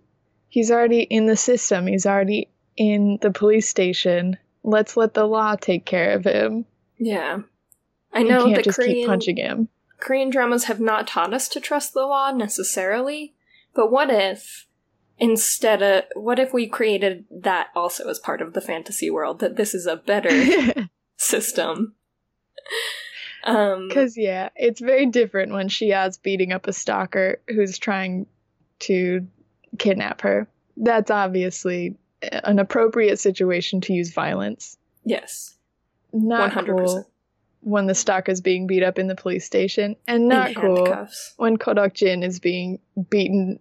he's 0.49 0.70
already 0.70 1.01
in 1.01 1.26
the 1.26 1.37
system. 1.37 1.87
He's 1.87 2.07
already 2.07 2.49
in 2.76 3.18
the 3.20 3.30
police 3.30 3.68
station. 3.68 4.37
Let's 4.62 4.97
let 4.97 5.14
the 5.14 5.24
law 5.24 5.57
take 5.57 5.85
care 5.85 6.12
of 6.12 6.24
him. 6.24 6.64
Yeah. 6.99 7.41
I 8.12 8.20
You 8.20 8.28
know 8.28 8.45
can't 8.45 8.57
the 8.57 8.62
just 8.62 8.78
Korean 8.78 8.95
keep 8.95 9.07
punching 9.07 9.37
him. 9.37 9.68
Korean 9.99 10.30
dramas 10.30 10.64
have 10.64 10.80
not 10.80 11.07
taught 11.07 11.35
us 11.35 11.49
to 11.49 11.61
trust 11.61 11.95
the 11.95 12.07
law 12.07 12.30
necessarily, 12.30 13.35
but 13.74 13.91
what 13.91 14.11
if 14.11 14.66
instead 15.18 15.82
of 15.82 16.05
what 16.14 16.39
if 16.39 16.53
we 16.53 16.66
created 16.66 17.24
that 17.30 17.68
also 17.74 18.09
as 18.09 18.18
part 18.18 18.43
of 18.43 18.53
the 18.53 18.61
fantasy 18.61 19.11
world 19.11 19.41
that 19.41 19.57
this 19.57 19.74
is 19.74 19.87
a 19.87 19.97
better 19.97 20.89
system? 21.16 21.95
Um 23.45 23.89
Because, 23.89 24.17
yeah, 24.17 24.49
it's 24.57 24.81
very 24.81 25.07
different 25.07 25.53
when 25.53 25.69
Shia's 25.69 26.17
beating 26.19 26.53
up 26.53 26.67
a 26.67 26.73
stalker 26.73 27.41
who's 27.49 27.79
trying 27.79 28.27
to 28.81 29.27
kidnap 29.79 30.21
her. 30.23 30.49
That's 30.77 31.11
obviously 31.11 31.97
an 32.23 32.59
appropriate 32.59 33.19
situation 33.19 33.81
to 33.83 33.93
use 33.93 34.13
violence. 34.13 34.77
yes, 35.05 35.55
Not 36.13 36.53
100%. 36.53 36.67
cool 36.67 37.11
when 37.61 37.87
the 37.87 37.95
stalker's 37.95 38.41
being 38.43 38.67
beat 38.67 38.83
up 38.83 38.99
in 38.99 39.07
the 39.07 39.15
police 39.15 39.45
station, 39.47 39.97
and 40.07 40.23
in 40.25 40.29
not 40.29 40.55
cool 40.55 40.85
handcuffs. 40.85 41.33
when 41.39 41.57
Ko 41.57 41.75
Deok 41.75 41.95
Jin 41.95 42.23
is 42.23 42.39
being 42.39 42.79
beaten 43.09 43.59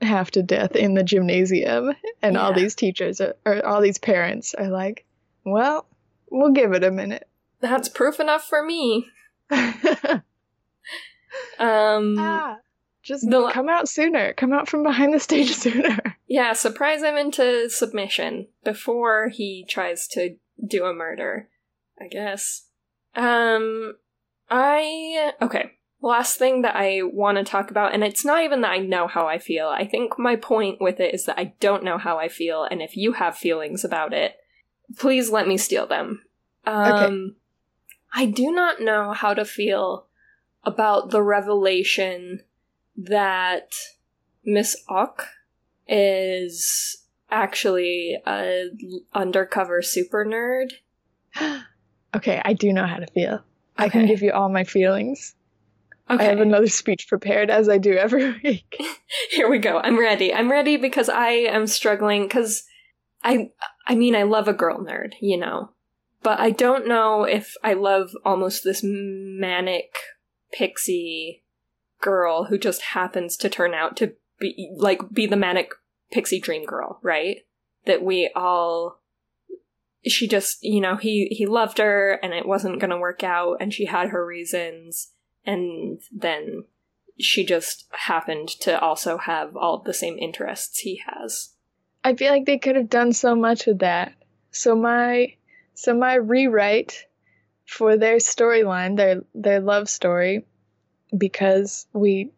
half 0.00 0.30
to 0.32 0.42
death 0.42 0.76
in 0.76 0.94
the 0.94 1.02
gymnasium, 1.02 1.92
and 2.22 2.36
all 2.36 2.52
these 2.52 2.74
teachers 2.76 3.20
are, 3.20 3.34
or 3.44 3.64
all 3.66 3.80
these 3.80 3.98
parents 3.98 4.54
are 4.54 4.68
like, 4.68 5.04
well, 5.44 5.86
we'll 6.30 6.52
give 6.52 6.72
it 6.74 6.84
a 6.84 6.90
minute. 6.92 7.26
That's 7.60 7.88
proof 7.88 8.20
enough 8.20 8.44
for 8.44 8.62
me. 8.64 9.06
Um 11.58 12.16
ah, 12.18 12.56
just 13.02 13.28
The 13.28 13.50
come 13.52 13.68
out 13.68 13.88
sooner. 13.88 14.32
Come 14.34 14.52
out 14.52 14.68
from 14.68 14.82
behind 14.82 15.12
the 15.12 15.20
stage 15.20 15.50
sooner. 15.54 16.16
Yeah, 16.26 16.52
surprise 16.52 17.02
him 17.02 17.16
into 17.16 17.68
submission 17.70 18.48
before 18.64 19.28
he 19.28 19.64
tries 19.68 20.06
to 20.08 20.36
do 20.64 20.84
a 20.84 20.94
murder, 20.94 21.48
I 22.00 22.08
guess. 22.08 22.66
Um, 23.14 23.94
I. 24.48 25.32
Okay. 25.40 25.72
Last 26.02 26.38
thing 26.38 26.62
that 26.62 26.76
I 26.76 27.02
want 27.02 27.36
to 27.36 27.44
talk 27.44 27.70
about, 27.70 27.92
and 27.92 28.02
it's 28.02 28.24
not 28.24 28.42
even 28.42 28.62
that 28.62 28.70
I 28.70 28.78
know 28.78 29.06
how 29.06 29.26
I 29.26 29.38
feel. 29.38 29.68
I 29.68 29.86
think 29.86 30.18
my 30.18 30.34
point 30.34 30.80
with 30.80 30.98
it 30.98 31.12
is 31.12 31.26
that 31.26 31.38
I 31.38 31.52
don't 31.60 31.84
know 31.84 31.98
how 31.98 32.18
I 32.18 32.28
feel, 32.28 32.64
and 32.64 32.80
if 32.80 32.96
you 32.96 33.12
have 33.12 33.36
feelings 33.36 33.84
about 33.84 34.14
it, 34.14 34.36
please 34.96 35.30
let 35.30 35.46
me 35.46 35.58
steal 35.58 35.86
them. 35.86 36.22
Um, 36.64 37.36
I 38.12 38.26
do 38.26 38.50
not 38.50 38.80
know 38.80 39.12
how 39.12 39.34
to 39.34 39.44
feel 39.44 40.06
about 40.64 41.10
the 41.10 41.22
revelation 41.22 42.40
that 42.96 43.74
Miss 44.44 44.76
Ock 44.88 45.28
is 45.86 47.04
actually 47.30 48.18
a 48.26 48.70
undercover 49.14 49.82
super 49.82 50.24
nerd. 50.24 50.72
okay, 52.16 52.42
I 52.44 52.52
do 52.52 52.72
know 52.72 52.86
how 52.86 52.96
to 52.96 53.06
feel. 53.06 53.40
I 53.76 53.88
can 53.88 54.06
give 54.06 54.22
you 54.22 54.32
all 54.32 54.48
my 54.48 54.64
feelings. 54.64 55.34
Okay, 56.10 56.26
I 56.26 56.28
have 56.28 56.40
another 56.40 56.66
speech 56.66 57.06
prepared 57.08 57.50
as 57.50 57.68
I 57.68 57.78
do 57.78 57.92
every 57.94 58.32
week. 58.44 58.76
here 59.30 59.48
we 59.48 59.58
go. 59.58 59.78
I'm 59.78 59.98
ready. 59.98 60.34
I'm 60.34 60.50
ready 60.50 60.76
because 60.76 61.08
I 61.08 61.30
am 61.30 61.66
struggling 61.66 62.24
because 62.24 62.64
I 63.22 63.50
I 63.86 63.94
mean 63.94 64.16
I 64.16 64.24
love 64.24 64.48
a 64.48 64.52
girl 64.52 64.78
nerd, 64.78 65.12
you 65.20 65.38
know. 65.38 65.70
But 66.22 66.38
I 66.38 66.50
don't 66.50 66.86
know 66.86 67.24
if 67.24 67.54
I 67.62 67.72
love 67.72 68.10
almost 68.24 68.62
this 68.62 68.82
manic 68.84 69.94
pixie 70.52 71.42
girl 72.00 72.44
who 72.44 72.58
just 72.58 72.82
happens 72.82 73.36
to 73.38 73.48
turn 73.48 73.74
out 73.74 73.96
to 73.98 74.14
be 74.38 74.70
like 74.76 75.10
be 75.12 75.26
the 75.26 75.36
manic 75.36 75.72
pixie 76.10 76.40
dream 76.40 76.64
girl, 76.64 76.98
right? 77.02 77.38
that 77.86 78.02
we 78.02 78.30
all 78.34 79.00
she 80.06 80.26
just 80.26 80.62
you 80.62 80.80
know 80.80 80.96
he 80.96 81.26
he 81.30 81.46
loved 81.46 81.78
her 81.78 82.18
and 82.22 82.32
it 82.32 82.46
wasn't 82.46 82.78
going 82.80 82.90
to 82.90 82.98
work 82.98 83.22
out 83.22 83.56
and 83.60 83.72
she 83.72 83.86
had 83.86 84.08
her 84.08 84.24
reasons 84.24 85.12
and 85.44 86.00
then 86.10 86.64
she 87.18 87.44
just 87.44 87.86
happened 87.92 88.48
to 88.48 88.78
also 88.80 89.18
have 89.18 89.56
all 89.56 89.78
the 89.78 89.92
same 89.92 90.16
interests 90.18 90.80
he 90.80 91.02
has 91.06 91.50
I 92.02 92.14
feel 92.14 92.32
like 92.32 92.46
they 92.46 92.58
could 92.58 92.76
have 92.76 92.88
done 92.88 93.12
so 93.12 93.34
much 93.34 93.66
with 93.66 93.80
that. 93.80 94.14
So 94.52 94.74
my 94.74 95.34
so 95.74 95.94
my 95.94 96.14
rewrite 96.14 97.06
for 97.66 97.96
their 97.96 98.16
storyline, 98.16 98.96
their 98.96 99.22
their 99.34 99.60
love 99.60 99.88
story, 99.88 100.44
because 101.16 101.86
we 101.92 102.30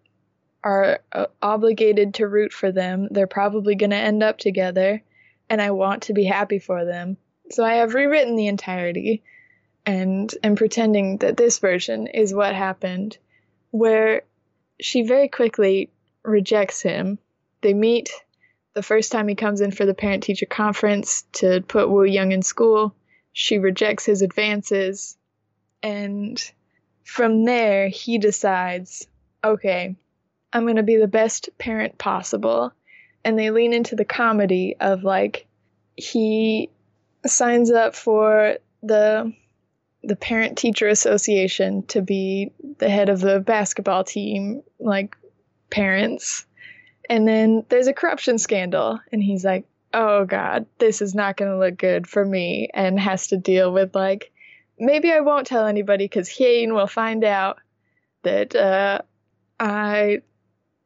are 0.64 1.00
uh, 1.12 1.26
obligated 1.40 2.14
to 2.14 2.28
root 2.28 2.52
for 2.52 2.70
them. 2.70 3.08
They're 3.10 3.26
probably 3.26 3.74
going 3.74 3.90
to 3.90 3.96
end 3.96 4.22
up 4.22 4.38
together, 4.38 5.02
and 5.48 5.60
I 5.60 5.70
want 5.70 6.04
to 6.04 6.12
be 6.12 6.24
happy 6.24 6.58
for 6.58 6.84
them. 6.84 7.16
So 7.50 7.64
I 7.64 7.74
have 7.74 7.94
rewritten 7.94 8.36
the 8.36 8.46
entirety 8.46 9.22
and 9.84 10.32
am 10.42 10.54
pretending 10.54 11.18
that 11.18 11.36
this 11.36 11.58
version 11.58 12.06
is 12.06 12.32
what 12.32 12.54
happened, 12.54 13.18
where 13.70 14.22
she 14.80 15.02
very 15.02 15.28
quickly 15.28 15.90
rejects 16.22 16.82
him. 16.82 17.18
They 17.62 17.74
meet 17.74 18.10
the 18.74 18.82
first 18.82 19.12
time 19.12 19.28
he 19.28 19.34
comes 19.34 19.60
in 19.60 19.70
for 19.70 19.84
the 19.84 19.94
parent 19.94 20.22
teacher 20.22 20.46
conference 20.46 21.24
to 21.32 21.62
put 21.62 21.90
Woo 21.90 22.04
Young 22.04 22.32
in 22.32 22.42
school. 22.42 22.94
She 23.32 23.58
rejects 23.58 24.04
his 24.04 24.22
advances. 24.22 25.16
And 25.82 26.42
from 27.04 27.44
there, 27.44 27.88
he 27.88 28.18
decides, 28.18 29.06
okay, 29.44 29.96
I'm 30.52 30.64
going 30.64 30.76
to 30.76 30.82
be 30.82 30.96
the 30.96 31.08
best 31.08 31.48
parent 31.58 31.98
possible. 31.98 32.72
And 33.24 33.38
they 33.38 33.50
lean 33.50 33.72
into 33.72 33.96
the 33.96 34.04
comedy 34.04 34.76
of 34.80 35.04
like, 35.04 35.46
he 35.96 36.70
signs 37.26 37.70
up 37.70 37.94
for 37.94 38.56
the 38.82 39.32
the 40.04 40.16
parent 40.16 40.58
teacher 40.58 40.88
association 40.88 41.84
to 41.84 42.02
be 42.02 42.50
the 42.78 42.88
head 42.88 43.08
of 43.08 43.20
the 43.20 43.38
basketball 43.38 44.02
team 44.02 44.62
like 44.80 45.16
parents 45.70 46.44
and 47.08 47.26
then 47.26 47.64
there's 47.68 47.86
a 47.86 47.92
corruption 47.92 48.38
scandal 48.38 48.98
and 49.12 49.22
he's 49.22 49.44
like 49.44 49.64
oh 49.95 50.24
god 50.24 50.66
this 50.78 51.03
is 51.03 51.14
not 51.14 51.36
going 51.36 51.51
to 51.51 51.59
look 51.59 51.76
good 51.76 52.07
for 52.07 52.24
me 52.24 52.68
and 52.72 52.99
has 52.99 53.28
to 53.28 53.36
deal 53.36 53.72
with 53.72 53.95
like 53.95 54.32
maybe 54.78 55.12
i 55.12 55.20
won't 55.20 55.47
tell 55.47 55.66
anybody 55.66 56.05
because 56.05 56.28
Hyein 56.28 56.74
will 56.74 56.86
find 56.86 57.24
out 57.24 57.59
that 58.22 58.55
uh, 58.55 59.01
i 59.61 60.22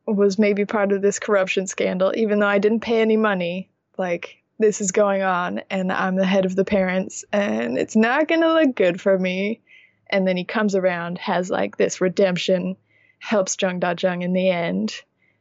was 0.06 0.38
maybe 0.38 0.64
part 0.64 0.92
of 0.92 1.02
this 1.02 1.18
corruption 1.18 1.66
scandal 1.66 2.12
even 2.16 2.38
though 2.38 2.46
i 2.46 2.58
didn't 2.58 2.80
pay 2.80 3.00
any 3.00 3.16
money 3.16 3.70
like 3.98 4.42
this 4.58 4.80
is 4.80 4.90
going 4.90 5.22
on 5.22 5.60
and 5.70 5.92
I'm 5.92 6.16
the 6.16 6.26
head 6.26 6.46
of 6.46 6.56
the 6.56 6.64
parents 6.64 7.24
and 7.32 7.76
it's 7.78 7.96
not 7.96 8.28
going 8.28 8.40
to 8.40 8.54
look 8.54 8.74
good 8.74 9.00
for 9.00 9.18
me. 9.18 9.60
And 10.08 10.26
then 10.26 10.36
he 10.36 10.44
comes 10.44 10.74
around, 10.74 11.18
has 11.18 11.50
like 11.50 11.76
this 11.76 12.00
redemption, 12.00 12.76
helps 13.18 13.56
Jung 13.60 13.80
Da 13.80 13.94
Jung 13.98 14.22
in 14.22 14.32
the 14.32 14.50
end, 14.50 14.94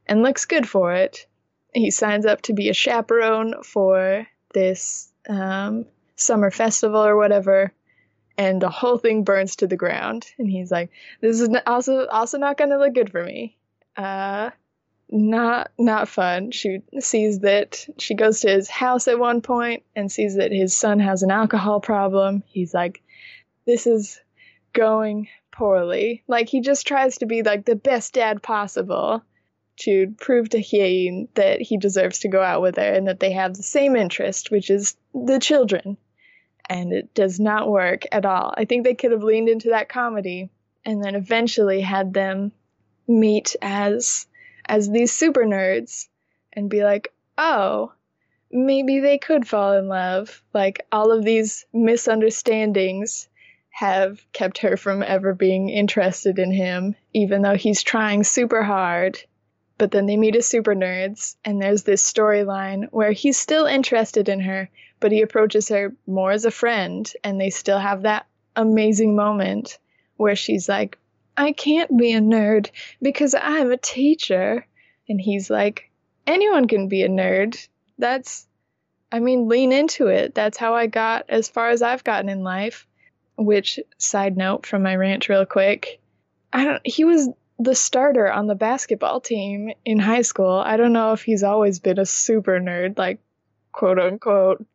and 0.07 0.23
looks 0.23 0.45
good 0.45 0.67
for 0.67 0.93
it. 0.93 1.27
He 1.75 1.91
signs 1.91 2.25
up 2.25 2.41
to 2.43 2.53
be 2.53 2.69
a 2.69 2.73
chaperone 2.73 3.61
for 3.61 4.25
this 4.53 5.11
um, 5.27 5.85
summer 6.15 6.49
festival 6.49 7.05
or 7.05 7.17
whatever, 7.17 7.73
and 8.37 8.61
the 8.61 8.69
whole 8.69 8.97
thing 8.97 9.25
burns 9.25 9.57
to 9.57 9.67
the 9.67 9.75
ground. 9.75 10.25
And 10.37 10.49
he's 10.49 10.71
like, 10.71 10.89
"This 11.19 11.41
is 11.41 11.49
also 11.67 12.07
also 12.07 12.37
not 12.37 12.57
going 12.57 12.69
to 12.69 12.77
look 12.77 12.93
good 12.93 13.11
for 13.11 13.25
me." 13.25 13.57
Uh, 13.97 14.51
not 15.09 15.69
not 15.77 16.07
fun. 16.07 16.51
She 16.51 16.81
sees 16.99 17.39
that 17.39 17.85
she 17.97 18.15
goes 18.15 18.39
to 18.39 18.49
his 18.49 18.69
house 18.69 19.09
at 19.09 19.19
one 19.19 19.41
point 19.41 19.83
and 19.97 20.09
sees 20.09 20.37
that 20.37 20.53
his 20.53 20.73
son 20.73 20.99
has 21.01 21.23
an 21.23 21.31
alcohol 21.31 21.81
problem. 21.81 22.41
He's 22.47 22.73
like, 22.73 23.03
"This 23.65 23.85
is 23.85 24.21
going 24.71 25.27
poorly." 25.51 26.23
Like 26.25 26.47
he 26.47 26.61
just 26.61 26.87
tries 26.87 27.17
to 27.17 27.25
be 27.25 27.43
like 27.43 27.65
the 27.65 27.75
best 27.75 28.13
dad 28.13 28.41
possible 28.41 29.23
to 29.77 30.13
prove 30.19 30.49
to 30.49 30.59
Hyein 30.59 31.27
that 31.35 31.61
he 31.61 31.77
deserves 31.77 32.19
to 32.19 32.27
go 32.27 32.41
out 32.41 32.61
with 32.61 32.77
her 32.77 32.93
and 32.93 33.07
that 33.07 33.19
they 33.19 33.31
have 33.31 33.55
the 33.55 33.63
same 33.63 33.95
interest, 33.95 34.51
which 34.51 34.69
is 34.69 34.95
the 35.13 35.39
children. 35.39 35.97
And 36.67 36.93
it 36.93 37.13
does 37.13 37.39
not 37.39 37.69
work 37.69 38.03
at 38.11 38.25
all. 38.25 38.53
I 38.57 38.65
think 38.65 38.83
they 38.83 38.95
could 38.95 39.11
have 39.11 39.23
leaned 39.23 39.49
into 39.49 39.69
that 39.69 39.89
comedy 39.89 40.49
and 40.83 41.03
then 41.03 41.15
eventually 41.15 41.81
had 41.81 42.13
them 42.13 42.51
meet 43.07 43.55
as 43.61 44.27
as 44.67 44.89
these 44.89 45.13
super 45.13 45.43
nerds 45.43 46.07
and 46.53 46.69
be 46.69 46.83
like, 46.83 47.13
oh, 47.37 47.91
maybe 48.51 48.99
they 48.99 49.17
could 49.17 49.47
fall 49.47 49.73
in 49.73 49.87
love. 49.87 50.41
Like 50.53 50.85
all 50.91 51.11
of 51.11 51.23
these 51.23 51.65
misunderstandings 51.73 53.27
have 53.69 54.25
kept 54.31 54.59
her 54.59 54.77
from 54.77 55.03
ever 55.03 55.33
being 55.33 55.69
interested 55.69 56.39
in 56.39 56.51
him, 56.51 56.95
even 57.13 57.41
though 57.41 57.55
he's 57.55 57.83
trying 57.83 58.23
super 58.23 58.63
hard. 58.63 59.19
But 59.77 59.91
then 59.91 60.05
they 60.05 60.15
meet 60.15 60.35
as 60.35 60.45
super 60.45 60.73
nerds, 60.73 61.35
and 61.43 61.61
there's 61.61 61.83
this 61.83 62.09
storyline 62.09 62.87
where 62.91 63.11
he's 63.11 63.37
still 63.37 63.65
interested 63.65 64.29
in 64.29 64.39
her, 64.39 64.69
but 64.99 65.11
he 65.11 65.21
approaches 65.21 65.67
her 65.69 65.93
more 66.07 66.31
as 66.31 66.45
a 66.45 66.51
friend, 66.51 67.11
and 67.23 67.39
they 67.39 67.49
still 67.49 67.79
have 67.79 68.03
that 68.03 68.25
amazing 68.55 69.15
moment 69.15 69.77
where 70.17 70.35
she's 70.35 70.69
like, 70.69 70.97
I 71.37 71.51
can't 71.51 71.97
be 71.97 72.13
a 72.13 72.21
nerd 72.21 72.69
because 73.01 73.35
I'm 73.35 73.71
a 73.71 73.77
teacher. 73.77 74.65
And 75.09 75.19
he's 75.19 75.49
like, 75.49 75.91
anyone 76.25 76.67
can 76.67 76.87
be 76.87 77.03
a 77.03 77.09
nerd. 77.09 77.67
That's, 77.97 78.47
I 79.11 79.19
mean, 79.19 79.49
lean 79.49 79.71
into 79.71 80.07
it. 80.07 80.33
That's 80.33 80.57
how 80.57 80.73
I 80.73 80.87
got 80.87 81.25
as 81.29 81.49
far 81.49 81.69
as 81.69 81.81
I've 81.81 82.03
gotten 82.03 82.29
in 82.29 82.43
life. 82.43 82.87
Which, 83.37 83.79
side 83.97 84.37
note 84.37 84.65
from 84.65 84.83
my 84.83 84.95
rant, 84.95 85.27
real 85.27 85.45
quick, 85.45 85.99
I 86.53 86.63
don't, 86.63 86.81
he 86.85 87.03
was 87.03 87.27
the 87.59 87.75
starter 87.75 88.31
on 88.31 88.47
the 88.47 88.55
basketball 88.55 89.21
team 89.21 89.71
in 89.85 89.99
high 89.99 90.23
school. 90.23 90.51
I 90.51 90.77
don't 90.77 90.93
know 90.93 91.13
if 91.13 91.23
he's 91.23 91.43
always 91.43 91.79
been 91.79 91.99
a 91.99 92.05
super 92.05 92.59
nerd, 92.59 92.97
like, 92.97 93.19
quote 93.71 93.99
unquote. 93.99 94.65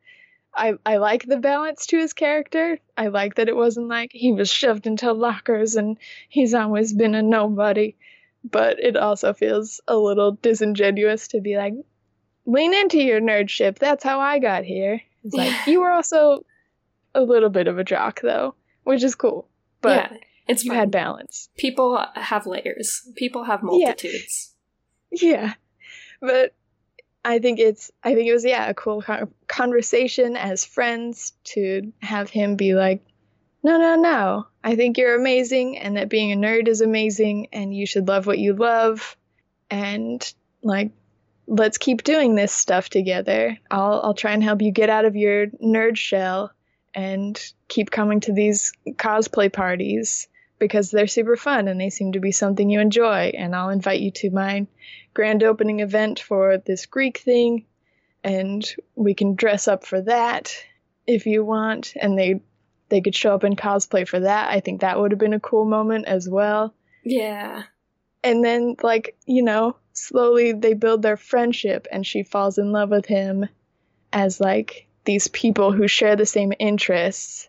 I, 0.55 0.75
I 0.85 0.97
like 0.97 1.25
the 1.25 1.37
balance 1.37 1.87
to 1.87 1.99
his 1.99 2.13
character. 2.13 2.79
I 2.97 3.09
like 3.09 3.37
that 3.37 3.49
it 3.49 3.57
wasn't 3.57 3.89
like 3.89 4.11
he 4.13 4.33
was 4.33 4.51
shoved 4.51 4.87
into 4.87 5.13
lockers 5.13 5.77
and 5.77 5.99
he's 6.29 6.55
always 6.55 6.93
been 6.93 7.15
a 7.15 7.23
nobody. 7.23 7.97
But 8.43 8.81
it 8.81 8.97
also 8.97 9.33
feels 9.35 9.81
a 9.87 9.97
little 9.97 10.33
disingenuous 10.33 11.29
to 11.29 11.41
be 11.41 11.57
like, 11.57 11.75
lean 12.47 12.75
into 12.75 12.99
your 12.99 13.21
nerdship. 13.21 13.79
That's 13.79 14.03
how 14.03 14.19
I 14.19 14.39
got 14.39 14.65
here. 14.65 15.01
It's 15.25 15.35
like, 15.35 15.55
you 15.67 15.81
were 15.81 15.91
also 15.91 16.45
a 17.15 17.23
little 17.23 17.51
bit 17.51 17.69
of 17.69 17.79
a 17.79 17.85
jock, 17.85 18.21
though, 18.23 18.55
which 18.85 19.05
is 19.05 19.15
cool. 19.15 19.47
But 19.83 20.11
yeah, 20.11 20.19
it's 20.51 20.65
you 20.65 20.71
fun. 20.71 20.79
had 20.79 20.91
balance. 20.91 21.49
People 21.57 22.05
have 22.15 22.47
layers, 22.47 23.09
people 23.17 23.45
have 23.45 23.63
multitudes. 23.63 24.55
Yeah. 25.13 25.31
yeah. 25.31 25.55
But 26.21 26.55
I 27.25 27.39
think 27.39 27.59
it's 27.59 27.91
I 28.03 28.15
think 28.15 28.29
it 28.29 28.33
was 28.33 28.45
yeah 28.45 28.69
a 28.69 28.75
cool 28.75 29.05
conversation 29.47 30.37
as 30.37 30.65
friends 30.65 31.33
to 31.45 31.93
have 32.01 32.31
him 32.31 32.57
be 32.57 32.75
like, 32.75 33.05
no 33.63 33.79
no 33.79 33.97
no, 33.97 34.47
I 34.65 34.77
think 34.77 34.97
you're 34.97 35.17
amazing 35.17 35.79
and 35.79 35.97
that 35.97 36.09
being 36.09 36.33
a 36.33 36.37
nerd 36.37 36.69
is 36.69 36.81
amazing 36.81 37.49
and 37.53 37.75
you 37.75 37.87
should 37.87 38.09
love 38.09 38.27
what 38.27 38.39
you 38.39 38.55
love, 38.55 39.17
and 39.71 40.33
like 40.63 40.93
let's 41.47 41.79
keep 41.79 42.05
doing 42.05 42.35
this 42.35 42.53
stuff 42.53 42.89
together. 42.89 43.59
I'll 43.71 44.01
I'll 44.03 44.15
try 44.15 44.33
and 44.33 44.43
help 44.43 44.63
you 44.63 44.71
get 44.71 44.89
out 44.89 45.05
of 45.05 45.17
your 45.17 45.49
nerd 45.63 45.97
shell 45.97 46.53
and 46.95 47.41
keep 47.69 47.91
coming 47.91 48.21
to 48.21 48.33
these 48.33 48.73
cosplay 48.93 49.53
parties 49.53 50.27
because 50.61 50.93
they're 50.93 51.09
super 51.09 51.37
fun 51.37 51.67
and 51.67 51.81
they 51.81 51.91
seem 51.91 52.13
to 52.13 52.21
be 52.21 52.31
something 52.31 52.71
you 52.71 52.79
enjoy. 52.79 53.33
And 53.37 53.57
I'll 53.57 53.71
invite 53.71 54.01
you 54.01 54.13
to 54.13 54.31
my 54.31 54.69
grand 55.13 55.43
opening 55.43 55.81
event 55.81 56.21
for 56.21 56.59
this 56.59 56.87
Greek 56.87 57.19
thing, 57.19 57.67
and 58.23 58.65
we 58.95 59.15
can 59.15 59.35
dress 59.35 59.67
up 59.67 59.85
for 59.85 60.01
that 60.03 60.55
if 61.07 61.27
you 61.27 61.45
want. 61.45 61.95
And 62.01 62.17
they 62.17 62.43
they 62.91 63.01
could 63.01 63.15
show 63.15 63.35
up 63.35 63.45
in 63.45 63.57
cosplay 63.57 64.07
for 64.07 64.21
that. 64.21 64.51
I 64.51 64.61
think 64.61 64.81
that 64.81 65.01
would 65.01 65.13
have 65.13 65.19
been 65.19 65.33
a 65.33 65.41
cool 65.41 65.65
moment 65.65 66.07
as 66.07 66.29
well. 66.29 66.75
Yeah. 67.05 67.63
And 68.23 68.45
then, 68.45 68.77
like, 68.83 69.17
you 69.27 69.43
know, 69.43 69.77
slowly 69.95 70.53
they 70.53 70.75
build 70.75 71.03
their 71.03 71.17
friendship, 71.17 71.89
and 71.91 72.07
she 72.07 72.23
falls 72.23 72.59
in 72.59 72.71
love 72.73 72.91
with 72.91 73.07
him 73.07 73.49
as, 74.13 74.41
like, 74.41 74.87
these 75.05 75.29
people 75.29 75.73
who 75.73 75.89
share 75.89 76.17
the 76.17 76.27
same 76.27 76.53
interests 76.59 77.49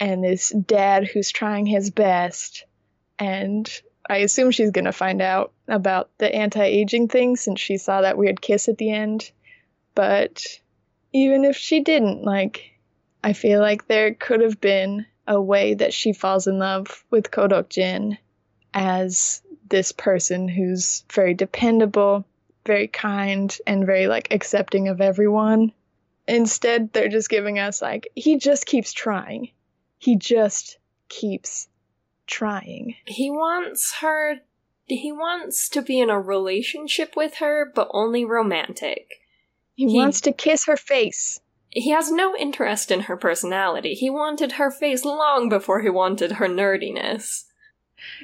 and 0.00 0.22
this 0.22 0.50
dad 0.50 1.06
who's 1.06 1.30
trying 1.30 1.66
his 1.66 1.90
best. 1.90 2.64
And 3.18 3.68
I 4.08 4.18
assume 4.18 4.50
she's 4.50 4.70
going 4.70 4.84
to 4.84 4.92
find 4.92 5.20
out 5.20 5.52
about 5.66 6.10
the 6.18 6.34
anti 6.34 6.64
aging 6.64 7.08
thing 7.08 7.36
since 7.36 7.60
she 7.60 7.76
saw 7.76 8.00
that 8.00 8.18
weird 8.18 8.40
kiss 8.40 8.68
at 8.68 8.78
the 8.78 8.90
end. 8.90 9.30
But 9.94 10.44
even 11.12 11.44
if 11.44 11.56
she 11.56 11.80
didn't, 11.80 12.22
like, 12.22 12.78
I 13.22 13.32
feel 13.32 13.60
like 13.60 13.86
there 13.86 14.14
could 14.14 14.40
have 14.40 14.60
been 14.60 15.06
a 15.26 15.40
way 15.40 15.74
that 15.74 15.92
she 15.92 16.12
falls 16.12 16.46
in 16.46 16.58
love 16.58 17.04
with 17.10 17.30
Ko 17.30 17.48
Deok 17.48 17.68
Jin 17.68 18.16
as 18.72 19.42
this 19.68 19.92
person 19.92 20.48
who's 20.48 21.04
very 21.12 21.34
dependable, 21.34 22.24
very 22.64 22.88
kind, 22.88 23.54
and 23.66 23.84
very, 23.84 24.06
like, 24.06 24.32
accepting 24.32 24.88
of 24.88 25.00
everyone. 25.00 25.72
Instead, 26.26 26.92
they're 26.92 27.08
just 27.08 27.30
giving 27.30 27.58
us 27.58 27.80
like 27.80 28.08
he 28.14 28.36
just 28.36 28.66
keeps 28.66 28.92
trying. 28.92 29.50
He 29.98 30.16
just 30.16 30.78
keeps 31.08 31.68
trying. 32.26 32.96
He 33.06 33.30
wants 33.30 33.96
her 34.00 34.40
he 34.86 35.12
wants 35.12 35.68
to 35.68 35.82
be 35.82 36.00
in 36.00 36.08
a 36.08 36.18
relationship 36.18 37.14
with 37.14 37.36
her, 37.36 37.70
but 37.74 37.90
only 37.92 38.24
romantic. 38.24 39.20
He, 39.74 39.86
he 39.86 39.98
wants 39.98 40.22
to 40.22 40.32
kiss 40.32 40.64
her 40.66 40.76
face. 40.76 41.40
He 41.70 41.90
has 41.90 42.10
no 42.10 42.34
interest 42.34 42.90
in 42.90 43.00
her 43.00 43.16
personality. 43.16 43.94
He 43.94 44.08
wanted 44.08 44.52
her 44.52 44.70
face 44.70 45.04
long 45.04 45.50
before 45.50 45.82
he 45.82 45.90
wanted 45.90 46.32
her 46.32 46.48
nerdiness. 46.48 47.44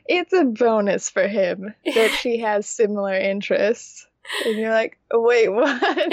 It's 0.06 0.32
a 0.32 0.44
bonus 0.44 1.10
for 1.10 1.28
him 1.28 1.74
that 1.84 2.10
she 2.20 2.38
has 2.38 2.66
similar 2.66 3.14
interests. 3.14 4.06
And 4.46 4.56
you're 4.56 4.70
like, 4.70 4.98
wait, 5.12 5.50
what? 5.50 6.12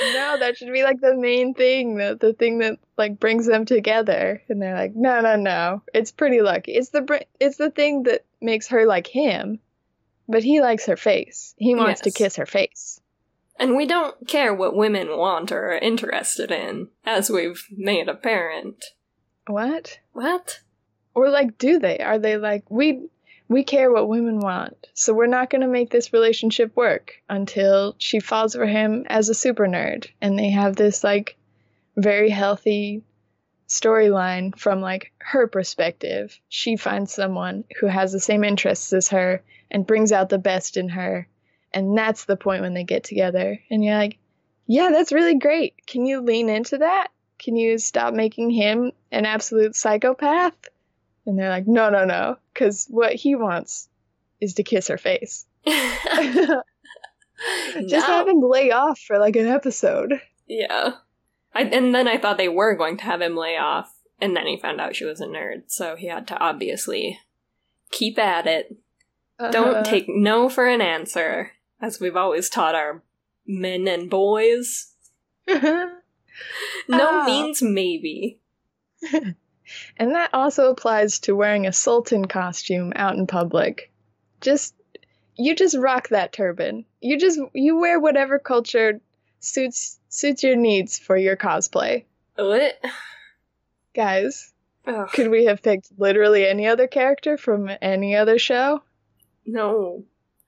no, 0.00 0.36
that 0.38 0.56
should 0.56 0.72
be 0.72 0.82
like 0.82 1.00
the 1.00 1.16
main 1.16 1.54
thing, 1.54 1.96
the 1.96 2.16
the 2.18 2.32
thing 2.32 2.58
that 2.58 2.78
like 2.96 3.18
brings 3.18 3.46
them 3.46 3.64
together. 3.64 4.42
And 4.48 4.60
they're 4.60 4.74
like, 4.74 4.94
no, 4.94 5.20
no, 5.20 5.36
no. 5.36 5.82
It's 5.92 6.12
pretty 6.12 6.40
lucky. 6.40 6.72
It's 6.72 6.90
the 6.90 7.24
it's 7.40 7.56
the 7.56 7.70
thing 7.70 8.04
that 8.04 8.24
makes 8.40 8.68
her 8.68 8.86
like 8.86 9.06
him, 9.06 9.60
but 10.28 10.44
he 10.44 10.60
likes 10.60 10.86
her 10.86 10.96
face. 10.96 11.54
He 11.58 11.74
wants 11.74 12.02
yes. 12.04 12.12
to 12.12 12.18
kiss 12.18 12.36
her 12.36 12.46
face. 12.46 13.00
And 13.58 13.76
we 13.76 13.86
don't 13.86 14.28
care 14.28 14.54
what 14.54 14.76
women 14.76 15.16
want 15.16 15.50
or 15.50 15.72
are 15.72 15.78
interested 15.78 16.52
in, 16.52 16.88
as 17.04 17.28
we've 17.28 17.66
made 17.70 18.08
apparent. 18.08 18.84
What? 19.48 19.98
What? 20.12 20.60
Or 21.14 21.28
like, 21.28 21.58
do 21.58 21.80
they? 21.80 21.98
Are 21.98 22.18
they 22.18 22.36
like 22.36 22.70
we? 22.70 23.08
We 23.48 23.64
care 23.64 23.90
what 23.90 24.08
women 24.08 24.40
want, 24.40 24.88
so 24.94 25.14
we're 25.14 25.26
not 25.26 25.48
going 25.50 25.62
to 25.62 25.68
make 25.68 25.90
this 25.90 26.12
relationship 26.12 26.76
work 26.76 27.14
until 27.28 27.94
she 27.98 28.20
falls 28.20 28.54
for 28.54 28.66
him 28.66 29.06
as 29.08 29.28
a 29.28 29.34
super 29.34 29.66
nerd, 29.66 30.06
and 30.20 30.38
they 30.38 30.50
have 30.50 30.76
this 30.76 31.02
like 31.02 31.36
very 31.96 32.30
healthy 32.30 33.02
storyline 33.68 34.58
from 34.58 34.80
like 34.80 35.12
her 35.18 35.46
perspective. 35.46 36.38
She 36.48 36.76
finds 36.76 37.12
someone 37.12 37.64
who 37.80 37.86
has 37.86 38.12
the 38.12 38.20
same 38.20 38.44
interests 38.44 38.92
as 38.92 39.08
her 39.08 39.42
and 39.70 39.86
brings 39.86 40.12
out 40.12 40.28
the 40.28 40.38
best 40.38 40.76
in 40.76 40.90
her 40.90 41.28
and 41.72 41.96
that's 41.96 42.24
the 42.24 42.36
point 42.36 42.62
when 42.62 42.74
they 42.74 42.84
get 42.84 43.04
together. 43.04 43.60
And 43.70 43.84
you're 43.84 43.96
like, 43.96 44.18
yeah, 44.66 44.90
that's 44.90 45.12
really 45.12 45.36
great. 45.36 45.74
Can 45.86 46.06
you 46.06 46.20
lean 46.20 46.48
into 46.48 46.78
that? 46.78 47.08
Can 47.38 47.56
you 47.56 47.78
stop 47.78 48.14
making 48.14 48.50
him 48.50 48.92
an 49.12 49.26
absolute 49.26 49.76
psychopath? 49.76 50.56
And 51.28 51.38
they're 51.38 51.50
like, 51.50 51.68
no, 51.68 51.90
no, 51.90 52.04
no. 52.06 52.36
Because 52.52 52.86
what 52.88 53.12
he 53.12 53.34
wants 53.34 53.88
is 54.40 54.54
to 54.54 54.62
kiss 54.62 54.88
her 54.88 54.96
face. 54.96 55.44
Just 55.66 55.92
no. 57.74 58.00
have 58.00 58.26
him 58.26 58.40
lay 58.40 58.70
off 58.70 58.98
for 58.98 59.18
like 59.18 59.36
an 59.36 59.46
episode. 59.46 60.20
Yeah. 60.46 60.92
I, 61.54 61.62
and 61.64 61.94
then 61.94 62.08
I 62.08 62.16
thought 62.16 62.38
they 62.38 62.48
were 62.48 62.74
going 62.74 62.96
to 62.96 63.04
have 63.04 63.20
him 63.20 63.36
lay 63.36 63.58
off. 63.58 63.94
And 64.20 64.34
then 64.34 64.46
he 64.46 64.56
found 64.58 64.80
out 64.80 64.96
she 64.96 65.04
was 65.04 65.20
a 65.20 65.26
nerd. 65.26 65.64
So 65.66 65.96
he 65.96 66.06
had 66.08 66.26
to 66.28 66.38
obviously 66.38 67.20
keep 67.90 68.18
at 68.18 68.46
it. 68.46 68.76
Uh-huh. 69.38 69.50
Don't 69.50 69.84
take 69.84 70.06
no 70.08 70.48
for 70.48 70.66
an 70.66 70.80
answer 70.80 71.52
as 71.80 72.00
we've 72.00 72.16
always 72.16 72.48
taught 72.48 72.74
our 72.74 73.02
men 73.46 73.86
and 73.86 74.10
boys. 74.10 74.94
no 75.46 75.90
oh. 76.88 77.24
means 77.26 77.60
maybe. 77.60 78.40
And 79.96 80.14
that 80.14 80.30
also 80.32 80.70
applies 80.70 81.18
to 81.20 81.36
wearing 81.36 81.66
a 81.66 81.72
sultan 81.72 82.26
costume 82.26 82.92
out 82.96 83.16
in 83.16 83.26
public. 83.26 83.90
Just 84.40 84.74
you 85.36 85.54
just 85.54 85.76
rock 85.76 86.08
that 86.08 86.32
turban. 86.32 86.84
You 87.00 87.18
just 87.18 87.38
you 87.52 87.78
wear 87.78 88.00
whatever 88.00 88.38
culture 88.38 89.00
suits 89.40 89.98
suits 90.08 90.42
your 90.42 90.56
needs 90.56 90.98
for 90.98 91.16
your 91.16 91.36
cosplay. 91.36 92.04
What? 92.36 92.78
Guys, 93.94 94.52
Ugh. 94.86 95.08
could 95.12 95.30
we 95.30 95.46
have 95.46 95.62
picked 95.62 95.90
literally 95.98 96.46
any 96.46 96.66
other 96.66 96.86
character 96.86 97.36
from 97.36 97.70
any 97.82 98.14
other 98.14 98.38
show? 98.38 98.82
No. 99.46 100.04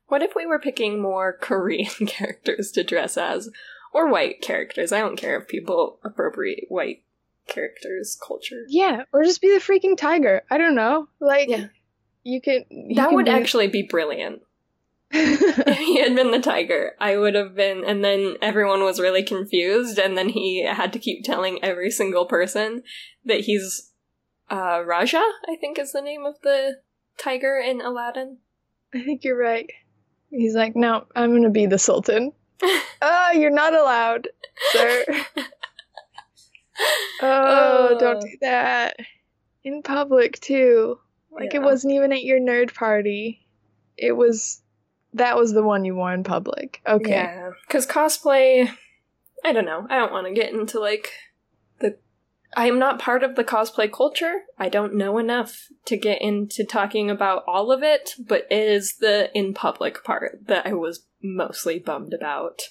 What 0.09 0.23
if 0.23 0.35
we 0.35 0.47
were 0.47 0.59
picking 0.59 1.01
more 1.01 1.33
Korean 1.41 2.07
characters 2.07 2.71
to 2.73 2.85
dress 2.85 3.17
as? 3.17 3.51
Or 3.93 4.09
white 4.09 4.41
characters? 4.41 4.93
I 4.93 5.01
don't 5.01 5.17
care 5.17 5.37
if 5.41 5.49
people 5.49 5.99
appropriate 6.05 6.67
white 6.69 7.03
characters' 7.51 8.19
culture. 8.27 8.65
Yeah, 8.69 9.03
or 9.13 9.25
just 9.25 9.43
be 9.43 9.53
the 9.53 9.61
freaking 9.61 9.97
tiger. 9.97 10.43
I 10.51 10.57
don't 10.57 10.75
know. 10.75 11.09
Like, 11.21 11.51
yeah. 11.51 11.67
you 12.23 12.41
could. 12.41 12.65
You 12.71 12.95
that 12.95 13.09
can 13.09 13.17
would 13.17 13.27
be... 13.27 13.31
actually 13.31 13.69
be 13.69 13.83
brilliant. 13.83 14.41
if 15.13 15.79
he 15.79 16.01
had 16.01 16.15
been 16.15 16.31
the 16.31 16.41
tiger, 16.41 16.93
I 17.01 17.17
would 17.17 17.35
have 17.35 17.57
been, 17.57 17.85
and 17.85 18.05
then 18.05 18.37
everyone 18.41 18.85
was 18.85 19.01
really 19.01 19.25
confused, 19.25 19.99
and 19.99 20.17
then 20.17 20.29
he 20.29 20.65
had 20.65 20.93
to 20.93 21.01
keep 21.01 21.25
telling 21.25 21.63
every 21.65 21.91
single 21.91 22.27
person 22.27 22.85
that 23.25 23.41
he's 23.41 23.91
uh, 24.51 24.83
Rajah, 24.87 25.19
I 25.49 25.57
think 25.61 25.79
is 25.79 25.93
the 25.93 26.01
name 26.01 26.25
of 26.25 26.37
the 26.43 26.79
tiger 27.19 27.59
in 27.59 27.81
Aladdin. 27.81 28.39
I 28.95 29.03
think 29.03 29.25
you're 29.25 29.39
right. 29.39 29.71
He's 30.31 30.55
like, 30.55 30.77
no, 30.77 31.07
I'm 31.15 31.33
gonna 31.33 31.51
be 31.51 31.67
the 31.67 31.79
Sultan. 31.79 32.33
oh, 33.03 33.31
you're 33.35 33.51
not 33.51 33.75
allowed, 33.75 34.29
sir. 34.73 35.05
oh, 37.23 37.89
oh, 37.93 37.97
don't 37.99 38.17
uh. 38.17 38.21
do 38.21 38.37
that. 38.41 38.97
In 39.63 39.83
public, 39.83 40.41
too. 40.41 40.99
Like, 41.31 41.53
yeah. 41.53 41.61
it 41.61 41.63
wasn't 41.63 41.95
even 41.95 42.13
at 42.13 42.25
your 42.25 42.41
nerd 42.41 42.75
party. 42.75 43.47
It 43.97 44.13
was. 44.13 44.63
That 45.15 45.37
was 45.37 45.53
the 45.53 45.63
one 45.63 45.85
you 45.85 45.97
wore 45.97 46.13
in 46.15 46.23
public. 46.23 46.81
Okay. 46.87 47.11
Yeah. 47.11 47.51
Because 47.67 47.87
cosplay. 47.87 48.71
I 49.45 49.53
don't 49.53 49.65
know. 49.65 49.87
I 49.91 49.97
don't 49.97 50.13
want 50.13 50.27
to 50.27 50.33
get 50.33 50.53
into, 50.53 50.79
like, 50.79 51.11
the 51.81 51.97
I 52.57 52.67
am 52.67 52.79
not 52.79 52.99
part 52.99 53.23
of 53.23 53.37
the 53.37 53.45
cosplay 53.45 53.93
culture. 53.93 54.43
I 54.59 54.69
don't 54.69 54.95
know 54.95 55.19
enough 55.19 55.69
to 55.87 55.97
get 55.97 56.21
into 56.21 56.65
talking 56.65 57.11
about 57.11 57.45
all 57.47 57.71
of 57.71 57.83
it, 57.83 58.15
but 58.19 58.47
it 58.51 58.69
is 58.69 58.97
the 58.97 59.31
in 59.37 59.55
public 59.55 60.03
part 60.03 60.47
that 60.47 60.67
I 60.67 60.73
was 60.73 61.07
mostly 61.23 61.79
bummed 61.79 62.13
about. 62.13 62.63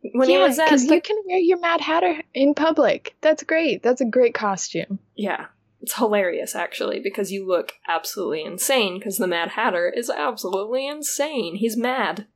When 0.00 0.30
yeah, 0.30 0.48
because 0.48 0.86
the- 0.86 0.94
you 0.94 1.00
can 1.00 1.16
wear 1.26 1.38
your 1.38 1.58
Mad 1.58 1.80
Hatter 1.80 2.22
in 2.34 2.54
public. 2.54 3.16
That's 3.20 3.42
great. 3.42 3.82
That's 3.82 4.00
a 4.00 4.06
great 4.06 4.34
costume. 4.34 4.98
Yeah. 5.16 5.46
It's 5.80 5.94
hilarious, 5.94 6.56
actually, 6.56 6.98
because 6.98 7.30
you 7.30 7.46
look 7.46 7.74
absolutely 7.86 8.42
insane, 8.42 8.98
because 8.98 9.18
the 9.18 9.28
Mad 9.28 9.50
Hatter 9.50 9.88
is 9.88 10.10
absolutely 10.10 10.88
insane. 10.88 11.54
He's 11.54 11.76
mad. 11.76 12.26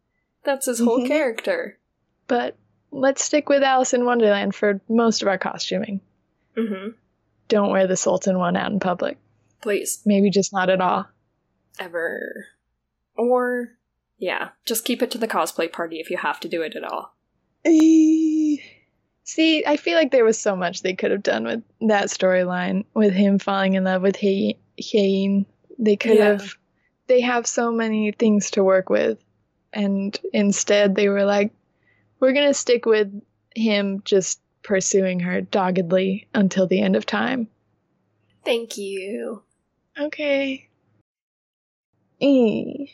That's 0.45 0.67
his 0.67 0.79
whole 0.79 0.99
mm-hmm. 0.99 1.09
character. 1.09 1.79
But 2.29 2.57
let's 2.93 3.25
stick 3.25 3.49
with 3.49 3.65
Alice 3.65 3.95
in 3.95 4.05
Wonderland 4.05 4.55
for 4.55 4.81
most 4.89 5.23
of 5.23 5.29
our 5.29 5.39
costuming. 5.39 6.01
Mm-hmm. 6.57 6.91
Don't 7.49 7.71
wear 7.71 7.89
the 7.89 7.97
Sultan 7.97 8.39
one 8.39 8.57
out 8.57 8.71
in 8.71 8.79
public. 8.79 9.19
Please. 9.61 10.03
Maybe 10.07 10.31
just 10.31 10.53
not 10.53 10.71
at 10.71 10.81
all. 10.81 11.09
Ever. 11.81 12.47
Or, 13.17 13.71
yeah, 14.19 14.51
just 14.65 14.85
keep 14.85 15.03
it 15.03 15.11
to 15.11 15.19
the 15.19 15.29
cosplay 15.29 15.71
party 15.71 15.99
if 15.99 16.11
you 16.11 16.17
have 16.19 16.39
to 16.41 16.49
do 16.49 16.63
it 16.63 16.77
at 16.77 16.85
all. 16.85 17.12
See, 17.65 19.65
I 19.67 19.77
feel 19.77 19.97
like 19.97 20.11
there 20.11 20.25
was 20.25 20.39
so 20.39 20.57
much 20.57 20.83
they 20.83 20.95
could 20.95 21.11
have 21.11 21.23
done 21.23 21.45
with 21.45 21.63
that 21.83 22.07
storyline, 22.07 22.85
with 22.95 23.13
him 23.13 23.39
falling 23.39 23.75
in 23.75 23.85
love 23.85 24.03
with 24.03 24.17
Hyein. 24.17 25.47
They 25.79 25.97
could 25.97 26.19
yeah. 26.19 26.25
have. 26.25 26.55
They 27.07 27.21
have 27.21 27.47
so 27.47 27.71
many 27.71 28.13
things 28.13 28.53
to 28.53 28.65
work 28.65 28.89
with, 28.89 29.23
and 29.73 30.19
instead 30.33 30.95
they 30.95 31.09
were 31.09 31.25
like, 31.25 31.53
"We're 32.21 32.33
gonna 32.33 32.55
stick 32.55 32.87
with 32.87 33.13
him 33.55 34.03
just 34.05 34.41
pursuing 34.63 35.21
her 35.21 35.41
doggedly 35.41 36.29
until 36.35 36.67
the 36.67 36.81
end 36.81 36.97
of 36.97 37.07
time. 37.07 37.49
Thank 38.45 38.77
you. 38.77 39.43
Okay. 39.99 40.69
E. 42.21 42.89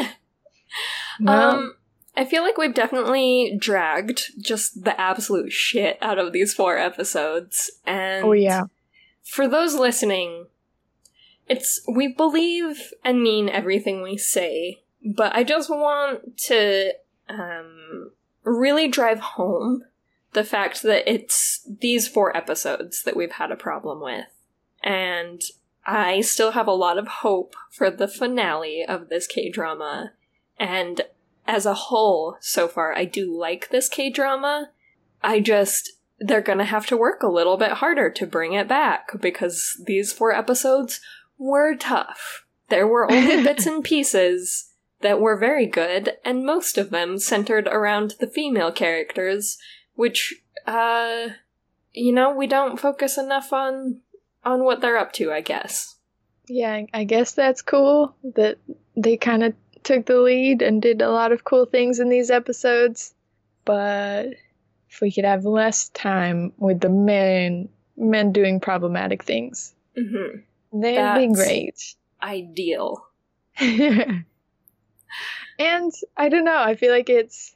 well, 1.20 1.50
um, 1.50 1.74
I 2.16 2.24
feel 2.24 2.42
like 2.42 2.56
we've 2.56 2.74
definitely 2.74 3.56
dragged 3.58 4.32
just 4.40 4.84
the 4.84 4.98
absolute 4.98 5.52
shit 5.52 5.98
out 6.00 6.18
of 6.18 6.32
these 6.32 6.54
four 6.54 6.78
episodes. 6.78 7.70
And 7.84 8.24
oh 8.24 8.32
yeah. 8.32 8.62
For 9.22 9.46
those 9.46 9.74
listening, 9.74 10.46
it's 11.48 11.80
we 11.86 12.08
believe 12.08 12.92
and 13.04 13.22
mean 13.22 13.48
everything 13.48 14.02
we 14.02 14.16
say, 14.16 14.82
but 15.04 15.34
I 15.34 15.44
just 15.44 15.68
want 15.68 16.38
to 16.46 16.92
um, 17.28 18.12
really 18.44 18.88
drive 18.88 19.20
home 19.20 19.84
the 20.32 20.44
fact 20.44 20.82
that 20.82 21.10
it's 21.10 21.66
these 21.80 22.08
four 22.08 22.36
episodes 22.36 23.02
that 23.02 23.16
we've 23.16 23.32
had 23.32 23.50
a 23.50 23.56
problem 23.56 24.00
with. 24.00 24.26
And 24.82 25.42
I 25.86 26.20
still 26.20 26.52
have 26.52 26.66
a 26.66 26.72
lot 26.72 26.98
of 26.98 27.08
hope 27.08 27.54
for 27.70 27.90
the 27.90 28.08
finale 28.08 28.84
of 28.86 29.08
this 29.08 29.26
K 29.26 29.50
drama. 29.50 30.12
And 30.58 31.02
as 31.46 31.66
a 31.66 31.74
whole, 31.74 32.36
so 32.40 32.68
far, 32.68 32.94
I 32.94 33.04
do 33.04 33.36
like 33.36 33.70
this 33.70 33.88
K 33.88 34.10
drama. 34.10 34.70
I 35.22 35.40
just, 35.40 35.92
they're 36.18 36.40
gonna 36.40 36.64
have 36.64 36.86
to 36.86 36.96
work 36.96 37.22
a 37.22 37.30
little 37.30 37.56
bit 37.56 37.72
harder 37.72 38.10
to 38.10 38.26
bring 38.26 38.52
it 38.52 38.68
back 38.68 39.20
because 39.20 39.80
these 39.86 40.12
four 40.12 40.32
episodes 40.32 41.00
were 41.38 41.74
tough. 41.74 42.44
There 42.68 42.86
were 42.86 43.10
only 43.10 43.42
bits 43.42 43.66
and 43.66 43.82
pieces 43.82 44.72
that 45.00 45.20
were 45.20 45.36
very 45.36 45.66
good, 45.66 46.16
and 46.24 46.44
most 46.44 46.78
of 46.78 46.90
them 46.90 47.18
centered 47.18 47.68
around 47.68 48.14
the 48.18 48.26
female 48.26 48.72
characters 48.72 49.58
which 49.96 50.42
uh, 50.66 51.28
you 51.92 52.12
know, 52.12 52.32
we 52.32 52.46
don't 52.46 52.78
focus 52.78 53.18
enough 53.18 53.52
on 53.52 54.00
on 54.44 54.62
what 54.62 54.80
they're 54.80 54.98
up 54.98 55.12
to. 55.14 55.32
I 55.32 55.40
guess. 55.40 55.96
Yeah, 56.48 56.82
I 56.94 57.04
guess 57.04 57.32
that's 57.32 57.62
cool 57.62 58.14
that 58.36 58.58
they 58.96 59.16
kind 59.16 59.42
of 59.42 59.54
took 59.86 60.04
the 60.04 60.20
lead 60.20 60.60
and 60.60 60.82
did 60.82 61.00
a 61.00 61.10
lot 61.10 61.32
of 61.32 61.44
cool 61.44 61.64
things 61.64 61.98
in 62.00 62.10
these 62.10 62.30
episodes. 62.30 63.14
But 63.64 64.34
if 64.90 65.00
we 65.00 65.10
could 65.10 65.24
have 65.24 65.44
less 65.46 65.88
time 65.90 66.52
with 66.58 66.80
the 66.80 66.90
men 66.90 67.68
men 67.96 68.32
doing 68.32 68.60
problematic 68.60 69.22
things, 69.24 69.72
Mm-hmm. 69.96 70.80
that'd 70.82 71.28
be 71.30 71.34
great. 71.34 71.94
Ideal. 72.22 73.06
and 73.58 74.22
I 75.58 76.28
don't 76.28 76.44
know, 76.44 76.58
I 76.58 76.74
feel 76.74 76.92
like 76.92 77.08
it's 77.08 77.54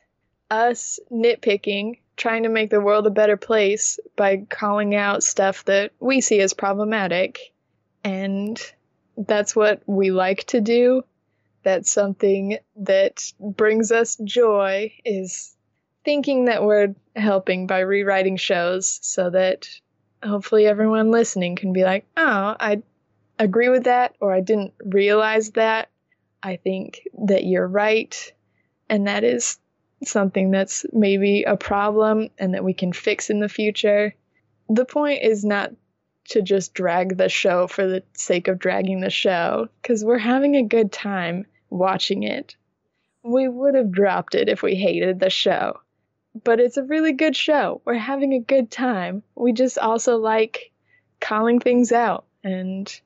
us 0.51 0.99
nitpicking, 1.12 1.99
trying 2.16 2.45
to 2.45 2.49
make 2.49 2.70
the 2.70 2.81
world 2.81 3.07
a 3.07 3.11
better 3.11 3.37
place 3.37 4.01
by 4.16 4.47
calling 4.49 4.95
out 4.95 5.22
stuff 5.22 5.64
that 5.66 5.93
we 6.01 6.22
see 6.22 6.41
as 6.41 6.55
problematic. 6.55 7.53
And 8.03 8.59
that's 9.18 9.55
what 9.55 9.83
we 9.87 10.11
like 10.11 10.45
to 10.45 10.62
do. 10.62 11.03
That's 11.62 11.90
something 11.90 12.58
that 12.76 13.32
brings 13.38 13.92
us 13.92 14.16
joy 14.24 14.92
is 15.04 15.56
thinking 16.04 16.46
that 16.46 16.64
we're 16.64 16.94
helping 17.16 17.66
by 17.66 17.80
rewriting 17.80 18.36
shows 18.36 18.98
so 19.02 19.30
that 19.30 19.68
hopefully 20.22 20.66
everyone 20.66 21.11
listening 21.11 21.56
can 21.56 21.72
be 21.72 21.84
like, 21.84 22.06
"Oh, 22.16 22.56
I 22.58 22.82
agree 23.38 23.68
with 23.68 23.84
that 23.84 24.14
or 24.20 24.32
I 24.32 24.40
didn't 24.40 24.72
realize 24.84 25.50
that." 25.50 25.88
I 26.42 26.56
think 26.56 27.06
that 27.26 27.44
you're 27.44 27.66
right, 27.68 28.32
and 28.88 29.06
that 29.06 29.24
is 29.24 29.58
something 30.02 30.50
that's 30.50 30.86
maybe 30.92 31.42
a 31.42 31.56
problem 31.56 32.30
and 32.38 32.54
that 32.54 32.64
we 32.64 32.72
can 32.72 32.92
fix 32.94 33.28
in 33.28 33.40
the 33.40 33.48
future. 33.48 34.14
The 34.70 34.86
point 34.86 35.22
is 35.22 35.44
not 35.44 35.72
to 36.31 36.43
just 36.43 36.74
drag 36.74 37.16
the 37.16 37.28
show 37.28 37.66
for 37.66 37.87
the 37.87 38.03
sake 38.14 38.49
of 38.49 38.59
dragging 38.59 39.01
the 39.01 39.11
show, 39.11 39.68
because 39.83 40.05
we're 40.05 40.18
having 40.18 40.57
a 40.57 40.62
good 40.62 40.91
time 40.93 41.47
watching 41.70 42.22
it. 42.22 42.57
We 43.22 43.49
would 43.49 43.74
have 43.74 43.93
dropped 43.93 44.35
it 44.35 44.49
if 44.49 44.62
we 44.62 44.74
hated 44.74 45.20
the 45.20 45.31
show, 45.31 45.81
but 46.43 46.59
it's 46.59 46.76
a 46.76 46.85
really 46.85 47.12
good 47.12 47.37
show. 47.37 47.83
We're 47.85 47.95
having 47.95 48.33
a 48.33 48.41
good 48.41 48.70
time. 48.70 49.22
We 49.35 49.53
just 49.53 49.78
also 49.78 50.16
like 50.16 50.72
calling 51.20 51.61
things 51.61 51.93
out 51.93 52.24
and 52.43 53.01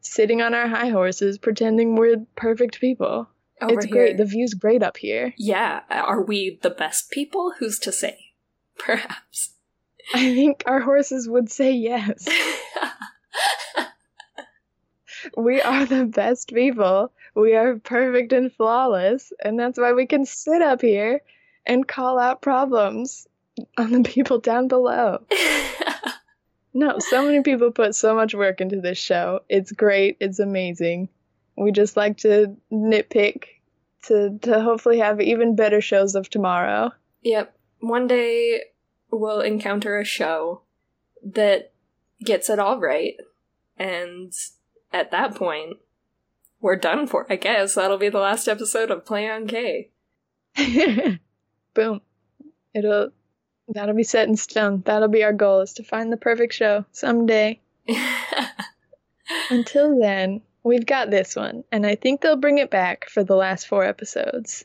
sitting 0.00 0.42
on 0.42 0.52
our 0.52 0.66
high 0.66 0.88
horses 0.88 1.38
pretending 1.38 1.94
we're 1.94 2.26
perfect 2.34 2.80
people. 2.80 3.28
Over 3.60 3.74
it's 3.74 3.84
here. 3.84 3.94
great. 3.94 4.16
The 4.16 4.24
view's 4.24 4.54
great 4.54 4.82
up 4.82 4.96
here. 4.96 5.32
yeah. 5.38 5.82
Are 5.88 6.20
we 6.20 6.58
the 6.62 6.70
best 6.70 7.12
people? 7.12 7.52
Who's 7.60 7.78
to 7.80 7.92
say? 7.92 8.32
Perhaps. 8.78 9.54
I 10.14 10.34
think 10.34 10.62
our 10.66 10.80
horses 10.80 11.28
would 11.28 11.50
say 11.50 11.72
yes. 11.72 12.28
We 15.36 15.60
are 15.62 15.86
the 15.86 16.04
best 16.04 16.52
people. 16.52 17.12
We 17.36 17.54
are 17.54 17.76
perfect 17.78 18.32
and 18.32 18.52
flawless, 18.52 19.32
and 19.42 19.56
that's 19.56 19.78
why 19.78 19.92
we 19.92 20.04
can 20.04 20.26
sit 20.26 20.60
up 20.60 20.80
here 20.80 21.22
and 21.64 21.86
call 21.86 22.18
out 22.18 22.42
problems 22.42 23.28
on 23.78 23.92
the 23.92 24.02
people 24.02 24.38
down 24.38 24.66
below. 24.66 25.22
No, 26.74 26.98
so 26.98 27.24
many 27.24 27.42
people 27.42 27.70
put 27.70 27.94
so 27.94 28.14
much 28.14 28.34
work 28.34 28.60
into 28.60 28.80
this 28.80 28.98
show. 28.98 29.40
It's 29.48 29.72
great. 29.72 30.16
It's 30.20 30.38
amazing. 30.38 31.08
We 31.56 31.70
just 31.70 31.96
like 31.96 32.18
to 32.18 32.56
nitpick 32.72 33.44
to 34.04 34.38
to 34.42 34.60
hopefully 34.60 34.98
have 34.98 35.20
even 35.20 35.54
better 35.54 35.80
shows 35.80 36.14
of 36.14 36.30
tomorrow. 36.30 36.90
Yep. 37.22 37.54
One 37.80 38.06
day 38.06 38.62
we'll 39.12 39.40
encounter 39.40 39.98
a 39.98 40.04
show 40.04 40.62
that 41.22 41.72
gets 42.24 42.50
it 42.50 42.58
all 42.58 42.80
right. 42.80 43.14
And 43.76 44.32
at 44.92 45.10
that 45.10 45.34
point, 45.34 45.76
we're 46.60 46.76
done 46.76 47.06
for, 47.06 47.26
I 47.30 47.36
guess. 47.36 47.74
That'll 47.74 47.98
be 47.98 48.08
the 48.08 48.18
last 48.18 48.48
episode 48.48 48.90
of 48.90 49.04
Play 49.04 49.28
on 49.28 49.46
K. 49.46 49.90
Boom. 51.74 52.00
It'll 52.74 53.10
that'll 53.68 53.94
be 53.94 54.02
set 54.02 54.28
in 54.28 54.36
stone. 54.36 54.82
That'll 54.86 55.08
be 55.08 55.24
our 55.24 55.32
goal 55.32 55.60
is 55.60 55.74
to 55.74 55.84
find 55.84 56.12
the 56.12 56.16
perfect 56.16 56.54
show 56.54 56.84
someday. 56.92 57.60
Until 59.50 59.98
then, 59.98 60.42
we've 60.62 60.86
got 60.86 61.10
this 61.10 61.36
one, 61.36 61.64
and 61.72 61.86
I 61.86 61.94
think 61.94 62.20
they'll 62.20 62.36
bring 62.36 62.58
it 62.58 62.70
back 62.70 63.08
for 63.08 63.24
the 63.24 63.36
last 63.36 63.66
four 63.66 63.84
episodes. 63.84 64.64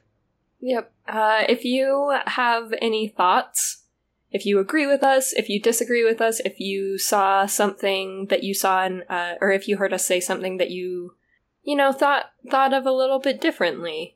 Yep. 0.59 0.91
Uh, 1.07 1.43
if 1.47 1.63
you 1.63 2.17
have 2.25 2.73
any 2.81 3.07
thoughts, 3.07 3.83
if 4.32 4.45
you 4.45 4.59
agree 4.59 4.86
with 4.88 5.03
us, 5.03 5.34
if 5.34 5.49
you 5.49 5.61
disagree 5.61 6.03
with 6.03 6.21
us, 6.21 6.39
if 6.41 6.59
you 6.59 6.97
saw 6.97 7.45
something 7.45 8.25
that 8.28 8.43
you 8.43 8.53
saw, 8.53 8.86
in, 8.86 9.03
uh, 9.03 9.36
or 9.39 9.51
if 9.51 9.67
you 9.67 9.78
heard 9.78 9.93
us 9.93 10.05
say 10.05 10.19
something 10.19 10.57
that 10.57 10.69
you, 10.69 11.15
you 11.63 11.75
know, 11.75 11.91
thought 11.91 12.32
thought 12.49 12.73
of 12.73 12.86
a 12.86 12.91
little 12.91 13.19
bit 13.19 13.39
differently, 13.39 14.15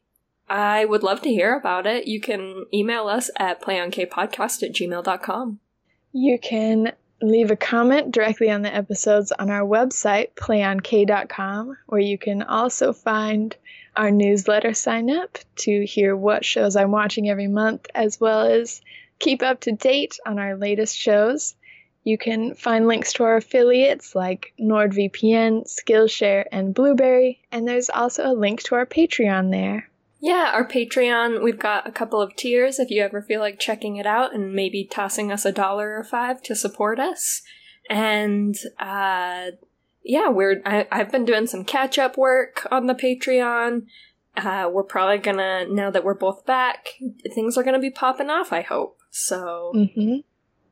I 0.49 0.84
would 0.84 1.03
love 1.03 1.22
to 1.22 1.30
hear 1.30 1.55
about 1.55 1.88
it. 1.88 2.07
You 2.07 2.20
can 2.20 2.66
email 2.74 3.07
us 3.07 3.30
at 3.38 3.62
playonkpodcast 3.62 4.64
at 4.64 4.74
gmail.com. 4.74 5.59
You 6.12 6.39
can 6.39 6.91
leave 7.22 7.51
a 7.51 7.55
comment 7.55 8.12
directly 8.12 8.49
on 8.49 8.64
the 8.64 8.74
episodes 8.74 9.32
on 9.32 9.49
our 9.49 9.66
website, 9.66 10.34
playonk.com, 10.36 11.78
where 11.86 12.01
you 12.01 12.18
can 12.18 12.41
also 12.41 12.91
find 12.91 13.55
our 13.95 14.12
newsletter 14.12 14.74
sign 14.74 15.09
up 15.09 15.38
to 15.55 15.86
hear 15.86 16.16
what 16.16 16.43
shows 16.43 16.76
I'm 16.76 16.91
watching 16.91 17.30
every 17.30 17.47
month, 17.47 17.88
as 17.93 18.20
well 18.20 18.41
as 18.41 18.82
keep 19.22 19.41
up 19.41 19.61
to 19.61 19.72
date 19.72 20.17
on 20.26 20.39
our 20.39 20.57
latest 20.57 20.97
shows. 20.97 21.55
You 22.03 22.17
can 22.17 22.55
find 22.55 22.88
links 22.88 23.13
to 23.13 23.24
our 23.24 23.38
affiliates 23.38 24.15
like 24.15 24.53
NordVPN, 24.59 25.67
Skillshare, 25.67 26.45
and 26.51 26.74
Blueberry, 26.74 27.41
and 27.51 27.67
there's 27.67 27.91
also 27.91 28.26
a 28.26 28.34
link 28.34 28.63
to 28.63 28.76
our 28.76 28.88
Patreon 28.88 29.51
there. 29.51 29.88
Yeah, 30.19 30.51
our 30.53 30.67
Patreon, 30.67 31.43
we've 31.43 31.59
got 31.59 31.88
a 31.88 31.91
couple 31.91 32.22
of 32.22 32.36
tiers 32.36 32.80
if 32.80 32.91
you 32.91 33.01
ever 33.03 33.22
feel 33.22 33.39
like 33.39 33.59
checking 33.59 33.95
it 33.97 34.05
out 34.05 34.36
and 34.36 34.53
maybe 34.53 34.84
tossing 34.84 35.32
us 35.32 35.45
a 35.45 35.51
dollar 35.51 35.97
or 35.97 36.03
five 36.03 36.41
to 36.43 36.55
support 36.55 36.99
us. 36.99 37.41
And 37.89 38.55
uh 38.80 39.51
yeah, 40.03 40.30
we're 40.30 40.61
I, 40.63 40.88
I've 40.91 41.11
been 41.11 41.26
doing 41.26 41.47
some 41.47 41.65
catch 41.65 41.97
up 41.97 42.17
work 42.17 42.67
on 42.72 42.86
the 42.86 42.93
Patreon. 42.93 43.88
Uh 44.38 44.69
we're 44.72 44.84
probably 44.84 45.17
gonna 45.17 45.65
now 45.67 45.89
that 45.89 46.03
we're 46.03 46.13
both 46.13 46.45
back, 46.45 46.89
things 47.34 47.57
are 47.57 47.63
gonna 47.63 47.80
be 47.80 47.89
popping 47.89 48.30
off, 48.30 48.53
I 48.53 48.61
hope. 48.61 49.01
So 49.12 49.89
hmm 49.93 50.18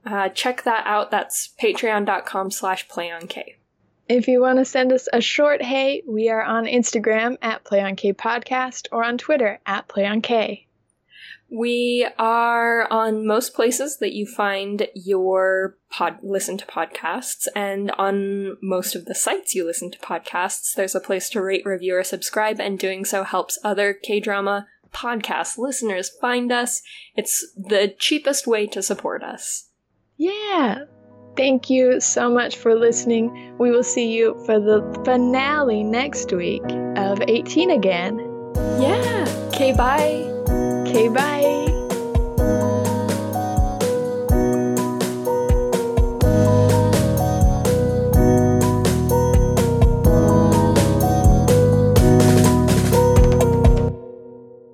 uh 0.05 0.29
check 0.29 0.63
that 0.63 0.87
out. 0.87 1.11
That's 1.11 1.49
patreon.com 1.61 2.51
slash 2.51 2.87
playonk. 2.87 3.37
If 4.07 4.27
you 4.27 4.41
want 4.41 4.57
to 4.57 4.65
send 4.65 4.91
us 4.91 5.07
a 5.13 5.21
short 5.21 5.61
hey, 5.61 6.01
we 6.07 6.29
are 6.29 6.41
on 6.41 6.65
Instagram 6.65 7.37
at 7.43 7.63
PlayOnK 7.63 8.15
podcast 8.15 8.87
or 8.91 9.03
on 9.03 9.19
Twitter 9.19 9.59
at 9.67 9.87
PlayOnK. 9.87 10.65
We 11.51 12.07
are 12.19 12.91
on 12.91 13.25
most 13.25 13.55
places 13.55 13.97
that 13.97 14.13
you 14.13 14.27
find 14.27 14.87
your 14.93 15.77
pod 15.89 16.19
listen 16.21 16.57
to 16.59 16.65
podcasts, 16.65 17.47
and 17.55 17.89
on 17.91 18.57
most 18.61 18.95
of 18.95 19.05
the 19.05 19.15
sites 19.15 19.55
you 19.55 19.65
listen 19.65 19.89
to 19.91 19.99
podcasts, 19.99 20.75
there's 20.75 20.93
a 20.93 20.99
place 20.99 21.27
to 21.31 21.41
rate, 21.41 21.65
review, 21.65 21.97
or 21.97 22.03
subscribe, 22.03 22.59
and 22.59 22.77
doing 22.77 23.03
so 23.03 23.23
helps 23.23 23.57
other 23.63 23.93
K 23.93 24.19
drama 24.19 24.67
podcast 24.93 25.57
listeners 25.57 26.09
find 26.21 26.51
us. 26.51 26.81
It's 27.15 27.45
the 27.55 27.93
cheapest 27.97 28.47
way 28.47 28.67
to 28.67 28.81
support 28.81 29.23
us. 29.23 29.69
Yeah. 30.17 30.85
Thank 31.37 31.69
you 31.69 32.01
so 32.01 32.29
much 32.29 32.57
for 32.57 32.75
listening. 32.75 33.57
We 33.57 33.71
will 33.71 33.83
see 33.83 34.11
you 34.11 34.35
for 34.45 34.59
the 34.59 34.81
finale 35.05 35.83
next 35.83 36.33
week 36.33 36.63
of 36.97 37.21
18 37.27 37.71
again. 37.71 38.19
Yeah. 38.79 39.47
Okay, 39.53 39.71
bye. 39.71 40.25
Okay, 40.85 41.07
bye. 41.07 41.68